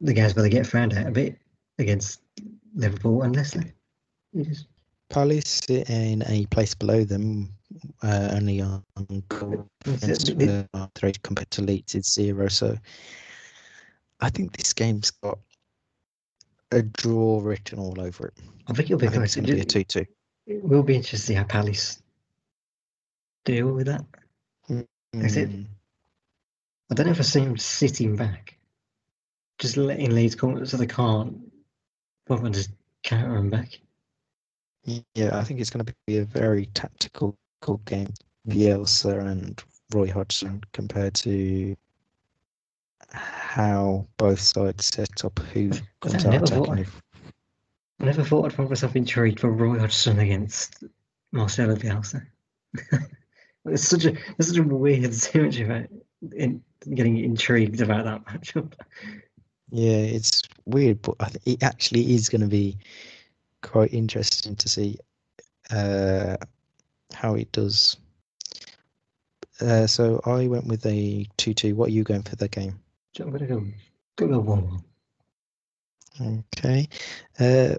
the 0.00 0.12
games 0.12 0.34
where 0.36 0.42
they 0.42 0.50
get 0.50 0.66
found 0.66 0.92
out 0.94 1.06
a 1.06 1.10
bit 1.10 1.38
against 1.78 2.20
Liverpool 2.74 3.22
and 3.22 3.34
Leicester. 3.34 3.64
You 4.32 4.44
just 4.44 4.66
Palace 5.08 5.60
in 5.68 6.22
a 6.26 6.44
place 6.46 6.74
below 6.74 7.04
them, 7.04 7.52
uh, 8.02 8.30
only 8.32 8.60
on 8.60 8.82
goal 9.28 9.68
That's 9.84 10.02
against 10.02 10.28
it. 10.30 10.38
The- 10.38 10.90
three 10.94 11.12
compared 11.22 11.50
to 11.52 11.62
Leeds 11.62 11.94
it's 11.94 12.12
zero. 12.12 12.48
So 12.48 12.76
I 14.20 14.30
think 14.30 14.56
this 14.56 14.72
game's 14.72 15.10
got 15.10 15.38
a 16.72 16.82
draw 16.82 17.40
written 17.42 17.78
all 17.78 18.00
over 18.00 18.28
it. 18.28 18.34
I 18.66 18.72
think 18.72 18.90
it'll 18.90 18.98
be 18.98 19.06
I 19.06 19.10
think 19.10 19.24
it's 19.24 19.36
going 19.36 19.46
to 19.46 19.54
be 19.54 19.60
a 19.60 19.64
two-two. 19.64 20.06
it 20.46 20.62
will 20.64 20.82
be 20.82 20.96
interesting 20.96 21.18
to 21.18 21.22
see 21.26 21.34
how 21.34 21.44
Palace 21.44 22.02
deal 23.44 23.72
with 23.72 23.86
that. 23.86 24.04
Is 25.12 25.36
it- 25.36 25.50
Mm, 25.50 25.66
I 26.90 26.94
don't 26.94 27.06
know 27.06 27.12
if 27.12 27.20
I 27.20 27.22
see 27.22 27.40
him 27.40 27.56
sitting 27.56 28.14
back, 28.16 28.58
just 29.58 29.76
letting 29.76 30.14
Leeds 30.14 30.34
come 30.34 30.64
so 30.66 30.76
they 30.76 30.86
can't 30.86 31.52
bother 32.26 32.50
just 32.50 32.70
counter 33.02 33.34
them 33.34 33.50
back. 33.50 33.80
Yeah, 35.14 35.36
I 35.36 35.42
think 35.42 35.60
it's 35.60 35.70
going 35.70 35.84
to 35.84 35.94
be 36.06 36.18
a 36.18 36.24
very 36.24 36.66
tactical 36.66 37.36
game. 37.86 38.12
Bielsa 38.48 39.26
and 39.26 39.60
Roy 39.92 40.12
Hodgson 40.12 40.62
compared 40.72 41.14
to 41.14 41.76
how 43.12 44.06
both 44.16 44.40
sides 44.40 44.86
set 44.86 45.24
up 45.24 45.38
who 45.52 45.70
comes 46.00 46.24
I 46.24 46.28
out 46.28 46.32
never 46.32 46.46
thought- 46.46 46.64
attacking. 46.64 46.82
If, 46.82 47.02
I 48.00 48.04
never 48.04 48.24
thought 48.24 48.44
I'd 48.44 48.52
find 48.52 48.68
myself 48.68 48.94
intrigued 48.94 49.40
for 49.40 49.50
Roy 49.50 49.78
Hodgson 49.78 50.18
against 50.18 50.84
Marcelo 51.32 51.76
Bielsa. 51.76 52.26
it's 53.64 53.88
such 53.88 54.04
a 54.04 54.14
it's 54.38 54.48
such 54.48 54.58
a 54.58 54.62
weird 54.62 55.14
symmetry 55.14 55.64
about 55.64 55.86
in, 56.36 56.62
getting 56.94 57.16
intrigued 57.18 57.80
about 57.80 58.04
that 58.04 58.24
matchup. 58.26 58.74
yeah, 59.70 59.96
it's 59.96 60.42
weird, 60.66 61.00
but 61.00 61.14
I 61.20 61.28
think 61.30 61.46
it 61.46 61.62
actually 61.62 62.14
is 62.14 62.28
going 62.28 62.42
to 62.42 62.46
be 62.48 62.76
quite 63.62 63.94
interesting 63.94 64.56
to 64.56 64.68
see 64.68 64.98
uh, 65.70 66.36
how 67.14 67.34
it 67.34 67.50
does. 67.52 67.96
Uh, 69.60 69.86
so 69.86 70.20
I 70.26 70.48
went 70.48 70.66
with 70.66 70.84
a 70.84 71.26
two-two. 71.38 71.74
What 71.76 71.88
are 71.88 71.92
you 71.92 72.04
going 72.04 72.22
for 72.22 72.36
the 72.36 72.48
game? 72.48 72.78
I'm 73.20 73.30
gonna 73.30 73.46
go 73.46 73.64
go 74.16 74.28
go 74.28 74.38
one. 74.40 74.82
Okay. 76.20 76.88
Uh, 77.38 77.74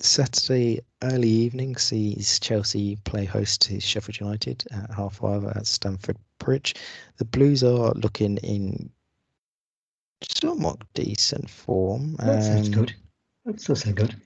Saturday 0.00 0.80
early 1.02 1.28
evening 1.28 1.76
sees 1.76 2.38
Chelsea 2.38 2.96
play 3.04 3.24
host 3.24 3.62
to 3.62 3.80
Sheffield 3.80 4.20
United 4.20 4.64
at 4.70 4.90
half 4.90 5.16
five 5.16 5.44
at 5.44 5.66
Stamford 5.66 6.18
Bridge. 6.38 6.74
The 7.16 7.24
Blues 7.24 7.62
are 7.64 7.92
looking 7.94 8.36
in 8.38 8.90
somewhat 10.22 10.78
decent 10.94 11.48
form. 11.48 12.16
That 12.16 12.42
sounds 12.42 12.68
good. 12.68 12.94
That 13.44 13.60
still 13.60 13.76
sound 13.76 13.96
good. 13.96 14.16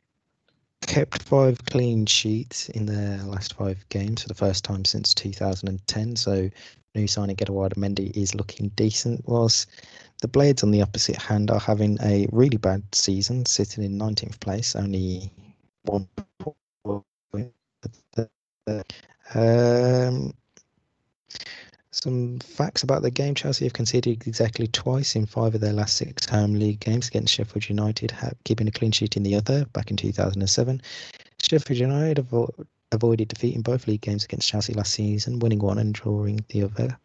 Kept 0.86 1.22
five 1.22 1.62
clean 1.66 2.07
sheets 2.07 2.68
in 2.70 2.86
their 2.86 3.18
last 3.24 3.55
five 3.55 3.84
games 3.88 4.22
for 4.22 4.28
the 4.28 4.34
first 4.34 4.64
time 4.64 4.84
since 4.84 5.12
2010. 5.14 6.16
So 6.16 6.49
new 6.94 7.07
signing 7.07 7.36
Edouard 7.40 7.74
Mendy 7.74 8.16
is 8.16 8.34
looking 8.34 8.68
decent. 8.70 9.22
Whilst 9.26 9.66
the 10.20 10.28
Blades 10.28 10.62
on 10.62 10.70
the 10.70 10.82
opposite 10.82 11.16
hand 11.16 11.50
are 11.50 11.60
having 11.60 11.98
a 12.02 12.26
really 12.32 12.56
bad 12.56 12.82
season, 12.92 13.46
sitting 13.46 13.84
in 13.84 13.98
19th 13.98 14.40
place, 14.40 14.74
only 14.74 15.30
one. 15.82 16.08
Um, 19.34 20.32
some 21.90 22.38
facts 22.38 22.82
about 22.82 23.02
the 23.02 23.10
game 23.10 23.34
Chelsea 23.34 23.64
have 23.64 23.72
conceded 23.72 24.26
exactly 24.26 24.66
twice 24.68 25.16
in 25.16 25.26
five 25.26 25.54
of 25.54 25.60
their 25.60 25.72
last 25.72 25.96
six 25.96 26.26
home 26.26 26.54
league 26.54 26.80
games 26.80 27.08
against 27.08 27.34
Sheffield 27.34 27.68
United, 27.68 28.12
keeping 28.44 28.68
a 28.68 28.72
clean 28.72 28.92
sheet 28.92 29.16
in 29.16 29.22
the 29.22 29.34
other 29.34 29.64
back 29.66 29.90
in 29.90 29.96
2007. 29.96 30.80
Sheffield 31.42 31.78
United 31.78 32.18
avo- 32.18 32.66
avoided 32.92 33.28
defeating 33.28 33.62
both 33.62 33.86
league 33.86 34.00
games 34.00 34.24
against 34.24 34.48
Chelsea 34.48 34.74
last 34.74 34.92
season, 34.92 35.38
winning 35.38 35.58
one 35.58 35.78
and 35.78 35.94
drawing 35.94 36.44
the 36.48 36.62
other, 36.62 36.98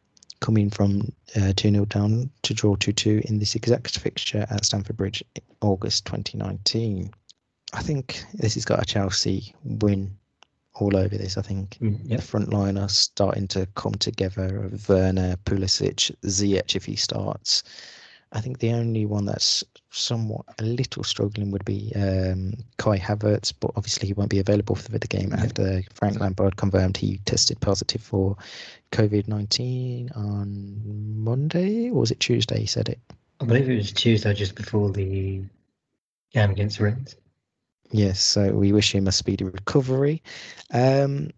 coming 0.44 0.70
from 0.70 1.10
uh, 1.38 1.54
2 1.56 1.72
0 1.72 1.86
down 1.86 2.30
to 2.41 2.54
draw 2.54 2.76
2 2.76 2.91
2 2.91 3.22
in 3.26 3.39
this 3.39 3.56
exact 3.56 3.98
fixture 3.98 4.46
at 4.50 4.66
Stamford 4.66 4.98
Bridge 4.98 5.24
in 5.36 5.41
August 5.62 6.06
2019. 6.06 7.10
I 7.72 7.82
think 7.82 8.26
this 8.34 8.56
has 8.56 8.66
got 8.66 8.82
a 8.82 8.86
Chelsea 8.86 9.56
win 9.64 10.16
all 10.76 10.98
over 10.98 11.18
this. 11.18 11.38
I 11.38 11.41
think 11.41 11.78
Mm, 11.82 12.10
the 12.10 12.22
front 12.22 12.52
line 12.52 12.78
are 12.78 12.89
starting 12.89 13.48
to 13.50 13.66
come 13.76 13.94
together. 13.94 14.70
Werner, 14.89 15.38
Pulisic, 15.46 16.14
Ziyech 16.26 16.76
if 16.76 16.86
he 16.86 16.98
starts. 16.98 17.64
I 18.34 18.41
think 18.41 18.60
the 18.60 18.74
only 18.74 19.06
one 19.06 19.26
that's 19.26 19.64
somewhat 19.96 20.46
a 20.60 20.64
little 20.64 21.04
struggling 21.04 21.52
would 21.52 21.64
be 21.66 21.91
um, 21.96 22.54
Kai 22.78 22.98
Havertz, 22.98 23.54
but 23.58 23.72
obviously 23.76 24.08
he 24.08 24.14
won't 24.14 24.30
be 24.32 24.39
available 24.39 24.76
for 24.76 24.91
the 24.91 25.08
game 25.08 25.30
Yeah. 25.32 25.44
after 25.44 25.82
Frank 25.94 26.20
Lampard 26.20 26.56
confirmed 26.58 26.98
he 26.98 27.18
tested 27.26 27.60
positive 27.62 28.02
for 28.02 28.36
COVID 28.91 29.28
19 29.28 30.10
on 30.16 30.82
Monday, 31.24 31.89
or 31.89 32.00
was 32.02 32.12
it 32.12 32.20
Tuesday? 32.20 32.60
He 32.60 32.66
said 32.66 32.89
it. 32.89 33.00
I 33.39 33.46
believe 33.46 33.70
it 33.70 33.76
was 33.76 33.91
Tuesday 33.91 34.34
just 34.34 34.56
before 34.56 34.89
the 34.91 35.41
game 36.32 36.50
against 36.52 36.80
Rennes. 36.80 37.16
Yes, 37.91 38.20
so 38.22 38.52
we 38.54 38.72
wish 38.72 38.96
him 38.96 39.08
a 39.08 39.12
speedy 39.12 39.44
recovery. 39.46 40.24
Um, 40.72 41.30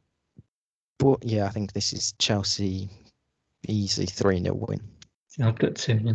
but 0.97 1.23
yeah, 1.25 1.45
I 1.45 1.49
think 1.49 1.73
this 1.73 1.91
is 1.91 2.13
Chelsea 2.19 2.89
easy 3.67 4.05
3 4.05 4.41
0 4.41 4.53
win. 4.55 4.79
I've 5.41 5.57
got 5.59 5.75
two. 5.75 5.99
yeah. 6.01 6.13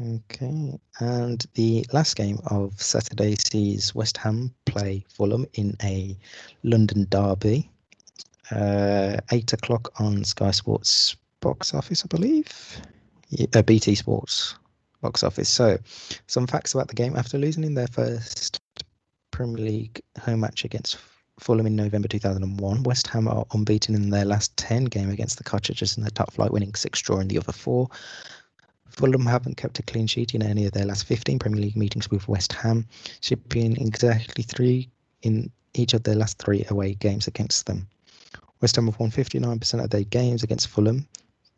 Okay, 0.00 0.78
and 1.00 1.44
the 1.54 1.84
last 1.92 2.14
game 2.14 2.38
of 2.46 2.80
Saturday 2.80 3.34
sees 3.34 3.96
West 3.96 4.16
Ham 4.18 4.54
play 4.64 5.04
Fulham 5.08 5.44
in 5.54 5.76
a 5.82 6.16
London 6.62 7.06
derby. 7.10 7.68
Uh, 8.52 9.16
eight 9.32 9.52
o'clock 9.52 9.90
on 10.00 10.22
Sky 10.22 10.52
Sports 10.52 11.16
box 11.40 11.74
office, 11.74 12.04
I 12.04 12.06
believe. 12.06 12.80
Yeah, 13.30 13.46
uh, 13.54 13.62
BT 13.62 13.96
Sports 13.96 14.54
box 15.02 15.24
office. 15.24 15.48
So, 15.48 15.78
some 16.28 16.46
facts 16.46 16.74
about 16.74 16.86
the 16.86 16.94
game. 16.94 17.16
After 17.16 17.36
losing 17.36 17.64
in 17.64 17.74
their 17.74 17.88
first 17.88 18.60
Premier 19.32 19.64
League 19.64 20.00
home 20.20 20.40
match 20.40 20.64
against 20.64 20.98
Fulham 21.40 21.66
in 21.66 21.74
November 21.74 22.06
2001, 22.06 22.84
West 22.84 23.08
Ham 23.08 23.26
are 23.26 23.46
unbeaten 23.52 23.96
in 23.96 24.10
their 24.10 24.24
last 24.24 24.56
10 24.56 24.84
game 24.84 25.10
against 25.10 25.38
the 25.38 25.44
Cottagers 25.44 25.96
in 25.96 26.04
the 26.04 26.10
top 26.10 26.32
flight, 26.32 26.52
winning 26.52 26.74
six, 26.74 27.00
drawing 27.00 27.26
the 27.26 27.38
other 27.38 27.52
four. 27.52 27.88
Fulham 28.98 29.26
haven't 29.26 29.56
kept 29.56 29.78
a 29.78 29.82
clean 29.84 30.08
sheet 30.08 30.34
in 30.34 30.42
any 30.42 30.66
of 30.66 30.72
their 30.72 30.84
last 30.84 31.04
15 31.04 31.38
Premier 31.38 31.60
League 31.60 31.76
meetings 31.76 32.10
with 32.10 32.26
West 32.26 32.52
Ham, 32.52 32.84
shipping 33.20 33.76
exactly 33.76 34.42
three 34.42 34.90
in 35.22 35.52
each 35.74 35.94
of 35.94 36.02
their 36.02 36.16
last 36.16 36.38
three 36.38 36.64
away 36.68 36.94
games 36.94 37.28
against 37.28 37.66
them. 37.66 37.86
West 38.60 38.74
Ham 38.74 38.86
have 38.86 38.98
won 38.98 39.12
59% 39.12 39.84
of 39.84 39.90
their 39.90 40.02
games 40.02 40.42
against 40.42 40.66
Fulham, 40.66 41.06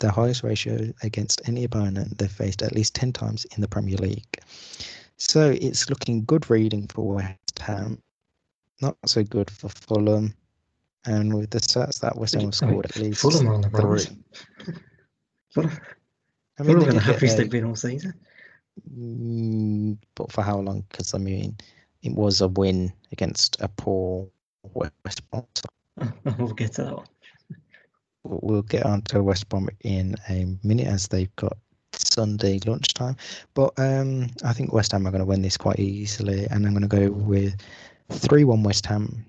the 0.00 0.10
highest 0.10 0.42
ratio 0.42 0.92
against 1.02 1.40
any 1.48 1.64
opponent 1.64 2.18
they've 2.18 2.30
faced 2.30 2.60
at 2.60 2.74
least 2.74 2.94
10 2.94 3.14
times 3.14 3.46
in 3.56 3.62
the 3.62 3.68
Premier 3.68 3.96
League. 3.96 4.38
So 5.16 5.48
it's 5.62 5.88
looking 5.88 6.26
good 6.26 6.50
reading 6.50 6.88
for 6.88 7.14
West 7.14 7.58
Ham, 7.60 8.02
not 8.82 8.98
so 9.06 9.24
good 9.24 9.50
for 9.50 9.70
Fulham. 9.70 10.34
And 11.06 11.32
with 11.32 11.48
the 11.48 11.60
stats 11.60 12.00
that 12.00 12.18
West 12.18 12.34
Ham 12.34 12.44
have 12.44 12.54
scored 12.54 12.84
at 12.84 12.96
least 12.96 13.22
Fulham 13.22 13.48
on 13.48 13.62
the. 13.62 14.16
I 16.60 16.62
mean, 16.62 16.78
Fulham 16.78 16.80
they 16.80 16.86
are 16.88 16.92
the 16.92 16.92
did 17.00 17.06
get 17.06 17.14
happiest 17.14 17.34
a- 17.34 17.42
they've 17.42 17.50
been 17.50 17.64
all 17.64 17.74
season. 17.76 18.14
Mm, 18.96 19.98
but 20.14 20.30
for 20.30 20.42
how 20.42 20.58
long? 20.60 20.84
Because 20.90 21.14
I 21.14 21.18
mean, 21.18 21.56
it 22.02 22.14
was 22.14 22.40
a 22.40 22.48
win 22.48 22.92
against 23.12 23.56
a 23.60 23.68
poor 23.68 24.28
West 24.74 25.28
Brom. 25.30 25.46
We'll 26.38 26.54
get 26.54 26.72
to 26.74 26.84
that 26.84 26.96
one. 26.96 27.06
we'll- 28.24 28.62
get 28.62 28.86
on 28.86 29.02
to 29.02 29.22
West 29.22 29.48
Brom 29.48 29.68
in 29.80 30.14
a 30.28 30.56
minute 30.62 30.86
as 30.86 31.08
they've 31.08 31.34
got 31.36 31.56
Sunday 31.92 32.58
lunchtime. 32.66 33.16
But 33.54 33.72
um, 33.78 34.28
I 34.44 34.52
think 34.52 34.72
West 34.72 34.92
Ham 34.92 35.06
are 35.06 35.10
going 35.10 35.20
to 35.20 35.26
win 35.26 35.42
this 35.42 35.56
quite 35.56 35.78
easily, 35.80 36.46
and 36.46 36.64
I'm 36.66 36.72
going 36.74 36.88
to 36.88 36.88
go 36.88 37.10
with 37.10 37.56
three-one 38.10 38.62
West 38.62 38.86
Ham. 38.86 39.24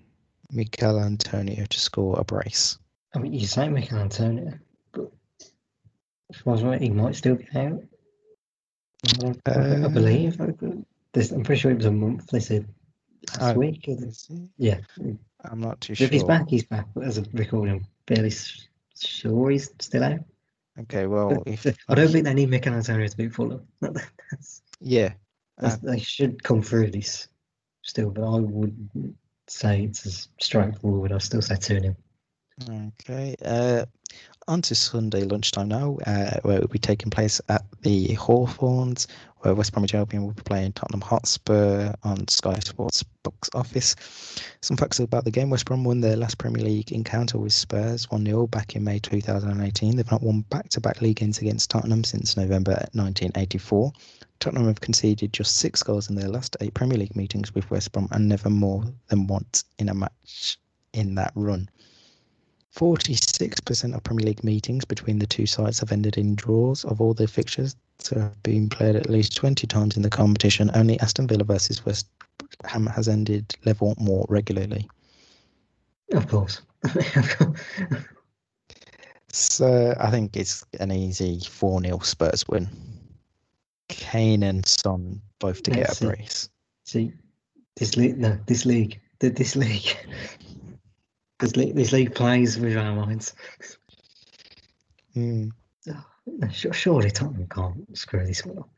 Michail 0.53 0.99
Antonio 0.99 1.65
to 1.65 1.79
score 1.79 2.19
a 2.19 2.25
brace. 2.25 2.77
I 3.15 3.19
mean, 3.19 3.33
you 3.33 3.47
say 3.47 3.69
Michail 3.69 3.99
Antonio, 3.99 4.51
but 4.91 5.03
if 5.03 5.07
I 5.07 5.07
was 5.07 6.20
right, 6.20 6.20
he 6.79 6.89
might 6.89 7.15
still 7.15 7.35
be 7.35 7.47
out. 7.55 7.83
I, 9.21 9.33
I- 9.45 9.51
I 9.51 9.81
Uh, 9.83 9.89
believe. 9.89 10.39
I- 10.41 10.53
This, 11.13 11.31
I'm 11.31 11.43
pretty 11.43 11.59
sure 11.59 11.71
it 11.71 11.75
was 11.77 11.85
a 11.85 11.91
month. 11.91 12.27
They 12.27 12.39
said 12.39 12.65
last 13.37 13.55
Oh, 13.55 13.59
week. 13.59 13.89
Yeah, 14.57 14.79
I'm 15.43 15.59
not 15.59 15.81
too 15.81 15.91
if 15.91 15.97
sure. 15.97 16.05
If 16.05 16.13
he's 16.13 16.23
back, 16.23 16.47
he's 16.47 16.63
back. 16.63 16.87
But 16.93 17.03
as 17.03 17.17
a 17.17 17.23
recording, 17.33 17.75
I'm 17.75 17.85
fairly 18.07 18.31
sure 18.97 19.49
he's 19.49 19.69
still 19.79 20.05
out. 20.05 20.19
Okay, 20.79 21.07
well, 21.07 21.43
if 21.45 21.65
I 21.89 21.95
don't 21.95 22.07
think 22.09 22.23
they 22.23 22.33
need 22.33 22.49
Michail 22.49 22.75
Antonio 22.75 23.05
to 23.05 23.17
beat 23.17 23.33
Fulham. 23.33 23.67
That's, 23.81 24.61
yeah, 24.79 25.13
that's, 25.57 25.77
they 25.77 25.99
should 25.99 26.41
come 26.43 26.61
through 26.61 26.91
this 26.91 27.27
still, 27.81 28.09
but 28.09 28.23
I 28.23 28.39
would 28.39 29.15
say 29.47 29.83
it's 29.83 30.05
as 30.05 30.29
straightforward. 30.39 31.11
I'll 31.11 31.19
still 31.19 31.41
say 31.41 31.55
2 31.57 31.79
0. 31.81 31.95
Okay. 33.01 33.35
Uh, 33.43 33.85
on 34.47 34.61
to 34.63 34.75
Sunday 34.75 35.23
lunchtime 35.23 35.67
now, 35.67 35.97
uh, 36.05 36.39
where 36.41 36.57
it 36.57 36.61
will 36.61 36.67
be 36.67 36.79
taking 36.79 37.09
place 37.09 37.41
at 37.49 37.63
the 37.81 38.13
Hawthorns, 38.15 39.07
where 39.39 39.55
West 39.55 39.71
Bromwich 39.73 39.95
Albion 39.95 40.23
will 40.23 40.33
be 40.33 40.43
playing 40.43 40.73
Tottenham 40.73 41.01
Hotspur 41.01 41.93
on 42.03 42.27
Sky 42.27 42.59
Sports 42.59 43.03
box 43.23 43.49
office. 43.53 43.95
Some 44.61 44.77
facts 44.77 44.99
about 44.99 45.25
the 45.25 45.31
game 45.31 45.49
West 45.49 45.65
Brom 45.65 45.83
won 45.83 46.01
their 46.01 46.15
last 46.15 46.37
Premier 46.37 46.63
League 46.63 46.91
encounter 46.91 47.37
with 47.37 47.53
Spurs 47.53 48.09
1 48.11 48.25
0 48.25 48.47
back 48.47 48.75
in 48.75 48.83
May 48.83 48.99
2018. 48.99 49.95
They've 49.95 50.11
not 50.11 50.23
won 50.23 50.41
back 50.49 50.69
to 50.69 50.81
back 50.81 51.01
league 51.01 51.17
games 51.17 51.39
against 51.39 51.69
Tottenham 51.69 52.03
since 52.03 52.37
November 52.37 52.73
1984. 52.93 53.91
Tottenham 54.39 54.67
have 54.67 54.81
conceded 54.81 55.33
just 55.33 55.57
six 55.57 55.83
goals 55.83 56.09
in 56.09 56.15
their 56.15 56.29
last 56.29 56.57
eight 56.61 56.73
Premier 56.73 56.97
League 56.97 57.15
meetings 57.15 57.53
with 57.53 57.69
West 57.69 57.91
Brom 57.91 58.07
and 58.11 58.27
never 58.27 58.49
more 58.49 58.83
than 59.07 59.27
once 59.27 59.63
in 59.79 59.89
a 59.89 59.93
match 59.93 60.57
in 60.93 61.15
that 61.15 61.31
run. 61.35 61.69
46% 62.75 63.95
of 63.95 64.03
Premier 64.03 64.27
League 64.27 64.43
meetings 64.43 64.85
between 64.85 65.19
the 65.19 65.27
two 65.27 65.45
sides 65.45 65.79
have 65.79 65.91
ended 65.91 66.17
in 66.17 66.35
draws. 66.35 66.85
Of 66.85 67.01
all 67.01 67.13
the 67.13 67.27
fixtures 67.27 67.75
that 68.09 68.17
have 68.19 68.43
been 68.43 68.69
played 68.69 68.95
at 68.95 69.09
least 69.09 69.35
20 69.35 69.67
times 69.67 69.97
in 69.97 70.03
the 70.03 70.09
competition, 70.09 70.71
only 70.73 70.99
Aston 71.01 71.27
Villa 71.27 71.43
versus 71.43 71.85
West 71.85 72.07
Ham 72.65 72.85
has 72.87 73.07
ended 73.07 73.53
level 73.65 73.93
more 73.99 74.25
regularly. 74.29 74.89
Of 76.13 76.27
course. 76.27 76.61
So 79.33 79.95
I 79.99 80.11
think 80.11 80.35
it's 80.35 80.65
an 80.79 80.91
easy 80.91 81.39
4 81.39 81.81
0 81.81 81.99
Spurs 81.99 82.47
win. 82.47 82.69
Kane 83.87 84.43
and 84.43 84.65
Son 84.67 85.21
both 85.39 85.63
to 85.63 85.71
get 85.71 86.01
a 86.01 86.05
it. 86.05 86.07
brace. 86.07 86.49
See, 86.85 87.13
this 87.75 87.95
league, 87.95 88.17
no, 88.17 88.37
this 88.47 88.65
league, 88.65 88.99
th- 89.19 89.35
this 89.35 89.55
league, 89.55 89.97
this 91.41 91.55
league, 91.55 91.75
this 91.75 91.91
league 91.91 92.15
plays 92.15 92.57
with 92.57 92.77
our 92.77 92.95
minds. 92.95 93.33
Mm. 95.15 95.51
Surely 96.51 97.11
Tottenham 97.11 97.47
can't 97.47 97.97
screw 97.97 98.25
this 98.25 98.45
one 98.45 98.59
up. 98.59 98.69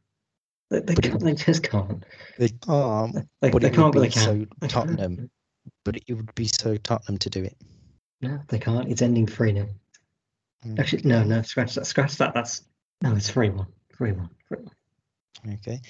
They, 0.70 0.80
they, 0.80 0.96
can't, 0.96 1.22
they 1.22 1.34
just 1.36 1.64
can't. 1.64 2.04
They 2.40 2.50
can't, 2.50 3.16
They, 3.42 3.50
but 3.52 3.62
they 3.62 3.70
can't, 3.70 3.94
but 3.94 4.00
they 4.00 4.08
be 4.08 4.14
can. 4.14 4.48
so. 4.62 4.68
Tottenham. 4.68 5.30
But 5.84 5.98
it 6.08 6.14
would 6.14 6.34
be 6.34 6.48
so 6.48 6.78
Tottenham 6.78 7.18
to 7.20 7.30
do 7.30 7.44
it. 7.44 7.56
No, 8.22 8.40
they 8.48 8.58
can't. 8.58 8.90
It's 8.90 9.02
ending 9.02 9.28
3 9.28 9.54
0. 9.54 9.70
Mm. 10.66 10.80
Actually, 10.80 11.04
no, 11.04 11.24
no, 11.24 11.42
scratch 11.42 11.76
that. 11.76 11.86
Scratch 11.86 12.16
that. 12.18 12.34
That's 12.34 12.64
no, 13.02 13.14
it's 13.16 13.30
3 13.30 13.50
1. 13.50 13.68
3 13.96 14.12
1. 14.14 14.30
Okay. 15.54 15.82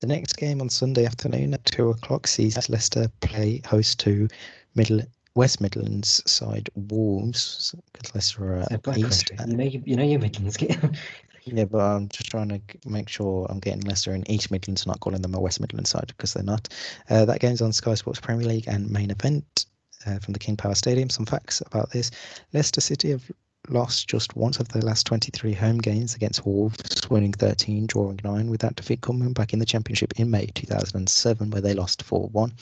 The 0.00 0.06
next 0.06 0.34
game 0.34 0.60
on 0.60 0.68
Sunday 0.68 1.04
afternoon 1.04 1.52
at 1.52 1.64
two 1.64 1.90
o'clock 1.90 2.26
sees 2.26 2.68
Leicester 2.68 3.08
play 3.20 3.60
host 3.66 3.98
to 4.00 4.28
Middle 4.76 5.02
West 5.34 5.60
Midlands 5.60 6.22
side 6.30 6.68
Wolves 6.74 7.74
because 7.92 8.14
Leicester 8.14 8.54
are 8.54 8.66
at 8.70 8.98
East. 8.98 9.30
You 9.46 9.56
know, 9.56 9.64
you, 9.64 9.82
you 9.84 9.96
know 9.96 10.04
your 10.04 10.20
Midlands. 10.20 10.58
Yeah, 11.44 11.64
but 11.64 11.80
I'm 11.80 12.08
just 12.08 12.30
trying 12.30 12.48
to 12.48 12.60
make 12.86 13.08
sure 13.08 13.46
I'm 13.48 13.60
getting 13.60 13.80
Leicester 13.80 14.14
in 14.14 14.30
East 14.30 14.50
Midlands, 14.50 14.86
not 14.86 15.00
calling 15.00 15.22
them 15.22 15.34
a 15.34 15.40
West 15.40 15.60
Midlands 15.60 15.90
side 15.90 16.08
because 16.08 16.34
they're 16.34 16.42
not. 16.42 16.68
Uh, 17.08 17.24
that 17.24 17.40
game's 17.40 17.62
on 17.62 17.72
Sky 17.72 17.94
Sports 17.94 18.20
Premier 18.20 18.46
League 18.46 18.68
and 18.68 18.90
main 18.90 19.10
event 19.10 19.66
uh, 20.06 20.18
from 20.18 20.32
the 20.32 20.38
King 20.38 20.56
Power 20.56 20.74
Stadium. 20.74 21.08
Some 21.08 21.26
facts 21.26 21.62
about 21.64 21.90
this: 21.90 22.10
Leicester 22.52 22.80
City 22.80 23.10
have 23.10 23.30
lost 23.68 24.08
just 24.08 24.36
once 24.36 24.58
of 24.58 24.68
their 24.68 24.82
last 24.82 25.06
23 25.06 25.52
home 25.52 25.78
games 25.78 26.14
against 26.14 26.44
Wolves, 26.44 27.08
winning 27.10 27.32
13, 27.32 27.86
drawing 27.86 28.20
9, 28.24 28.50
with 28.50 28.60
that 28.60 28.76
defeat 28.76 29.00
coming 29.00 29.32
back 29.32 29.52
in 29.52 29.58
the 29.58 29.66
Championship 29.66 30.12
in 30.18 30.30
May 30.30 30.46
2007, 30.46 31.50
where 31.50 31.60
they 31.60 31.74
lost 31.74 32.02
4 32.02 32.28
1. 32.28 32.52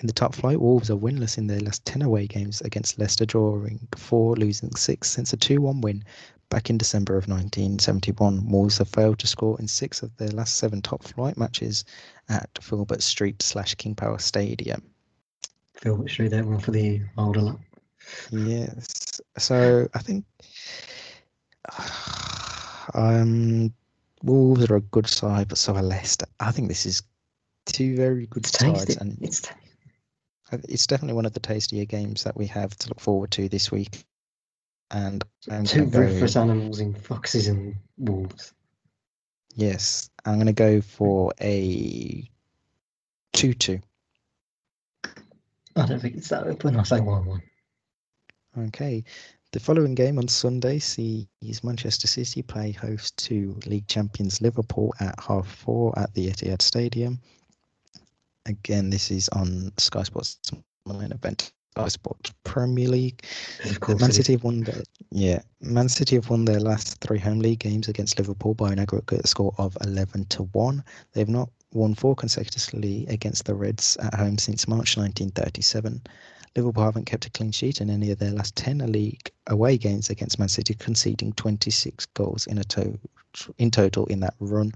In 0.00 0.06
the 0.06 0.12
top 0.12 0.34
flight, 0.34 0.60
Wolves 0.60 0.90
are 0.90 0.96
winless 0.96 1.38
in 1.38 1.48
their 1.48 1.58
last 1.60 1.84
10 1.84 2.02
away 2.02 2.26
games 2.28 2.60
against 2.60 2.98
Leicester, 3.00 3.26
drawing 3.26 3.80
4, 3.96 4.36
losing 4.36 4.72
6 4.74 5.10
since 5.10 5.32
a 5.32 5.36
2 5.36 5.60
1 5.60 5.80
win 5.80 6.04
back 6.50 6.70
in 6.70 6.78
December 6.78 7.14
of 7.16 7.26
1971. 7.26 8.48
Wolves 8.48 8.78
have 8.78 8.88
failed 8.88 9.18
to 9.18 9.26
score 9.26 9.58
in 9.58 9.66
6 9.66 10.02
of 10.02 10.16
their 10.16 10.28
last 10.28 10.56
7 10.58 10.80
top 10.82 11.02
flight 11.02 11.36
matches 11.36 11.84
at 12.28 12.48
Filbert 12.62 13.02
Street 13.02 13.42
slash 13.42 13.74
King 13.74 13.94
Power 13.96 14.18
Stadium. 14.20 14.82
Filbert 15.74 16.10
Street, 16.10 16.28
that 16.28 16.44
one 16.44 16.60
for 16.60 16.70
the 16.70 17.00
older 17.16 17.40
lot. 17.40 17.58
Yes. 18.30 19.20
So 19.36 19.88
I 19.94 19.98
think 19.98 20.24
um 22.94 23.72
Wolves 24.22 24.68
are 24.70 24.76
a 24.76 24.80
good 24.80 25.06
side, 25.06 25.48
but 25.48 25.58
so 25.58 25.74
are 25.74 25.82
Leicester. 25.82 26.26
I 26.40 26.50
think 26.50 26.68
this 26.68 26.86
is 26.86 27.02
two 27.66 27.94
very 27.96 28.26
good 28.26 28.44
It's 28.46 28.58
sides, 28.58 28.86
tasty. 28.86 29.00
and 29.00 29.18
It's 29.20 29.42
ta- 29.42 29.54
Uh, 30.52 30.58
it's 30.68 30.86
definitely 30.86 31.14
one 31.14 31.26
of 31.26 31.32
the 31.32 31.40
tastier 31.40 31.84
games 31.84 32.24
that 32.24 32.36
we 32.36 32.46
have 32.46 32.76
to 32.76 32.88
look 32.88 33.00
forward 33.00 33.30
to 33.32 33.48
this 33.48 33.70
week. 33.70 34.04
And 34.90 35.22
I'm 35.50 35.64
two 35.64 35.86
gonna 35.86 36.08
go, 36.20 36.40
animals 36.40 36.80
in 36.80 36.94
foxes 36.94 37.48
and 37.48 37.76
wolves. 37.98 38.54
yes, 39.54 40.08
I'm 40.24 40.34
going 40.34 40.46
to 40.46 40.52
go 40.52 40.80
for 40.80 41.32
a 41.40 42.28
two-two. 43.34 43.80
I 45.76 45.86
don't 45.86 46.00
think 46.00 46.16
it's 46.16 46.28
that 46.30 46.46
open. 46.46 46.76
I 46.76 46.82
say 46.84 47.00
1 47.00 47.26
1. 47.26 47.42
Okay. 48.66 49.04
The 49.52 49.60
following 49.60 49.94
game 49.94 50.18
on 50.18 50.28
Sunday 50.28 50.78
sees 50.78 51.26
Manchester 51.62 52.06
City 52.06 52.42
play 52.42 52.72
host 52.72 53.16
to 53.28 53.58
League 53.64 53.86
champions 53.86 54.42
Liverpool 54.42 54.94
at 55.00 55.18
half 55.20 55.46
four 55.46 55.98
at 55.98 56.12
the 56.14 56.28
Etihad 56.28 56.60
Stadium. 56.60 57.20
Again, 58.48 58.90
this 58.90 59.10
is 59.10 59.28
on 59.30 59.72
Sky 59.76 60.02
Sports 60.02 60.38
main 60.86 61.12
event, 61.12 61.52
Sky 61.72 61.88
Sports 61.88 62.32
Premier 62.44 62.88
League. 62.88 63.22
Man. 63.88 64.10
City 64.10 64.32
have 64.32 64.44
won 64.44 64.60
their 64.62 64.82
yeah. 65.10 65.42
Man 65.60 65.88
City 65.88 66.16
have 66.16 66.30
won 66.30 66.46
their 66.46 66.58
last 66.58 66.98
three 67.00 67.18
home 67.18 67.40
league 67.40 67.60
games 67.60 67.88
against 67.88 68.18
Liverpool 68.18 68.54
by 68.54 68.72
an 68.72 68.78
aggregate 68.78 69.28
score 69.28 69.54
of 69.58 69.76
eleven 69.82 70.24
to 70.26 70.44
one. 70.52 70.82
They've 71.12 71.28
not 71.28 71.50
won 71.72 71.94
four 71.94 72.16
consecutively 72.16 73.06
against 73.08 73.44
the 73.44 73.54
Reds 73.54 73.96
at 74.00 74.14
home 74.14 74.38
since 74.38 74.66
March 74.66 74.96
1937. 74.96 76.00
Liverpool 76.56 76.82
haven't 76.82 77.04
kept 77.04 77.26
a 77.26 77.30
clean 77.30 77.52
sheet 77.52 77.82
in 77.82 77.90
any 77.90 78.10
of 78.10 78.18
their 78.18 78.30
last 78.32 78.56
10 78.56 78.78
league 78.90 79.30
away 79.48 79.76
games 79.76 80.08
against 80.08 80.38
Man 80.38 80.48
City, 80.48 80.72
conceding 80.74 81.34
26 81.34 82.06
goals 82.06 82.46
in 82.46 82.56
a 82.58 82.64
to- 82.64 82.98
in 83.58 83.70
total 83.70 84.06
in 84.06 84.20
that 84.20 84.34
run. 84.40 84.72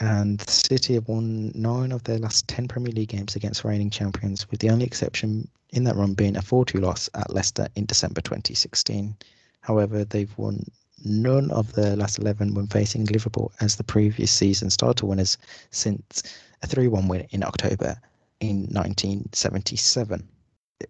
And 0.00 0.40
City 0.48 0.94
have 0.94 1.08
won 1.08 1.52
nine 1.54 1.92
of 1.92 2.02
their 2.04 2.18
last 2.18 2.48
10 2.48 2.66
Premier 2.68 2.92
League 2.92 3.10
games 3.10 3.36
against 3.36 3.64
reigning 3.64 3.90
champions, 3.90 4.50
with 4.50 4.60
the 4.60 4.70
only 4.70 4.84
exception 4.84 5.48
in 5.70 5.84
that 5.84 5.96
run 5.96 6.14
being 6.14 6.36
a 6.36 6.42
4 6.42 6.64
2 6.64 6.78
loss 6.78 7.08
at 7.14 7.32
Leicester 7.32 7.68
in 7.76 7.86
December 7.86 8.20
2016. 8.20 9.16
However, 9.60 10.04
they've 10.04 10.36
won 10.36 10.64
none 11.04 11.50
of 11.50 11.72
their 11.74 11.96
last 11.96 12.18
11 12.18 12.54
when 12.54 12.66
facing 12.66 13.04
Liverpool 13.04 13.52
as 13.60 13.76
the 13.76 13.84
previous 13.84 14.32
season's 14.32 14.74
starter 14.74 15.06
winners 15.06 15.38
since 15.70 16.22
a 16.62 16.66
3 16.66 16.88
1 16.88 17.08
win 17.08 17.26
in 17.30 17.44
October 17.44 17.96
in 18.40 18.62
1977. 18.72 20.28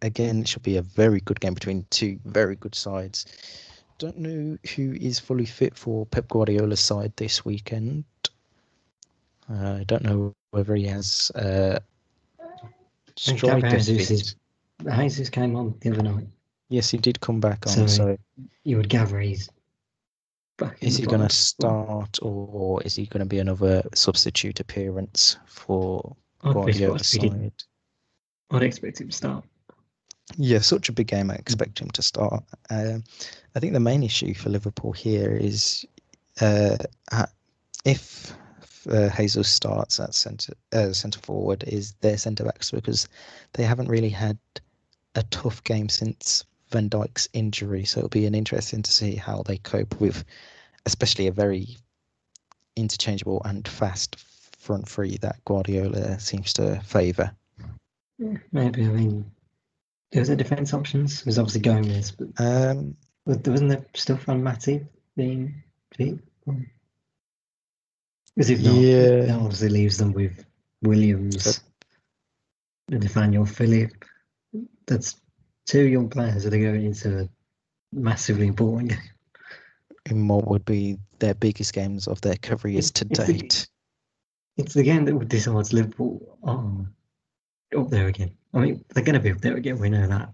Again, 0.03 0.41
it 0.41 0.49
should 0.49 0.63
be 0.63 0.77
a 0.77 0.83
very 0.83 1.21
good 1.21 1.41
game 1.41 1.55
between 1.55 1.87
two 1.91 2.19
very 2.25 2.57
good 2.57 2.75
sides. 2.75 3.27
Don't 3.99 4.19
know 4.19 4.59
who 4.75 4.93
is 4.95 5.19
fully 5.19 5.47
fit 5.47 5.77
for 5.77 6.07
Pep 6.07 6.29
Guardiola's 6.29 6.81
side 6.81 7.13
this 7.17 7.45
weekend. 7.45 8.05
Uh, 9.51 9.75
I 9.81 9.85
don't 9.85 10.03
know 10.05 10.35
whether 10.51 10.75
he 10.75 10.87
has 10.87 11.31
uh, 11.35 11.79
Gabriel 13.27 13.61
Jesus 13.79 14.11
is- 14.11 14.37
Jesus 14.97 15.31
came 15.31 15.55
on 15.57 15.75
the 15.81 15.91
other 15.93 16.03
night. 16.03 16.27
Yes, 16.69 16.91
he 16.91 16.99
did 16.99 17.21
come 17.21 17.41
back 17.41 17.67
on. 17.67 17.73
So- 17.73 17.87
So, 17.87 18.17
You 18.65 18.77
would 18.79 18.89
gather 18.89 19.21
he's 19.21 19.49
back. 20.59 20.79
is 20.81 20.97
he 20.97 21.07
going 21.07 21.21
to 21.21 21.29
start, 21.35 22.19
or 22.23 22.83
is 22.83 22.95
he 22.97 23.07
going 23.07 23.21
to 23.21 23.27
be 23.27 23.39
another 23.39 23.83
substitute 23.95 24.61
appearance 24.61 25.37
for 25.47 26.17
I'd 26.43 26.55
Guardiola's 26.55 27.09
surprised 27.09 27.15
if 27.17 27.23
he 27.23 27.29
didn't. 27.29 27.61
side? 27.61 28.57
I'd 28.57 28.63
expect 28.63 29.01
him 29.01 29.09
to 29.09 29.17
start. 29.17 29.45
Yeah, 30.37 30.59
such 30.61 30.89
a 30.89 30.93
big 30.93 31.07
game. 31.07 31.31
I 31.31 31.35
expect 31.35 31.79
him 31.79 31.91
to 31.91 32.03
start. 32.03 32.43
Um, 32.71 33.05
I 33.55 33.61
think 33.61 33.73
the 33.75 33.81
main 33.81 34.03
issue 34.03 34.35
for 34.35 34.49
Liverpool 34.49 34.93
here 34.93 35.33
is 35.33 35.85
uh, 36.41 36.77
if 37.85 38.35
uh, 38.91 39.11
Jesus 39.17 39.49
starts 39.49 40.01
at 40.01 40.15
centre 40.15 40.55
uh, 40.73 40.93
centre 40.93 41.21
forward, 41.21 41.65
is 41.67 41.95
their 42.01 42.19
centre 42.19 42.45
backs 42.45 42.71
because 42.71 43.09
they 43.53 43.63
haven't 43.63 43.89
really 43.89 44.11
had 44.11 44.39
a 45.15 45.23
tough 45.25 45.63
game 45.65 45.89
since 45.89 46.45
Van 46.71 46.89
Dijk's 46.89 47.29
injury. 47.33 47.85
So 47.85 48.01
it'll 48.01 48.09
be 48.09 48.27
an 48.27 48.35
interesting 48.35 48.83
to 48.83 48.93
see 48.93 49.15
how 49.15 49.43
they 49.43 49.59
cope 49.59 50.01
with, 50.01 50.25
especially 50.87 51.27
a 51.27 51.33
very 51.33 51.77
interchangeable 52.77 53.41
and 53.45 53.67
fast 53.67 54.17
front 54.59 54.89
three 54.89 55.19
that 55.19 55.45
Guardiola 55.45 56.19
seems 56.19 56.53
to 56.55 56.81
favour. 56.81 57.31
Yeah, 58.19 58.39
maybe. 58.53 58.85
I 58.85 58.89
mean, 58.89 59.31
there 60.11 60.21
was 60.21 60.31
a 60.31 60.37
defence 60.37 60.73
options. 60.73 61.23
There's 61.23 61.39
obviously 61.39 61.61
Gomez, 61.61 62.13
but 62.13 62.29
Um, 62.39 62.97
wasn't 63.27 63.71
there 63.71 63.87
stuff 63.95 64.29
on 64.29 64.43
Matty 64.43 64.87
being 65.17 65.63
fit? 65.97 66.19
Because 68.37 68.51
if 68.51 68.63
not, 68.63 68.75
Yeah. 68.75 69.27
that 69.27 69.31
obviously 69.41 69.69
leaves 69.69 69.99
them 69.99 70.13
with 70.13 70.45
Williams 70.83 71.61
and 72.91 73.03
Nathaniel 73.03 73.47
Phillip. 73.47 73.93
That's 74.87 75.17
two 75.67 75.87
young 75.87 76.09
players 76.11 76.45
that 76.45 76.53
are 76.53 76.59
going 76.59 76.85
into 76.85 77.21
a 77.23 77.29
massively 77.93 78.47
important 78.47 78.91
game. 78.91 78.99
In 80.07 80.29
what 80.29 80.47
would 80.49 80.65
be 80.65 80.99
their 81.21 81.35
biggest 81.35 81.73
games 81.73 82.07
of 82.09 82.21
their 82.21 82.37
careers 82.37 82.91
to 82.93 83.07
It's 83.09 83.19
the- 83.19 83.33
date. 83.33 83.69
It's 84.57 84.75
the 84.75 84.83
game 84.83 85.05
that 85.07 85.29
decides 85.29 85.73
Liverpool 85.73 86.39
are 86.43 86.87
up 87.77 87.89
there 87.91 88.07
again. 88.09 88.37
I 88.53 88.61
mean, 88.61 88.85
they're 88.91 89.03
going 89.03 89.15
to 89.15 89.21
be 89.21 89.31
up 89.33 89.41
there 89.41 89.57
again. 89.57 89.79
We 89.79 89.91
know 89.91 90.07
that. 90.07 90.33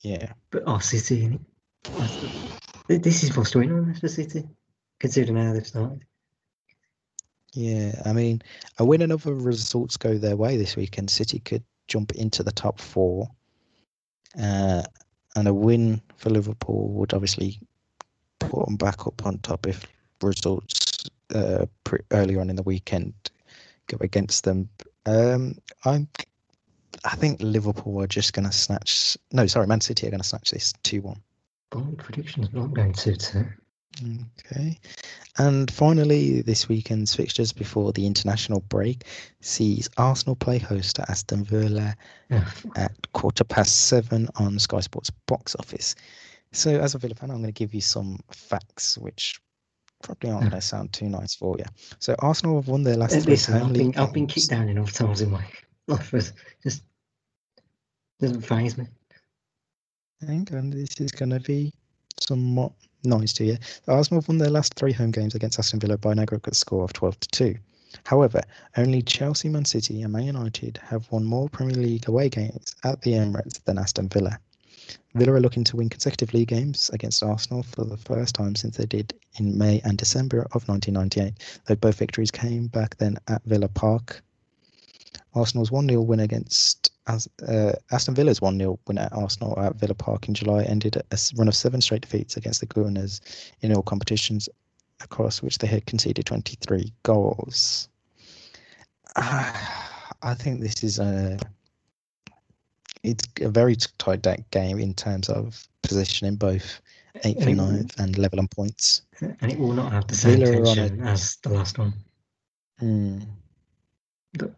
Yeah. 0.00 0.32
But 0.50 0.66
our 0.66 0.80
City, 0.80 1.38
the- 1.82 2.98
this 2.98 3.22
is 3.24 3.36
what's 3.36 3.50
going 3.52 3.72
on 3.72 3.92
for 3.94 4.08
City, 4.08 4.48
considering 5.00 5.36
how 5.44 5.52
they've 5.52 5.66
started. 5.66 6.04
Yeah, 7.54 8.00
I 8.04 8.12
mean, 8.12 8.42
a 8.78 8.84
win 8.84 9.02
and 9.02 9.12
other 9.12 9.34
results 9.34 9.96
go 9.96 10.16
their 10.16 10.36
way 10.36 10.56
this 10.56 10.76
weekend. 10.76 11.10
City 11.10 11.38
could 11.38 11.62
jump 11.86 12.12
into 12.12 12.42
the 12.42 12.52
top 12.52 12.80
four, 12.80 13.28
uh, 14.40 14.82
and 15.36 15.48
a 15.48 15.52
win 15.52 16.00
for 16.16 16.30
Liverpool 16.30 16.88
would 16.92 17.12
obviously 17.12 17.60
put 18.38 18.64
them 18.64 18.76
back 18.76 19.06
up 19.06 19.26
on 19.26 19.38
top 19.38 19.66
if 19.66 19.86
results 20.22 21.04
uh, 21.34 21.66
pre- 21.84 22.00
earlier 22.12 22.40
on 22.40 22.50
in 22.50 22.56
the 22.56 22.62
weekend 22.62 23.12
go 23.86 23.98
against 24.00 24.44
them. 24.44 24.68
Um, 25.06 25.56
I'm, 25.84 26.08
I 27.04 27.16
think 27.16 27.42
Liverpool 27.42 28.00
are 28.02 28.06
just 28.06 28.32
going 28.32 28.46
to 28.46 28.52
snatch. 28.52 29.16
No, 29.32 29.46
sorry, 29.46 29.66
Man 29.66 29.80
City 29.80 30.06
are 30.06 30.10
going 30.10 30.20
to 30.20 30.26
snatch 30.26 30.50
this 30.50 30.72
two-one. 30.82 31.20
Bold 31.70 31.98
predictions, 31.98 32.48
but 32.48 32.60
I'm 32.60 32.72
going 32.72 32.92
to 32.92 33.16
two. 33.16 33.46
Okay. 34.00 34.78
And 35.38 35.70
finally, 35.70 36.42
this 36.42 36.68
weekend's 36.68 37.14
fixtures 37.14 37.52
before 37.52 37.92
the 37.92 38.06
international 38.06 38.60
break 38.60 39.04
sees 39.40 39.88
Arsenal 39.96 40.36
play 40.36 40.58
host 40.58 40.96
to 40.96 41.10
Aston 41.10 41.44
Villa 41.44 41.94
Yeah. 42.30 42.48
at 42.76 43.12
quarter 43.12 43.44
past 43.44 43.86
seven 43.86 44.28
on 44.36 44.58
Sky 44.58 44.80
Sports 44.80 45.10
box 45.26 45.54
office. 45.58 45.94
So, 46.52 46.78
as 46.80 46.94
a 46.94 46.98
Villa 46.98 47.14
fan, 47.14 47.30
I'm 47.30 47.38
going 47.38 47.46
to 47.46 47.52
give 47.52 47.74
you 47.74 47.80
some 47.80 48.18
facts 48.30 48.98
which 48.98 49.40
probably 50.02 50.30
aren't 50.30 50.44
Yeah. 50.44 50.50
going 50.50 50.60
to 50.60 50.66
sound 50.66 50.92
too 50.92 51.08
nice 51.08 51.34
for 51.34 51.56
you. 51.58 51.64
So, 51.98 52.14
Arsenal 52.18 52.56
have 52.56 52.68
won 52.68 52.82
their 52.82 52.96
last 52.96 53.22
three 53.22 53.32
Listen, 53.32 53.54
home 53.54 53.68
I've 53.68 53.72
been, 53.74 53.94
I've 53.96 54.12
been 54.12 54.26
kicked 54.26 54.50
down 54.50 54.68
enough 54.68 54.92
times 54.92 55.20
in 55.20 55.30
my 55.30 55.44
life. 55.86 56.10
But 56.10 56.32
just 56.62 56.82
doesn't 58.20 58.42
phase 58.42 58.76
me. 58.78 58.86
On, 60.28 60.70
this 60.70 61.00
is 61.00 61.10
going 61.10 61.30
to 61.30 61.40
be 61.40 61.72
somewhat 62.20 62.72
nice 63.04 63.32
to 63.34 63.44
you. 63.44 63.56
Arsenal 63.88 64.20
have 64.20 64.28
won 64.28 64.38
their 64.38 64.50
last 64.50 64.74
three 64.74 64.92
home 64.92 65.10
games 65.10 65.34
against 65.34 65.58
Aston 65.58 65.80
Villa 65.80 65.98
by 65.98 66.12
an 66.12 66.18
aggregate 66.18 66.56
score 66.56 66.84
of 66.84 66.92
12 66.92 67.20
to 67.20 67.28
2. 67.28 67.54
However, 68.04 68.40
only 68.76 69.02
Chelsea, 69.02 69.48
Man 69.48 69.64
City, 69.64 70.02
and 70.02 70.12
Man 70.12 70.24
United 70.24 70.78
have 70.82 71.10
won 71.12 71.24
more 71.24 71.48
Premier 71.48 71.76
League 71.76 72.08
away 72.08 72.28
games 72.28 72.74
at 72.84 73.02
the 73.02 73.12
Emirates 73.12 73.62
than 73.64 73.78
Aston 73.78 74.08
Villa. 74.08 74.38
Villa 75.14 75.34
are 75.34 75.40
looking 75.40 75.64
to 75.64 75.76
win 75.76 75.88
consecutive 75.90 76.32
league 76.32 76.48
games 76.48 76.90
against 76.90 77.22
Arsenal 77.22 77.62
for 77.62 77.84
the 77.84 77.98
first 77.98 78.34
time 78.34 78.54
since 78.54 78.76
they 78.76 78.86
did 78.86 79.14
in 79.38 79.58
May 79.58 79.80
and 79.84 79.98
December 79.98 80.46
of 80.52 80.66
1998, 80.68 81.60
though 81.66 81.76
both 81.76 81.98
victories 81.98 82.30
came 82.30 82.66
back 82.66 82.96
then 82.96 83.18
at 83.28 83.42
Villa 83.44 83.68
Park. 83.68 84.22
Arsenal's 85.34 85.70
1 85.70 85.88
0 85.88 86.02
win 86.02 86.20
against 86.20 86.90
uh, 87.06 87.72
Aston 87.90 88.14
Villa's 88.14 88.40
1 88.40 88.58
0 88.58 88.78
win 88.86 88.98
at 88.98 89.12
Arsenal 89.12 89.58
at 89.58 89.76
Villa 89.76 89.94
Park 89.94 90.28
in 90.28 90.34
July 90.34 90.62
ended 90.64 90.96
a 90.96 91.18
run 91.36 91.48
of 91.48 91.56
seven 91.56 91.80
straight 91.80 92.02
defeats 92.02 92.36
against 92.36 92.60
the 92.60 92.66
Gunners 92.66 93.20
in 93.62 93.72
all 93.74 93.82
competitions, 93.82 94.48
across 95.02 95.42
which 95.42 95.58
they 95.58 95.66
had 95.66 95.86
conceded 95.86 96.26
23 96.26 96.92
goals. 97.02 97.88
Ah, 99.16 100.14
I 100.22 100.34
think 100.34 100.60
this 100.60 100.84
is 100.84 100.98
a 100.98 101.38
it's 103.02 103.24
a 103.40 103.48
very 103.48 103.74
tight 103.98 104.22
game 104.52 104.78
in 104.78 104.94
terms 104.94 105.28
of 105.28 105.66
positioning 105.82 106.36
both 106.36 106.80
eighth 107.24 107.44
And 107.46 107.56
ninth 107.56 107.98
and 107.98 108.16
level 108.16 108.38
on 108.38 108.46
points. 108.48 109.02
and 109.20 109.50
it 109.50 109.58
will 109.58 109.72
not 109.72 109.92
have 109.92 110.06
the 110.06 110.14
same 110.14 110.38
Villa 110.38 110.52
are 110.60 110.66
on 110.66 110.78
a- 110.78 110.88
tension 110.88 111.00
as 111.06 111.36
the 111.42 111.48
last 111.48 111.78
one. 111.78 111.92
Mm, 112.80 113.26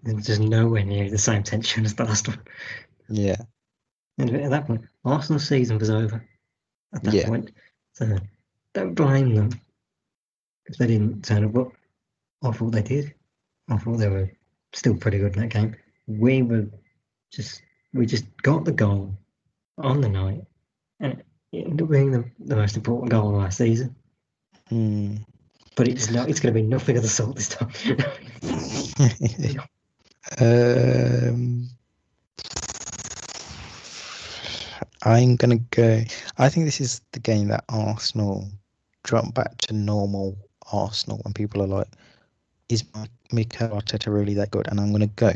There's 0.02 0.40
nowhere 0.40 0.84
near 0.84 1.10
the 1.10 1.18
same 1.18 1.42
tension 1.42 1.84
as 1.84 1.94
the 1.94 2.04
last 2.04 2.28
one. 2.28 2.40
yeah, 3.08 3.36
And 4.18 4.30
at 4.30 4.50
that 4.50 4.66
point, 4.66 4.82
Arsenal's 5.04 5.46
season 5.48 5.78
was 5.78 5.90
over. 5.90 6.24
At 6.94 7.02
that 7.04 7.14
Yeah. 7.14 7.26
point, 7.26 7.50
so 7.92 8.18
don't 8.72 8.94
blame 8.94 9.34
them 9.34 9.50
if 10.66 10.76
they 10.76 10.86
didn't 10.86 11.24
turn 11.24 11.44
up. 11.44 11.52
But 11.52 11.72
I 12.42 12.52
thought 12.52 12.70
they 12.70 12.82
did. 12.82 13.14
I 13.68 13.76
thought 13.78 13.96
they 13.96 14.08
were 14.08 14.30
still 14.72 14.96
pretty 14.96 15.18
good 15.18 15.34
in 15.34 15.40
that 15.42 15.48
game. 15.48 15.74
We 16.06 16.42
were 16.42 16.66
just 17.32 17.62
we 17.94 18.06
just 18.06 18.26
got 18.42 18.64
the 18.64 18.72
goal 18.72 19.16
on 19.78 20.00
the 20.00 20.08
night, 20.08 20.44
and 21.00 21.22
it 21.50 21.66
ended 21.66 21.82
up 21.82 21.90
being 21.90 22.12
the, 22.12 22.24
the 22.38 22.54
most 22.56 22.76
important 22.76 23.10
goal 23.10 23.34
of 23.34 23.40
our 23.42 23.50
season. 23.50 23.96
mm. 24.70 25.24
But 25.76 25.88
it's 25.88 26.10
not. 26.10 26.28
it's 26.28 26.40
going 26.40 26.54
to 26.54 26.60
be 26.60 26.66
nothing 26.66 26.96
of 26.96 27.02
the 27.02 27.08
sort 27.08 27.34
this 27.36 27.48
time. 27.48 27.70
um, 30.40 31.68
I'm 35.02 35.36
gonna 35.36 35.58
go. 35.58 36.02
I 36.38 36.48
think 36.48 36.64
this 36.64 36.80
is 36.80 37.02
the 37.12 37.20
game 37.20 37.48
that 37.48 37.64
Arsenal 37.68 38.48
drop 39.02 39.34
back 39.34 39.58
to 39.58 39.74
normal 39.74 40.38
Arsenal, 40.72 41.20
when 41.24 41.34
people 41.34 41.62
are 41.62 41.66
like, 41.66 41.88
"Is 42.70 42.84
Mi- 42.94 43.08
Mikel 43.30 43.68
Arteta 43.68 44.12
really 44.12 44.34
that 44.34 44.50
good?" 44.50 44.66
And 44.68 44.80
I'm 44.80 44.92
gonna 44.92 45.08
go 45.08 45.32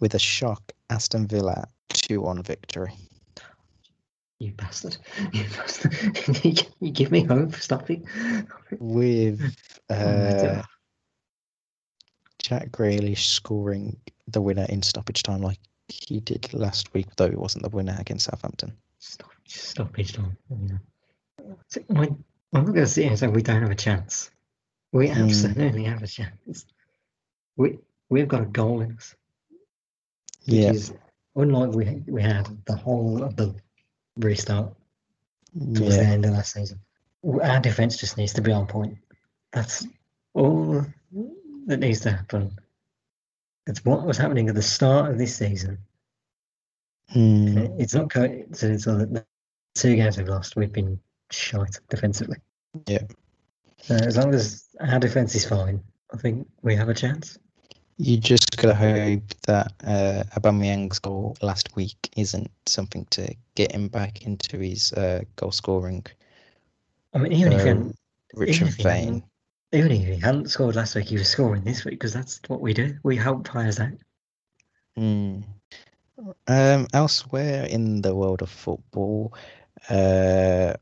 with 0.00 0.14
a 0.14 0.18
shock 0.18 0.72
Aston 0.90 1.28
Villa 1.28 1.68
two-one 1.88 2.42
victory. 2.42 2.92
You 4.44 4.52
bastard! 4.52 4.96
You 5.32 5.44
bastard! 5.56 6.44
you, 6.44 6.54
you 6.80 6.90
give 6.92 7.10
me 7.10 7.24
hope. 7.24 7.54
Stop 7.56 7.90
it. 7.90 8.02
with 8.78 9.40
uh, 9.90 10.62
Jack 12.42 12.70
Grealish 12.70 13.26
scoring 13.26 13.96
the 14.28 14.40
winner 14.40 14.66
in 14.68 14.82
stoppage 14.82 15.22
time 15.22 15.40
like 15.42 15.58
he 15.88 16.20
did 16.20 16.52
last 16.54 16.92
week, 16.94 17.06
though 17.16 17.26
it 17.26 17.38
wasn't 17.38 17.62
the 17.62 17.70
winner 17.70 17.96
against 17.98 18.26
Southampton. 18.26 18.76
Stop, 18.98 19.30
stop 19.46 19.98
each 19.98 20.14
time. 20.14 20.36
You 20.50 20.68
know. 20.68 21.56
So, 21.68 21.80
I, 21.96 22.02
I'm 22.04 22.24
not 22.52 22.66
going 22.66 22.74
to 22.76 22.86
sit 22.86 23.02
here 23.02 23.10
and 23.10 23.18
say 23.18 23.26
we 23.28 23.42
don't 23.42 23.62
have 23.62 23.70
a 23.70 23.74
chance. 23.74 24.30
We 24.92 25.08
Mm. 25.08 25.18
absolutely 25.24 25.84
have 25.84 26.02
a 26.02 26.06
chance. 26.06 26.66
We 27.56 27.78
we've 28.10 28.28
got 28.28 28.42
a 28.42 28.46
goal 28.46 28.80
in 28.82 28.92
us, 28.96 29.14
which 30.46 30.60
Yeah, 30.60 30.70
is 30.70 30.92
unlike 31.36 31.72
we 31.72 32.02
we 32.06 32.22
had 32.22 32.46
the 32.66 32.76
whole 32.76 33.22
of 33.22 33.36
the 33.36 33.54
restart 34.16 34.74
towards 35.74 35.96
the 35.96 36.04
end 36.04 36.24
of 36.24 36.32
last 36.32 36.52
season. 36.52 36.80
Our 37.42 37.60
defense 37.60 37.96
just 37.96 38.16
needs 38.16 38.32
to 38.34 38.42
be 38.42 38.52
on 38.52 38.66
point. 38.66 38.98
That's 39.52 39.86
all 40.34 40.84
that 41.66 41.80
needs 41.80 42.00
to 42.00 42.10
happen. 42.10 42.56
It's 43.66 43.84
what 43.84 44.04
was 44.04 44.18
happening 44.18 44.48
at 44.48 44.54
the 44.54 44.62
start 44.62 45.10
of 45.10 45.18
this 45.18 45.36
season. 45.36 45.78
mm, 47.14 47.80
It's 47.80 47.94
not 47.94 48.10
coincidence 48.10 48.84
that 48.84 49.12
the 49.12 49.24
two 49.74 49.96
games 49.96 50.18
we've 50.18 50.28
lost, 50.28 50.56
we've 50.56 50.72
been 50.72 51.00
shite 51.30 51.78
defensively. 51.88 52.36
Yeah. 52.86 53.02
So 53.78 53.94
as 53.94 54.16
long 54.16 54.34
as 54.34 54.68
our 54.80 54.98
defense 54.98 55.34
is 55.34 55.46
fine, 55.46 55.82
I 56.12 56.18
think 56.18 56.46
we 56.62 56.74
have 56.76 56.88
a 56.88 56.94
chance. 56.94 57.38
You 57.96 58.16
just 58.16 58.56
gotta 58.56 58.74
hope 58.74 59.22
that 59.46 59.72
uh, 59.84 60.24
Aubameyang's 60.38 60.98
goal 60.98 61.36
last 61.42 61.76
week 61.76 62.10
isn't 62.16 62.50
something 62.66 63.06
to 63.10 63.34
get 63.54 63.72
him 63.72 63.88
back 63.88 64.22
into 64.22 64.58
his 64.58 64.92
uh, 64.94 65.22
goal 65.36 65.52
scoring 65.52 66.04
I 67.14 67.18
mean, 67.18 67.32
even 67.32 67.52
if 67.52 67.62
he 67.62 67.68
hadn't, 67.68 67.96
rich 68.34 68.56
even 68.56 68.68
and 68.68 68.78
if 68.78 68.82
vain. 68.84 69.22
even 69.72 69.92
if 69.92 70.06
he 70.06 70.20
hadn't 70.20 70.50
scored 70.50 70.74
last 70.74 70.96
week, 70.96 71.06
he 71.06 71.16
was 71.16 71.28
scoring 71.28 71.62
this 71.62 71.84
week 71.84 71.94
because 71.94 72.12
that's 72.12 72.40
what 72.48 72.60
we 72.60 72.74
do. 72.74 72.96
We 73.04 73.16
help 73.16 73.44
players 73.44 73.78
out. 73.78 73.92
Mm. 74.98 75.44
Um, 76.48 76.86
elsewhere 76.92 77.66
in 77.66 78.02
the 78.02 78.14
world 78.14 78.42
of 78.42 78.50
football, 78.50 79.34
uh, 79.88 80.74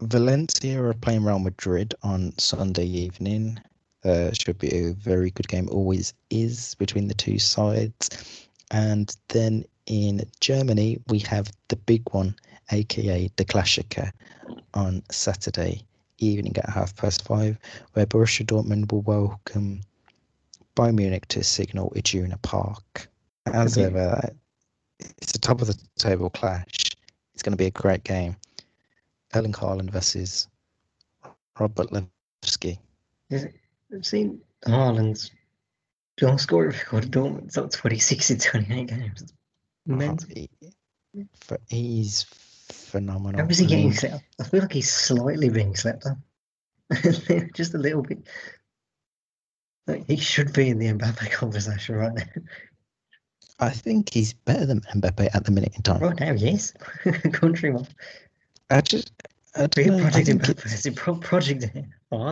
Valencia 0.00 0.82
are 0.82 0.94
playing 0.94 1.24
Real 1.24 1.38
Madrid 1.38 1.94
on 2.02 2.32
Sunday 2.38 2.86
evening. 2.86 3.58
Uh, 4.04 4.32
should 4.32 4.58
be 4.58 4.74
a 4.74 4.92
very 4.94 5.30
good 5.30 5.46
game, 5.46 5.68
always 5.70 6.12
is 6.30 6.74
between 6.74 7.06
the 7.06 7.14
two 7.14 7.38
sides. 7.38 8.48
And 8.72 9.14
then 9.28 9.64
in 9.86 10.22
Germany, 10.40 10.98
we 11.08 11.20
have 11.20 11.52
the 11.68 11.76
big 11.76 12.02
one, 12.10 12.34
aka 12.72 13.30
the 13.36 13.44
Klassiker, 13.44 14.10
on 14.74 15.02
Saturday 15.10 15.82
evening 16.18 16.56
at 16.56 16.68
half 16.68 16.96
past 16.96 17.24
five, 17.24 17.58
where 17.92 18.06
Borussia 18.06 18.44
Dortmund 18.44 18.90
will 18.90 19.02
welcome 19.02 19.82
Bayern 20.76 20.94
Munich 20.94 21.26
to 21.28 21.44
Signal 21.44 21.92
Iduna 21.96 22.38
Park. 22.42 23.08
As 23.46 23.76
Okay. 23.76 23.86
ever, 23.86 24.30
it's 24.98 25.34
a 25.34 25.38
top 25.38 25.60
of 25.60 25.66
the 25.66 25.78
table 25.96 26.30
clash. 26.30 26.90
It's 27.34 27.42
going 27.42 27.52
to 27.52 27.56
be 27.56 27.66
a 27.66 27.70
great 27.70 28.04
game. 28.04 28.36
Erling 29.34 29.52
Haaland 29.52 29.90
versus 29.90 30.48
Robert 31.58 31.88
Lewandowski. 31.90 32.78
I've 33.94 34.06
seen 34.06 34.40
oh, 34.66 34.70
Haaland's 34.70 35.30
goal 36.18 36.38
scoring 36.38 36.70
record 36.70 37.04
at 37.04 37.10
Dortmund. 37.10 37.44
It's 37.46 37.56
like 37.56 37.70
26 37.70 38.30
in 38.30 38.38
28 38.38 38.86
games. 38.88 39.02
Uh-huh. 39.02 39.12
It's 39.22 39.32
mental. 39.86 40.28
He- 40.34 40.48
for- 41.40 41.60
he's 41.68 42.22
phenomenal. 42.70 43.42
How 43.42 43.48
is 43.48 43.58
he 43.58 43.66
getting 43.66 43.86
And 43.88 43.96
slept? 43.96 44.24
I 44.40 44.44
feel 44.44 44.60
like 44.60 44.72
he's 44.72 44.90
slightly 44.90 45.50
being 45.50 45.74
slept 45.76 46.06
on. 46.06 46.22
Just 47.54 47.74
a 47.74 47.78
little 47.78 48.02
bit. 48.02 48.26
Like, 49.86 50.06
he 50.06 50.16
should 50.16 50.52
be 50.54 50.68
in 50.68 50.78
the 50.78 50.86
Mbappe 50.86 51.30
conversation 51.32 51.96
right 51.96 52.14
now. 52.14 52.22
I 53.58 53.70
think 53.70 54.12
he's 54.12 54.32
better 54.32 54.64
than 54.64 54.80
Mbappe 54.80 55.28
at 55.34 55.44
the 55.44 55.50
minute 55.50 55.74
in 55.76 55.82
time. 55.82 56.00
Right 56.00 56.18
now, 56.18 56.32
yes. 56.32 56.72
Countryman. 57.32 57.86
I 58.70 58.80
just, 58.80 59.12
I 59.54 59.66
Be 59.66 59.84
don't 59.84 59.94
a 59.94 59.96
know. 59.98 60.06
I 60.06 60.10
project 60.10 60.26
think 60.26 60.42
Mbappe. 60.42 60.50
it's- 60.50 60.72
It's 60.74 60.86
a 60.86 60.92
pro- 60.92 61.16
project 61.16 61.66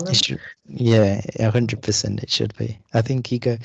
It 0.07 0.15
Haaland. 0.15 0.25
should, 0.25 0.41
yeah, 0.67 1.23
hundred 1.51 1.83
percent. 1.83 2.23
It 2.23 2.31
should 2.31 2.57
be. 2.57 2.79
I 2.95 3.03
think 3.03 3.27
he 3.27 3.39
go. 3.39 3.57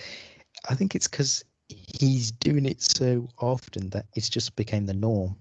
I 0.70 0.76
think 0.76 0.96
it's 0.96 1.08
because 1.08 1.44
he's 1.70 2.32
doing 2.32 2.66
it 2.66 2.82
so 2.82 3.28
often 3.40 3.90
that 3.92 4.06
it's 4.16 4.30
just 4.30 4.56
became 4.56 4.86
the 4.86 4.94
norm. 4.94 5.36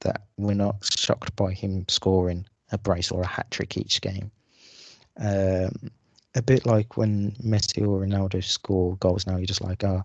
That 0.00 0.22
we're 0.36 0.54
not 0.54 0.76
shocked 0.84 1.34
by 1.36 1.52
him 1.52 1.84
scoring 1.88 2.46
a 2.72 2.78
brace 2.78 3.10
or 3.10 3.22
a 3.22 3.26
hat 3.26 3.50
trick 3.50 3.76
each 3.76 4.00
game. 4.00 4.30
Um, 5.18 5.90
a 6.34 6.42
bit 6.42 6.66
like 6.66 6.96
when 6.96 7.32
Messi 7.42 7.82
or 7.82 8.04
Ronaldo 8.04 8.44
score 8.44 8.96
goals 8.96 9.26
now, 9.26 9.36
you're 9.38 9.46
just 9.46 9.62
like, 9.62 9.82
ah, 9.84 10.02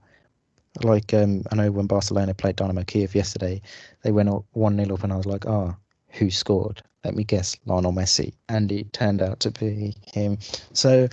like 0.83 1.13
um, 1.13 1.43
I 1.51 1.55
know 1.55 1.71
when 1.71 1.87
Barcelona 1.87 2.33
played 2.33 2.55
Dynamo 2.55 2.83
Kiev 2.83 3.15
yesterday, 3.15 3.61
they 4.03 4.11
went 4.11 4.29
one 4.53 4.77
0 4.77 4.95
up, 4.95 5.03
and 5.03 5.11
I 5.13 5.17
was 5.17 5.25
like, 5.25 5.45
ah, 5.45 5.75
who 6.09 6.31
scored? 6.31 6.81
Let 7.03 7.15
me 7.15 7.23
guess, 7.23 7.57
Lionel 7.65 7.93
Messi, 7.93 8.33
and 8.47 8.71
it 8.71 8.93
turned 8.93 9.21
out 9.21 9.39
to 9.41 9.51
be 9.51 9.95
him. 10.13 10.37
So 10.73 11.07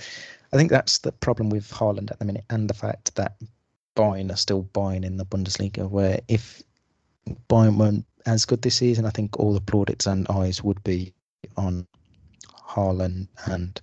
I 0.53 0.57
think 0.57 0.69
that's 0.69 0.99
the 0.99 1.11
problem 1.11 1.49
with 1.49 1.69
Haaland 1.71 2.11
at 2.11 2.19
the 2.19 2.25
minute, 2.25 2.45
and 2.49 2.69
the 2.69 2.75
fact 2.75 3.15
that 3.15 3.35
Bayern 3.95 4.31
are 4.31 4.37
still 4.37 4.63
buying 4.63 5.03
in 5.03 5.17
the 5.17 5.25
Bundesliga. 5.25 5.89
Where 5.89 6.19
if 6.27 6.61
Bayern 7.49 7.77
weren't 7.77 8.05
as 8.25 8.45
good 8.45 8.61
this 8.61 8.75
season, 8.75 9.05
I 9.05 9.09
think 9.09 9.39
all 9.39 9.53
the 9.53 9.61
plaudits 9.61 10.05
and 10.05 10.27
eyes 10.29 10.63
would 10.63 10.83
be 10.83 11.13
on 11.57 11.87
Haaland 12.69 13.27
and 13.45 13.81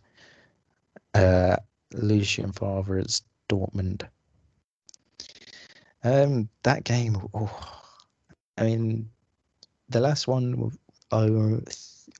uh, 1.14 1.57
Lucien 1.92 2.52
Favre's 2.52 3.22
Dortmund. 3.48 4.02
Um, 6.04 6.48
that 6.62 6.84
game, 6.84 7.16
oh, 7.34 7.82
I 8.59 8.64
mean, 8.64 9.11
the 9.88 10.00
last 10.00 10.28
one 10.28 10.70
I 11.11 11.28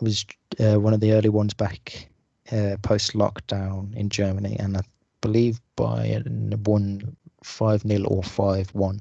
was 0.01 0.25
uh, 0.61 0.79
one 0.81 0.95
of 0.95 1.01
the 1.01 1.13
early 1.13 1.29
ones 1.29 1.55
back 1.55 2.09
uh, 2.53 2.77
post 2.83 3.13
lockdown 3.15 3.95
in 3.95 4.09
Germany, 4.09 4.57
and 4.59 4.77
I 4.77 4.83
believe 5.21 5.61
by 5.77 6.23
one 6.65 7.17
five 7.43 7.83
0 7.83 8.05
or 8.05 8.23
five 8.23 8.69
one. 8.75 9.01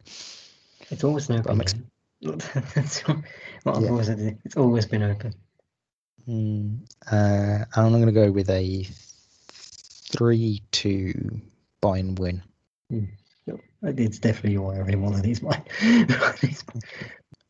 It's 0.89 1.03
always 1.03 1.27
been 1.27 1.39
open. 1.39 1.61
ex- 1.61 1.75
what 3.63 3.81
Yeah. 3.81 3.89
always 3.89 4.07
said. 4.07 4.39
It's 4.45 4.57
always 4.57 4.85
been 4.85 5.03
open. 5.03 5.33
Mm, 6.27 6.79
uh, 7.11 7.65
I'm 7.75 7.91
going 7.91 8.05
to 8.05 8.11
go 8.11 8.31
with 8.31 8.49
a 8.49 8.87
three 9.47 10.61
two 10.71 11.41
Bayern 11.81 12.17
win. 12.17 12.41
It's 13.83 14.19
definitely 14.19 14.57
why 14.57 14.79
every 14.79 14.95
one 14.95 15.13
of 15.13 15.21
these 15.21 15.41
mine. 15.43 15.63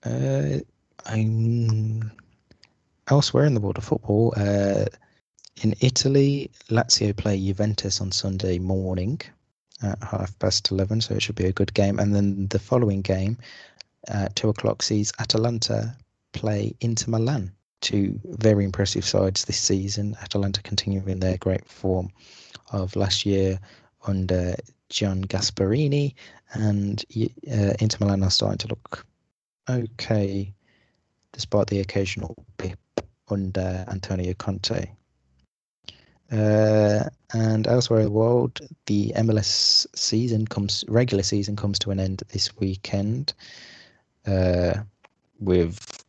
Uh, 0.03 0.59
I'm 1.05 2.11
elsewhere 3.09 3.45
in 3.45 3.53
the 3.53 3.59
world 3.59 3.77
of 3.77 3.83
football. 3.83 4.33
Uh, 4.37 4.85
in 5.61 5.73
Italy, 5.79 6.51
Lazio 6.69 7.15
play 7.15 7.39
Juventus 7.39 8.01
on 8.01 8.11
Sunday 8.11 8.59
morning 8.59 9.21
at 9.81 10.01
half 10.03 10.37
past 10.39 10.71
eleven, 10.71 11.01
so 11.01 11.15
it 11.15 11.21
should 11.21 11.35
be 11.35 11.45
a 11.45 11.53
good 11.53 11.73
game. 11.73 11.99
And 11.99 12.13
then 12.13 12.47
the 12.47 12.59
following 12.59 13.01
game 13.01 13.37
at 14.07 14.35
two 14.35 14.49
o'clock 14.49 14.81
sees 14.81 15.13
Atalanta 15.19 15.95
play 16.33 16.75
Inter 16.81 17.11
Milan. 17.11 17.51
Two 17.81 18.19
very 18.25 18.65
impressive 18.65 19.05
sides 19.05 19.45
this 19.45 19.59
season. 19.59 20.15
Atalanta 20.21 20.61
continuing 20.63 21.19
their 21.19 21.37
great 21.37 21.65
form 21.65 22.09
of 22.71 22.95
last 22.95 23.25
year 23.25 23.59
under 24.07 24.55
Gian 24.89 25.23
Gasperini, 25.25 26.13
and 26.53 27.03
uh, 27.15 27.73
Inter 27.79 27.97
Milan 27.99 28.23
are 28.23 28.31
starting 28.31 28.57
to 28.59 28.67
look 28.67 29.05
okay, 29.69 30.53
despite 31.35 31.67
the 31.67 31.81
occasional 31.81 32.33
pip 32.57 32.79
under 33.29 33.85
Antonio 33.89 34.33
Conte. 34.35 34.89
Uh, 36.31 37.03
and 37.33 37.67
elsewhere 37.67 37.99
in 37.99 38.05
the 38.05 38.11
world, 38.11 38.59
the 38.85 39.11
MLS 39.17 39.85
season 39.95 40.47
comes, 40.47 40.85
regular 40.87 41.23
season 41.23 41.57
comes 41.57 41.77
to 41.77 41.91
an 41.91 41.99
end 41.99 42.23
this 42.29 42.55
weekend, 42.57 43.33
uh, 44.25 44.75
with 45.39 46.03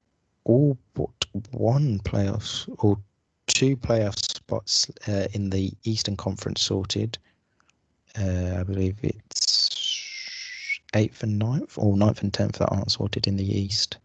all 0.44 0.78
but 0.94 1.10
one 1.50 1.98
playoffs 1.98 2.72
or 2.78 2.96
two 3.48 3.76
playoff 3.76 4.16
spots 4.18 4.88
uh, 5.08 5.26
in 5.32 5.50
the 5.50 5.72
Eastern 5.82 6.16
Conference 6.16 6.62
sorted. 6.62 7.18
Uh, 8.18 8.58
I 8.60 8.62
believe 8.62 8.96
it's 9.02 10.80
eighth 10.94 11.24
and 11.24 11.38
ninth, 11.38 11.76
or 11.76 11.96
ninth 11.96 12.22
and 12.22 12.32
tenth 12.32 12.58
that 12.58 12.68
aren't 12.68 12.92
sorted 12.92 13.26
in 13.26 13.36
the 13.36 13.58
East. 13.58 13.98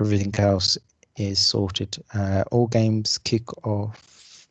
Everything 0.00 0.34
else 0.38 0.78
is 1.16 1.38
sorted. 1.38 1.96
Uh, 2.14 2.44
all 2.50 2.66
games 2.68 3.18
kick 3.18 3.66
off. 3.66 4.46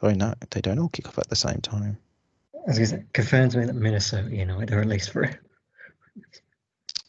Sorry, 0.00 0.14
no, 0.14 0.34
they 0.50 0.60
don't 0.60 0.78
all 0.78 0.88
kick 0.88 1.08
off 1.08 1.18
at 1.18 1.28
the 1.28 1.36
same 1.36 1.60
time. 1.60 1.98
As 2.66 2.78
I 2.78 2.84
said, 2.84 3.06
confirms 3.12 3.56
me 3.56 3.64
that 3.64 3.74
Minnesota 3.74 4.34
United 4.34 4.72
are 4.72 4.80
at 4.80 4.86
least 4.86 5.10
for 5.10 5.30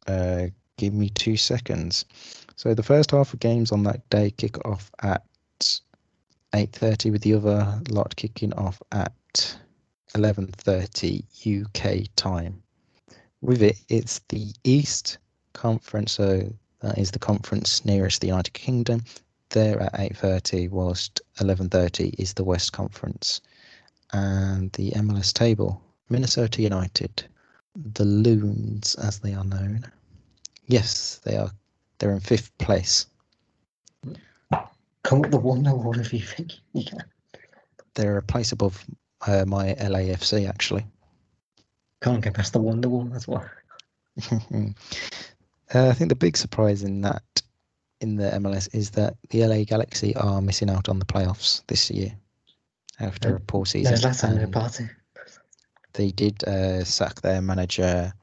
Uh, 0.07 0.47
give 0.77 0.93
me 0.93 1.09
two 1.09 1.37
seconds. 1.37 2.05
So 2.55 2.73
the 2.73 2.83
first 2.83 3.11
half 3.11 3.33
of 3.33 3.39
games 3.39 3.71
on 3.71 3.83
that 3.83 4.09
day 4.09 4.31
kick 4.31 4.65
off 4.65 4.91
at 5.01 5.23
eight 6.55 6.71
thirty, 6.73 7.11
with 7.11 7.21
the 7.21 7.35
other 7.35 7.81
lot 7.89 8.15
kicking 8.15 8.53
off 8.53 8.81
at 8.91 9.57
eleven 10.15 10.47
thirty 10.47 11.23
UK 11.45 12.07
time. 12.15 12.61
With 13.41 13.61
it, 13.61 13.77
it's 13.87 14.19
the 14.29 14.51
East 14.63 15.19
Conference, 15.53 16.13
so 16.13 16.51
that 16.81 16.97
is 16.97 17.11
the 17.11 17.19
conference 17.19 17.83
nearest 17.85 18.21
the 18.21 18.27
United 18.27 18.53
Kingdom. 18.53 19.03
There 19.49 19.81
at 19.81 19.99
eight 19.99 20.15
thirty, 20.17 20.67
whilst 20.67 21.21
eleven 21.41 21.69
thirty 21.69 22.09
is 22.19 22.33
the 22.33 22.43
West 22.43 22.71
Conference, 22.71 23.41
and 24.13 24.71
the 24.73 24.91
MLS 24.91 25.33
table. 25.33 25.81
Minnesota 26.09 26.61
United, 26.61 27.23
the 27.75 28.05
Loons, 28.05 28.95
as 28.95 29.19
they 29.19 29.33
are 29.33 29.43
known. 29.43 29.83
Yes, 30.67 31.19
they 31.23 31.37
are. 31.37 31.51
They're 31.97 32.11
in 32.11 32.19
fifth 32.19 32.55
place. 32.57 33.07
Call 35.03 35.25
it 35.25 35.31
the 35.31 35.37
Wonder 35.37 35.75
Wall 35.75 35.99
if 35.99 36.13
you 36.13 36.19
think 36.19 36.53
you 36.73 36.85
can. 36.85 37.03
They're 37.95 38.17
a 38.17 38.23
place 38.23 38.51
above 38.51 38.85
uh, 39.25 39.45
my 39.45 39.73
LAFC, 39.73 40.47
actually. 40.47 40.85
Can't 42.01 42.23
get 42.23 42.35
past 42.35 42.53
the 42.53 42.59
Wonder 42.59 42.89
Wall, 42.89 43.05
that's 43.05 43.27
why. 43.27 43.45
Uh, 45.73 45.89
I 45.89 45.93
think 45.93 46.09
the 46.09 46.15
big 46.15 46.35
surprise 46.37 46.83
in 46.83 47.01
that 47.01 47.23
in 48.01 48.15
the 48.15 48.29
MLS 48.31 48.73
is 48.73 48.91
that 48.91 49.15
the 49.29 49.45
LA 49.45 49.63
Galaxy 49.63 50.15
are 50.15 50.41
missing 50.41 50.69
out 50.69 50.89
on 50.89 50.99
the 50.99 51.05
playoffs 51.05 51.63
this 51.67 51.91
year 51.91 52.13
after 52.99 53.35
a 53.35 53.39
poor 53.39 53.65
season. 53.65 53.91
There's 53.91 54.03
last 54.03 54.21
time 54.21 54.37
a 54.37 54.41
and 54.41 54.53
party. 54.53 54.89
They 55.93 56.11
did 56.11 56.43
uh, 56.45 56.83
sack 56.83 57.21
their 57.21 57.41
manager 57.41 58.13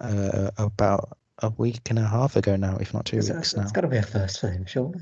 uh, 0.00 0.50
about 0.58 1.16
a 1.38 1.50
week 1.50 1.88
and 1.88 1.98
a 1.98 2.06
half 2.06 2.36
ago 2.36 2.56
now, 2.56 2.76
if 2.76 2.92
not 2.92 3.04
two 3.04 3.18
It's, 3.18 3.30
weeks 3.30 3.54
now. 3.54 3.62
it's 3.62 3.72
got 3.72 3.82
to 3.82 3.88
be 3.88 3.96
a 3.98 4.02
first 4.02 4.40
for 4.40 4.50
him, 4.50 4.66
surely. 4.66 5.00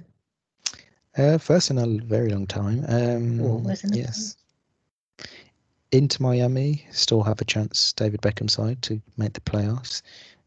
Uh, 1.17 1.39
first 1.39 1.71
in 1.71 1.79
a 1.79 1.87
very 2.05 2.31
long 2.31 2.47
time. 2.47 2.85
Um, 2.89 3.41
a 3.67 3.77
yes. 3.91 4.37
Inter 5.91 6.23
Miami 6.23 6.85
still 6.91 7.23
have 7.23 7.41
a 7.41 7.45
chance, 7.45 7.93
David 7.95 8.21
Beckham 8.21 8.51
side, 8.51 8.83
to 8.83 9.01
make 9.17 9.33
the 9.33 9.41
playoffs. 9.41 10.03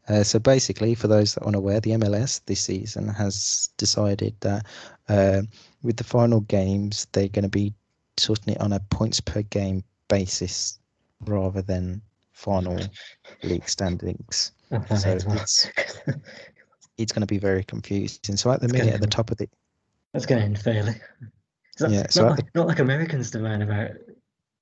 Uh, 0.08 0.22
so 0.24 0.38
basically, 0.38 0.94
for 0.94 1.06
those 1.08 1.34
that 1.34 1.42
aren't 1.44 1.56
aware, 1.56 1.80
the 1.80 1.92
MLS 1.92 2.40
this 2.46 2.60
season 2.60 3.08
has 3.08 3.70
decided 3.76 4.34
that 4.40 4.66
uh, 5.08 5.42
with 5.82 5.96
the 5.96 6.04
final 6.04 6.40
games, 6.40 7.06
they're 7.12 7.28
going 7.28 7.44
to 7.44 7.48
be 7.48 7.72
sorting 8.16 8.54
it 8.54 8.60
on 8.60 8.72
a 8.72 8.80
points 8.90 9.20
per 9.20 9.42
game 9.42 9.82
basis 10.08 10.78
rather 11.20 11.62
than 11.62 12.02
final 12.32 12.78
league 13.44 13.68
standings. 13.68 14.52
So 14.96 15.10
it's- 15.10 15.70
It's 16.98 17.10
going 17.10 17.22
to 17.22 17.26
be 17.26 17.38
very 17.38 17.64
confusing. 17.64 18.36
So 18.36 18.50
at 18.50 18.60
the 18.60 18.66
It's 18.66 18.72
minute, 18.74 18.84
gonna 18.86 18.94
at 18.96 19.00
the 19.00 19.06
top 19.06 19.30
of 19.30 19.38
the 19.38 19.48
That's 20.12 20.26
going 20.26 20.40
to 20.40 20.44
end 20.44 20.58
fairly. 20.58 20.94
Not, 21.80 21.90
Yeah, 21.90 22.02
not, 22.02 22.12
so 22.12 22.26
like, 22.28 22.54
not 22.54 22.66
like 22.68 22.78
Americans 22.80 23.30
demand 23.30 23.62
about 23.62 23.92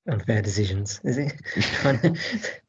unfair 0.09 0.41
decisions, 0.41 1.01
is 1.03 1.17
it? 1.17 1.33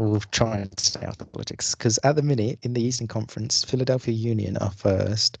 We'll 0.00 0.20
try 0.32 0.56
and 0.56 0.80
stay 0.80 1.04
out 1.04 1.20
of 1.20 1.30
politics 1.30 1.74
because 1.74 1.98
at 2.04 2.16
the 2.16 2.22
minute 2.22 2.58
in 2.62 2.72
the 2.72 2.80
Eastern 2.80 3.06
Conference, 3.06 3.62
Philadelphia 3.62 4.14
Union 4.14 4.56
are 4.56 4.70
first 4.70 5.36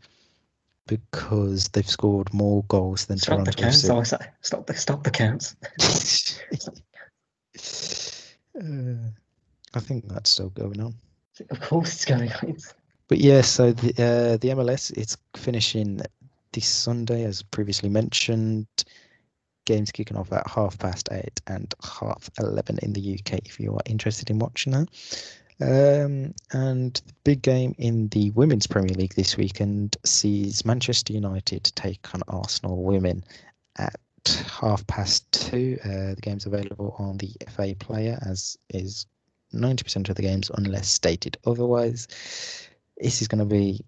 because 0.86 1.68
they've 1.68 1.88
scored 1.88 2.34
more 2.34 2.62
goals 2.64 3.06
than 3.06 3.16
stop 3.16 3.42
the 3.46 3.52
Toronto. 3.52 3.62
counts, 3.62 3.82
FC. 3.82 3.98
I 3.98 4.02
say. 4.02 4.30
Stop 4.42 4.66
the, 4.66 4.74
stop 4.74 5.02
the 5.02 5.10
counts. 5.10 5.56
Uh, 8.60 9.08
I 9.74 9.80
think 9.80 10.06
that's 10.08 10.30
still 10.30 10.50
going 10.50 10.80
on. 10.80 10.94
Of 11.50 11.60
course 11.60 11.94
it's 11.94 12.04
going 12.04 12.30
on. 12.30 12.56
But 13.08 13.18
yeah, 13.18 13.40
so 13.40 13.72
the 13.72 13.90
uh, 13.90 14.36
the 14.36 14.48
MLS 14.48 14.90
it's 14.96 15.16
finishing 15.36 16.02
this 16.52 16.66
Sunday, 16.66 17.24
as 17.24 17.42
previously 17.42 17.88
mentioned. 17.88 18.66
Games 19.64 19.92
kicking 19.92 20.16
off 20.16 20.32
at 20.32 20.48
half 20.48 20.78
past 20.78 21.08
eight 21.12 21.40
and 21.46 21.72
half 21.82 22.30
11 22.38 22.78
in 22.82 22.92
the 22.92 23.14
UK 23.18 23.40
if 23.44 23.60
you 23.60 23.74
are 23.74 23.82
interested 23.86 24.30
in 24.30 24.38
watching 24.38 24.72
that. 24.72 24.88
Um, 25.62 26.34
and 26.52 26.94
the 26.94 27.12
big 27.22 27.42
game 27.42 27.74
in 27.76 28.08
the 28.08 28.30
Women's 28.30 28.66
Premier 28.66 28.94
League 28.94 29.14
this 29.14 29.36
weekend 29.36 29.96
sees 30.04 30.64
Manchester 30.64 31.12
United 31.12 31.64
take 31.74 32.14
on 32.14 32.22
Arsenal 32.28 32.82
women 32.82 33.22
at 33.76 34.00
half 34.60 34.86
past 34.86 35.30
two. 35.32 35.78
Uh, 35.84 36.14
the 36.14 36.20
game's 36.22 36.46
available 36.46 36.94
on 36.98 37.18
the 37.18 37.32
FA 37.50 37.74
player, 37.78 38.18
as 38.26 38.56
is 38.70 39.06
90% 39.52 40.08
of 40.08 40.16
the 40.16 40.22
games, 40.22 40.50
unless 40.54 40.88
stated 40.88 41.36
otherwise. 41.46 42.08
This 42.96 43.20
is 43.20 43.28
going 43.28 43.40
to 43.40 43.44
be 43.44 43.84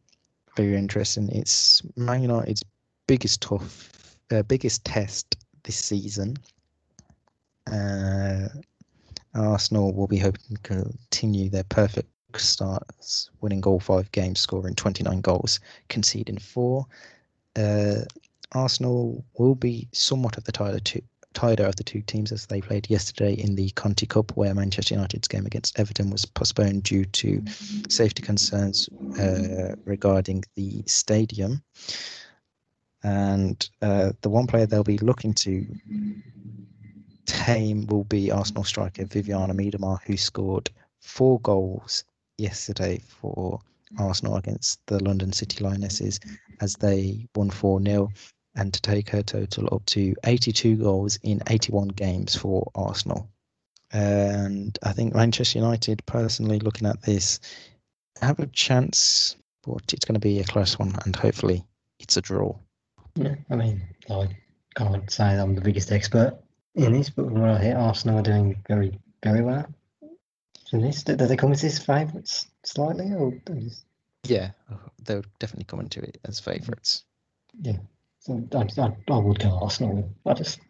very 0.57 0.77
interesting. 0.77 1.29
It's 1.31 1.83
Man 1.97 2.23
United's 2.23 2.65
biggest 3.07 3.41
tough, 3.41 4.19
uh, 4.31 4.43
biggest 4.43 4.85
test 4.85 5.37
this 5.65 5.77
season. 5.77 6.37
Uh, 7.71 8.49
Arsenal 9.35 9.93
will 9.93 10.07
be 10.07 10.19
hoping 10.19 10.57
to 10.57 10.63
continue 10.63 11.49
their 11.49 11.65
perfect 11.65 12.09
starts, 12.37 13.31
winning 13.41 13.63
all 13.65 13.81
five 13.81 14.11
games, 14.13 14.41
scoring 14.41 14.75
29 14.75 15.21
goals, 15.21 15.61
conceding 15.89 16.39
four. 16.39 16.87
Uh, 17.57 18.01
Arsenal 18.53 19.25
will 19.39 19.55
be 19.55 19.89
somewhat 19.93 20.37
of 20.37 20.45
the 20.45 20.53
tighter, 20.53 20.81
two, 20.81 21.03
tighter 21.33 21.65
of 21.65 21.77
the 21.77 21.85
two 21.85 22.03
teams 22.03 22.33
as 22.33 22.47
they 22.47 22.61
played 22.61 22.89
yesterday 22.91 23.33
in 23.35 23.55
the 23.55 23.71
Conti 23.71 24.07
Cup, 24.07 24.37
where 24.37 24.55
Manchester 24.55 24.95
United's 24.95 25.29
game 25.29 25.47
against 25.47 25.79
Everton 25.79 26.11
was 26.11 26.25
postponed 26.25 26.83
due 26.83 27.05
to 27.07 27.43
safety 27.89 28.23
concerns 28.23 28.89
uh, 29.19 29.75
regarding 29.85 30.45
the 30.55 30.83
stadium. 30.87 31.63
And 33.03 33.69
uh, 33.81 34.13
the 34.21 34.29
one 34.29 34.47
player 34.47 34.67
they'll 34.67 34.85
be 34.85 34.99
looking 34.99 35.35
to 35.35 35.67
tame 37.27 37.87
will 37.87 38.05
be 38.05 38.31
Arsenal 38.31 38.65
striker 38.65 39.05
Vivianne 39.05 39.53
Miedema, 39.53 39.99
who 40.05 40.17
scored 40.17 40.71
four 41.01 41.41
goals 41.41 42.05
yesterday 42.39 43.01
for 43.07 43.61
Arsenal 43.99 44.37
against 44.37 44.85
the 44.87 45.03
London 45.03 45.33
City 45.33 45.63
Lionesses 45.63 46.21
as 46.61 46.75
they 46.75 47.27
won 47.35 47.51
4 47.51 47.83
0 47.83 48.11
and 48.55 48.73
to 48.73 48.81
take 48.83 49.09
her 49.11 49.23
total 49.23 49.69
up 49.73 49.85
to 49.87 50.15
82 50.25 50.77
goals 50.77 51.19
in 51.23 51.43
81 51.49 51.89
games 51.89 52.37
for 52.37 52.71
Arsenal. 52.75 53.29
And 53.93 54.79
I 54.83 54.93
think 54.93 55.15
Manchester 55.15 55.59
United, 55.59 56.05
personally 56.07 56.59
looking 56.59 56.89
at 56.89 57.03
this, 57.03 57.41
have 58.21 58.39
a 58.39 58.47
chance, 58.47 59.37
but 59.67 59.93
it's 59.93 60.05
going 60.05 60.15
to 60.15 60.21
be 60.21 60.41
a 60.41 60.45
close 60.45 60.79
one, 60.79 60.95
and 61.05 61.15
hopefully 61.15 61.65
it's 61.99 62.17
a 62.17 62.23
draw. 62.23 62.55
Yeah, 63.15 63.35
I 63.51 63.57
mean, 63.57 63.83
I 64.11 64.29
can't 64.75 65.11
say 65.11 65.25
I'm 65.25 65.55
the 65.55 65.61
biggest 65.61 65.93
expert 65.93 66.39
in 66.75 66.93
this, 66.93 67.11
but 67.11 67.27
from 67.27 67.41
what 67.41 67.51
I 67.51 67.63
hear, 67.63 67.77
Arsenal 67.77 68.19
are 68.19 68.23
doing 68.23 68.63
very, 68.67 68.99
very 69.23 69.43
well. 69.43 69.67
In 70.73 70.81
this, 70.81 71.03
do 71.03 71.17
they 71.17 71.37
come 71.37 71.53
as 71.53 71.61
his 71.61 71.79
favourites 71.79 72.47
slightly, 72.65 73.13
or 73.13 73.35
yeah, 74.25 74.53
they'll 75.05 75.25
definitely 75.39 75.65
come 75.65 75.81
into 75.81 76.01
it 76.01 76.19
as 76.25 76.41
favourites. 76.41 77.05
Yeah, 77.61 77.77
so 78.21 78.43
I, 78.55 78.67
I, 78.81 78.97
I 79.11 79.19
would 79.19 79.39
go 79.39 79.59
Arsenal. 79.61 80.11
I 80.25 80.33
just. 80.33 80.61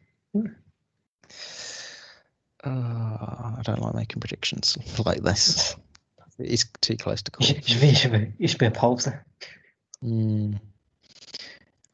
Uh, 2.65 2.69
I 2.69 3.61
don't 3.63 3.81
like 3.81 3.95
making 3.95 4.21
predictions 4.21 4.77
like 5.05 5.23
this. 5.23 5.77
It's 6.39 6.65
too 6.81 6.97
close 6.97 7.21
to 7.23 7.31
call. 7.31 7.47
You 7.47 7.61
should 7.63 7.81
be, 7.81 7.89
you 7.89 7.95
should 7.95 8.13
be, 8.13 8.33
you 8.39 8.49
should 8.49 8.59
be 8.59 8.67
a 8.67 8.71
pollster. 8.71 9.21
Mm. 10.03 10.59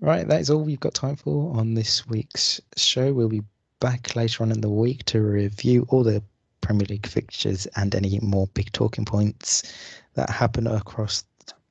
Right, 0.00 0.26
that 0.28 0.40
is 0.40 0.50
all 0.50 0.62
we've 0.62 0.78
got 0.78 0.94
time 0.94 1.16
for 1.16 1.56
on 1.56 1.74
this 1.74 2.06
week's 2.06 2.60
show. 2.76 3.12
We'll 3.12 3.28
be 3.28 3.42
back 3.80 4.14
later 4.14 4.44
on 4.44 4.52
in 4.52 4.60
the 4.60 4.68
week 4.68 5.04
to 5.06 5.20
review 5.20 5.86
all 5.88 6.04
the 6.04 6.22
Premier 6.60 6.86
League 6.88 7.06
fixtures 7.06 7.66
and 7.76 7.94
any 7.94 8.18
more 8.20 8.46
big 8.54 8.70
talking 8.72 9.04
points 9.04 9.74
that 10.14 10.30
happen 10.30 10.66
across. 10.66 11.24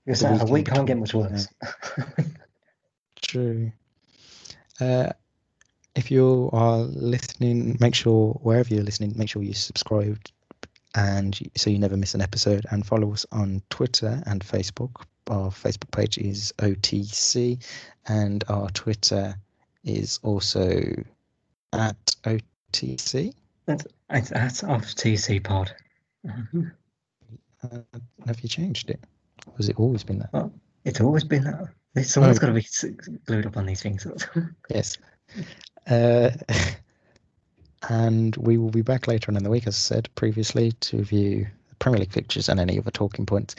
Because 0.05 0.23
a 0.23 0.45
week 0.45 0.67
can't 0.67 0.87
get 0.87 0.97
much 0.97 1.13
worse. 1.13 1.47
True. 3.21 3.71
Uh, 4.79 5.09
if 5.95 6.11
you 6.11 6.49
are 6.53 6.79
listening, 6.79 7.77
make 7.79 7.95
sure 7.95 8.33
wherever 8.41 8.73
you're 8.73 8.83
listening, 8.83 9.13
make 9.15 9.29
sure 9.29 9.41
you 9.41 9.53
subscribe 9.53 10.19
and 10.95 11.39
so 11.55 11.69
you 11.69 11.77
never 11.77 11.97
miss 11.97 12.15
an 12.15 12.21
episode 12.21 12.65
and 12.71 12.85
follow 12.85 13.11
us 13.13 13.25
on 13.31 13.61
Twitter 13.69 14.21
and 14.25 14.43
Facebook. 14.43 15.03
Our 15.29 15.49
Facebook 15.49 15.91
page 15.91 16.17
is 16.17 16.53
OTC 16.59 17.63
and 18.07 18.43
our 18.49 18.69
Twitter 18.69 19.35
is 19.83 20.19
also 20.23 20.81
at 21.73 21.97
OTC. 22.23 23.33
That's, 23.65 23.85
that's 24.29 24.63
off 24.63 24.85
TC 24.85 25.43
pod. 25.43 25.73
Mm-hmm. 26.25 26.63
Uh, 27.63 27.99
have 28.25 28.39
you 28.41 28.49
changed 28.49 28.89
it? 28.89 29.03
Or 29.47 29.53
has 29.57 29.69
it 29.69 29.79
always 29.79 30.03
been 30.03 30.19
that? 30.19 30.29
Oh, 30.33 30.51
it's 30.85 31.01
always 31.01 31.23
been 31.23 31.43
that. 31.43 32.05
Someone's 32.05 32.37
oh. 32.37 32.41
got 32.41 32.47
to 32.47 32.53
be 32.53 33.17
glued 33.25 33.45
up 33.45 33.57
on 33.57 33.65
these 33.65 33.81
things. 33.81 34.07
yes. 34.69 34.97
Uh, 35.87 36.29
and 37.89 38.35
we 38.37 38.57
will 38.57 38.69
be 38.69 38.81
back 38.81 39.07
later 39.07 39.31
on 39.31 39.37
in 39.37 39.43
the 39.43 39.49
week, 39.49 39.67
as 39.67 39.75
I 39.75 39.95
said 39.95 40.09
previously, 40.15 40.71
to 40.71 40.97
review 40.97 41.47
the 41.69 41.75
Premier 41.75 42.01
League 42.01 42.11
fixtures 42.11 42.49
and 42.49 42.59
any 42.59 42.77
other 42.77 42.91
talking 42.91 43.25
points. 43.25 43.55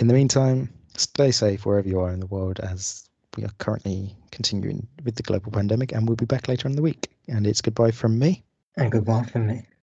In 0.00 0.08
the 0.08 0.14
meantime, 0.14 0.72
stay 0.96 1.30
safe 1.30 1.66
wherever 1.66 1.86
you 1.86 2.00
are 2.00 2.10
in 2.10 2.20
the 2.20 2.26
world 2.26 2.58
as 2.60 3.06
we 3.36 3.44
are 3.44 3.52
currently 3.58 4.16
continuing 4.30 4.88
with 5.04 5.16
the 5.16 5.22
global 5.22 5.52
pandemic, 5.52 5.92
and 5.92 6.08
we'll 6.08 6.16
be 6.16 6.24
back 6.24 6.48
later 6.48 6.66
in 6.66 6.74
the 6.74 6.80
week. 6.80 7.10
And 7.28 7.46
it's 7.46 7.60
goodbye 7.60 7.90
from 7.90 8.18
me. 8.18 8.42
And 8.78 8.90
goodbye 8.90 9.24
from 9.24 9.46
me. 9.46 9.62